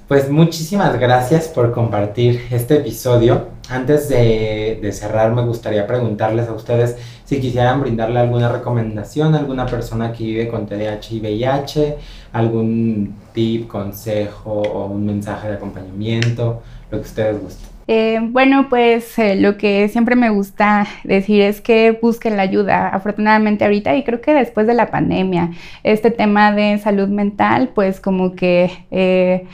Pues 0.07 0.30
muchísimas 0.30 0.99
gracias 0.99 1.47
por 1.47 1.72
compartir 1.72 2.45
este 2.51 2.78
episodio. 2.78 3.47
Antes 3.70 4.09
de, 4.09 4.80
de, 4.82 4.91
cerrar, 4.91 5.34
me 5.34 5.41
gustaría 5.43 5.88
preguntarles 5.88 6.49
a 6.49 6.53
ustedes 6.53 6.97
si 7.24 7.39
quisieran 7.39 7.80
brindarle 7.80 8.20
alguna 8.20 8.49
recomendación 8.49 9.34
a 9.34 9.39
alguna 9.39 9.66
persona 9.66 10.12
que 10.12 10.26
vive 10.26 10.49
con 10.49 10.66
TDAH 10.66 11.12
y 11.12 11.20
VIH, 11.22 11.97
algún 12.34 13.16
tip, 13.34 13.67
consejo 13.67 14.61
o 14.61 14.86
un 14.88 15.05
mensaje 15.05 15.49
de 15.49 15.55
acompañamiento, 15.55 16.61
lo 16.89 16.97
que 16.97 17.03
ustedes 17.03 17.41
gusten. 17.41 17.71
Eh, 17.88 18.19
bueno, 18.21 18.67
pues 18.69 19.19
eh, 19.19 19.36
lo 19.36 19.57
que 19.57 19.89
siempre 19.89 20.15
me 20.15 20.29
gusta 20.29 20.88
decir 21.03 21.41
es 21.41 21.59
que 21.59 21.91
busquen 22.01 22.38
la 22.38 22.43
ayuda. 22.43 22.88
Afortunadamente 22.88 23.65
ahorita 23.65 23.95
y 23.95 24.03
creo 24.03 24.21
que 24.21 24.34
después 24.34 24.65
de 24.67 24.73
la 24.73 24.91
pandemia, 24.91 25.51
este 25.84 26.09
tema 26.09 26.53
de 26.53 26.77
salud 26.77 27.09
mental, 27.09 27.71
pues 27.75 27.99
como 27.99 28.34
que... 28.34 28.71
Eh, 28.91 29.45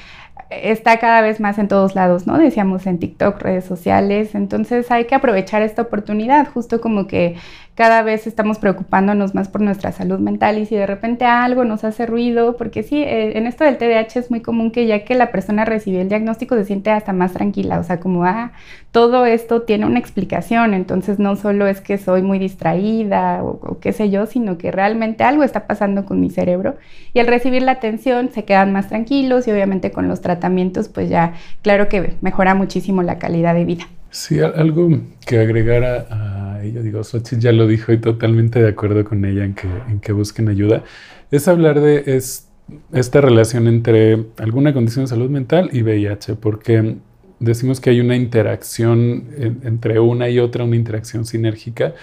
está 0.50 0.98
cada 0.98 1.20
vez 1.20 1.42
más 1.42 1.58
en 1.60 1.68
todos 1.68 1.94
lados, 1.96 2.26
¿no? 2.26 2.38
Decíamos 2.38 2.88
en 2.88 3.00
TikTok, 3.00 3.42
redes 3.42 3.66
sociales, 3.66 4.34
entonces 4.34 4.90
hay 4.92 5.06
que 5.06 5.16
aprovechar 5.16 5.62
esta 5.62 5.82
oportunidad, 5.82 6.48
justo 6.48 6.80
como 6.80 7.06
que 7.06 7.36
cada 7.78 8.02
vez 8.02 8.26
estamos 8.26 8.58
preocupándonos 8.58 9.36
más 9.36 9.50
por 9.50 9.62
nuestra 9.62 9.92
salud 9.92 10.18
mental 10.18 10.58
y 10.58 10.66
si 10.66 10.76
de 10.76 10.88
repente 10.88 11.26
algo 11.26 11.64
nos 11.64 11.84
hace 11.84 12.08
ruido, 12.08 12.58
porque 12.58 12.82
sí, 12.82 13.04
eh, 13.04 13.38
en 13.38 13.46
esto 13.46 13.66
del 13.66 13.78
TDAH 13.78 14.18
es 14.20 14.32
muy 14.32 14.42
común 14.42 14.72
que 14.72 14.88
ya 14.88 15.06
que 15.06 15.14
la 15.14 15.32
persona 15.32 15.64
recibió 15.64 16.02
el 16.02 16.10
diagnóstico 16.10 16.56
se 16.56 16.66
siente 16.66 16.90
hasta 16.90 17.14
más 17.14 17.34
tranquila, 17.34 17.80
o 17.80 17.84
sea, 17.84 18.00
como, 18.00 18.26
ah, 18.26 18.52
todo 18.90 19.28
esto 19.28 19.62
tiene 19.62 19.86
una 19.86 20.00
explicación, 20.00 20.74
entonces 20.74 21.20
no 21.20 21.36
solo 21.36 21.68
es 21.68 21.80
que 21.80 22.00
soy 22.00 22.24
muy 22.24 22.40
distraída 22.40 23.44
o, 23.44 23.60
o 23.62 23.80
qué 23.80 23.94
sé 23.94 24.10
yo, 24.10 24.26
sino 24.26 24.58
que 24.58 24.72
realmente 24.72 25.24
algo 25.24 25.44
está 25.44 25.68
pasando 25.68 26.04
con 26.04 26.20
mi 26.20 26.32
cerebro 26.32 26.78
y 27.14 27.20
al 27.20 27.28
recibir 27.28 27.62
la 27.62 27.74
atención 27.74 28.32
se 28.32 28.44
quedan 28.44 28.74
más 28.74 28.88
tranquilos 28.88 29.48
y 29.48 29.52
obviamente 29.52 29.92
con 29.92 30.08
los 30.08 30.22
tratamientos 30.22 30.90
pues 30.90 31.10
ya 31.10 31.34
claro 31.62 31.90
que 31.90 32.16
mejora 32.22 32.56
muchísimo 32.56 33.04
la 33.04 33.20
calidad 33.20 33.54
de 33.54 33.66
vida. 33.66 33.88
Sí, 34.10 34.40
algo 34.40 34.90
que 35.26 35.40
agregara 35.40 36.08
a 36.10 36.64
ella, 36.64 36.82
digo, 36.82 37.04
Xochitl 37.04 37.40
ya 37.40 37.52
lo 37.52 37.68
dijo 37.68 37.92
y 37.92 37.98
totalmente 37.98 38.62
de 38.62 38.70
acuerdo 38.70 39.04
con 39.04 39.26
ella 39.26 39.44
en 39.44 39.54
que, 39.54 39.68
en 39.90 40.00
que 40.00 40.14
busquen 40.14 40.48
ayuda, 40.50 40.84
es 41.30 41.48
hablar 41.48 41.82
de 41.82 42.04
es, 42.08 42.50
esta 42.94 43.22
relación 43.22 43.68
entre 43.68 44.26
alguna 44.38 44.74
condición 44.74 45.06
de 45.06 45.10
salud 45.10 45.30
mental 45.30 45.70
y 45.74 45.82
VIH, 45.84 46.36
porque 46.36 46.98
decimos 47.40 47.80
que 47.82 47.90
hay 47.92 48.00
una 48.00 48.16
interacción 48.16 49.26
entre 49.64 50.00
una 50.00 50.30
y 50.30 50.40
otra, 50.40 50.64
una 50.64 50.76
interacción 50.76 51.26
sinérgica, 51.26 51.94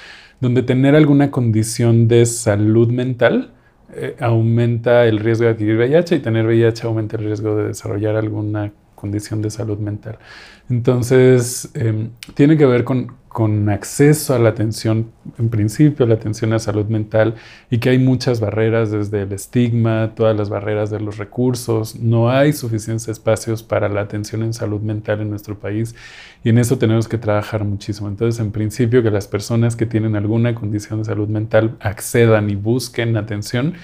donde 0.41 0.63
tener 0.63 0.95
alguna 0.95 1.31
condición 1.31 2.07
de 2.07 2.27
salud 2.27 2.91
mental 2.91 3.53
eh, 3.95 4.17
aumenta 4.21 5.07
el 5.07 5.19
riesgo 5.19 5.45
de 5.45 5.53
adquirir 5.53 5.77
VIH 5.77 6.17
y 6.17 6.19
tener 6.21 6.47
VIH 6.47 6.87
aumenta 6.87 7.17
el 7.17 7.25
riesgo 7.25 7.57
de 7.57 7.69
desarrollar 7.69 8.17
alguna 8.17 8.73
condición 9.05 9.43
de 9.43 9.51
salud 9.51 9.79
mental. 9.79 10.17
Entonces, 10.71 11.69
em, 11.75 12.09
tiene 12.33 12.57
que 12.57 12.65
ver 12.65 12.85
con, 12.85 13.13
con, 13.29 13.69
acceso 13.69 14.35
a 14.35 14.39
la 14.39 14.49
atención, 14.49 15.11
en 15.39 15.51
principio, 15.51 16.07
la 16.07 16.15
atención 16.15 16.55
a 16.55 16.59
salud 16.59 16.87
mental, 16.87 17.35
y 17.71 17.77
que 17.81 17.91
hay 17.91 17.99
muchas 17.99 18.41
barreras, 18.41 18.91
desde 18.91 19.23
el 19.23 19.33
estigma, 19.33 20.13
todas 20.17 20.35
las 20.35 20.49
barreras 20.49 20.89
de 20.89 21.01
los 21.01 21.19
recursos. 21.19 21.97
No 21.97 22.31
hay 22.31 22.55
suficientes 22.55 23.07
espacios 23.09 23.63
para 23.63 23.91
la 23.91 24.01
atención 24.01 24.43
en 24.43 24.55
salud 24.55 24.81
mental 24.81 25.21
en 25.21 25.29
nuestro 25.29 25.59
país, 25.59 25.95
y 26.43 26.49
en 26.49 26.57
eso 26.57 26.79
tenemos 26.79 27.07
que 27.07 27.19
trabajar 27.19 27.63
muchísimo. 27.65 28.09
Entonces, 28.09 28.41
en 28.41 28.53
principio, 28.53 29.03
que 29.03 29.11
las 29.11 29.27
personas 29.27 29.77
que 29.77 29.85
tienen 29.85 30.17
alguna 30.17 30.55
condición 30.55 31.01
de 31.01 31.05
salud 31.05 31.29
mental 31.29 31.77
accedan 31.81 32.49
y 32.49 32.55
busquen 32.55 33.19
atención 33.19 33.75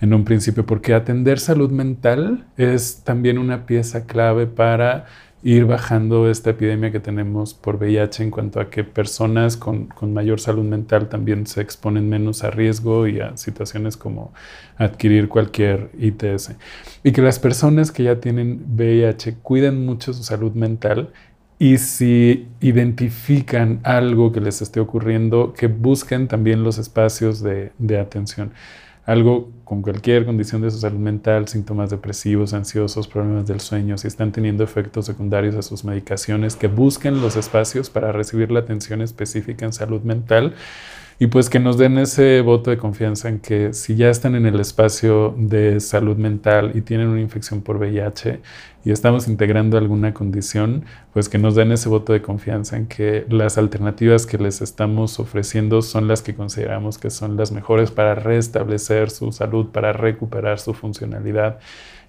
en 0.00 0.14
un 0.14 0.24
principio, 0.24 0.64
porque 0.64 0.94
atender 0.94 1.38
salud 1.38 1.70
mental 1.70 2.46
es 2.56 3.02
también 3.04 3.38
una 3.38 3.66
pieza 3.66 4.06
clave 4.06 4.46
para 4.46 5.06
ir 5.42 5.64
bajando 5.64 6.30
esta 6.30 6.50
epidemia 6.50 6.90
que 6.90 7.00
tenemos 7.00 7.54
por 7.54 7.76
VIH 7.76 8.24
en 8.24 8.30
cuanto 8.30 8.60
a 8.60 8.68
que 8.68 8.84
personas 8.84 9.56
con, 9.56 9.88
mayor 10.02 10.38
salud 10.38 10.64
mental 10.64 11.08
también 11.08 11.46
se 11.46 11.62
exponen 11.62 12.08
menos 12.08 12.44
a 12.44 12.50
riesgo 12.50 13.06
y 13.06 13.20
a 13.20 13.36
situaciones 13.36 13.96
como 13.96 14.32
adquirir 14.76 15.28
cualquier 15.28 15.90
ITS. 15.98 16.56
Y 17.02 17.12
que 17.12 17.22
las 17.22 17.38
personas 17.38 17.90
que 17.90 18.02
ya 18.04 18.20
tienen 18.20 18.64
VIH 18.68 19.36
cuiden 19.42 19.84
mucho 19.86 20.12
su 20.12 20.22
salud 20.22 20.52
mental 20.52 21.10
y 21.58 21.78
si 21.78 22.48
identifican 22.60 23.80
algo 23.82 24.32
que 24.32 24.40
les 24.40 24.62
esté 24.62 24.80
ocurriendo, 24.80 25.52
que 25.52 25.68
busquen 25.68 26.26
también 26.28 26.64
los 26.64 26.78
espacios 26.78 27.42
de 27.42 27.98
atención 27.98 28.52
algo 29.10 29.50
con 29.64 29.82
cualquier 29.82 30.24
condición 30.24 30.62
de 30.62 30.70
su 30.70 30.78
salud 30.78 31.00
mental, 31.00 31.48
síntomas 31.48 31.90
depresivos, 31.90 32.54
ansiosos, 32.54 33.08
problemas 33.08 33.44
del 33.44 33.58
sueño, 33.58 33.98
si 33.98 34.06
están 34.06 34.30
teniendo 34.30 34.62
efectos 34.62 35.06
secundarios 35.06 35.56
a 35.56 35.62
sus 35.62 35.84
medicaciones, 35.84 36.54
que 36.54 36.68
busquen 36.68 37.20
los 37.20 37.34
espacios 37.34 37.90
para 37.90 38.12
recibir 38.12 38.52
la 38.52 38.60
atención 38.60 39.02
específica 39.02 39.64
en 39.64 39.72
salud 39.72 40.02
mental 40.02 40.54
y 41.22 41.26
pues 41.26 41.50
que 41.50 41.60
nos 41.60 41.76
den 41.76 41.98
ese 41.98 42.40
voto 42.40 42.70
de 42.70 42.78
confianza 42.78 43.28
en 43.28 43.40
que 43.40 43.74
si 43.74 43.94
ya 43.94 44.08
están 44.08 44.34
en 44.36 44.46
el 44.46 44.58
espacio 44.58 45.34
de 45.36 45.78
salud 45.80 46.16
mental 46.16 46.72
y 46.74 46.80
tienen 46.80 47.08
una 47.08 47.20
infección 47.20 47.60
por 47.60 47.76
VIH 47.76 48.40
y 48.86 48.90
estamos 48.90 49.28
integrando 49.28 49.76
alguna 49.76 50.14
condición, 50.14 50.86
pues 51.12 51.28
que 51.28 51.36
nos 51.36 51.54
den 51.54 51.72
ese 51.72 51.90
voto 51.90 52.14
de 52.14 52.22
confianza 52.22 52.78
en 52.78 52.86
que 52.86 53.26
las 53.28 53.58
alternativas 53.58 54.24
que 54.24 54.38
les 54.38 54.62
estamos 54.62 55.20
ofreciendo 55.20 55.82
son 55.82 56.08
las 56.08 56.22
que 56.22 56.34
consideramos 56.34 56.96
que 56.96 57.10
son 57.10 57.36
las 57.36 57.52
mejores 57.52 57.90
para 57.90 58.14
restablecer 58.14 59.10
su 59.10 59.30
salud, 59.30 59.66
para 59.66 59.92
recuperar 59.92 60.58
su 60.58 60.72
funcionalidad 60.72 61.58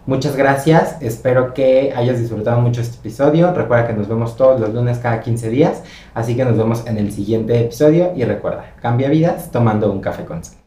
Muchas 0.07 0.35
gracias, 0.35 0.97
espero 1.03 1.53
que 1.53 1.93
hayas 1.95 2.19
disfrutado 2.19 2.59
mucho 2.63 2.81
este 2.81 2.97
episodio. 2.97 3.53
Recuerda 3.53 3.87
que 3.87 3.93
nos 3.93 4.09
vemos 4.09 4.35
todos 4.35 4.59
los 4.59 4.73
lunes 4.73 4.97
cada 4.99 5.21
15 5.21 5.51
días, 5.51 5.83
así 6.15 6.35
que 6.35 6.47
nos 6.47 6.57
vemos 6.57 6.87
en 6.87 6.97
el 6.97 7.13
siguiente 7.13 7.61
episodio 7.61 8.15
y 8.17 8.25
recuerda, 8.25 8.77
cambia 8.81 9.11
vidas 9.11 9.51
tomando 9.51 9.93
un 9.93 10.01
café 10.01 10.25
con 10.25 10.43
sal. 10.43 10.60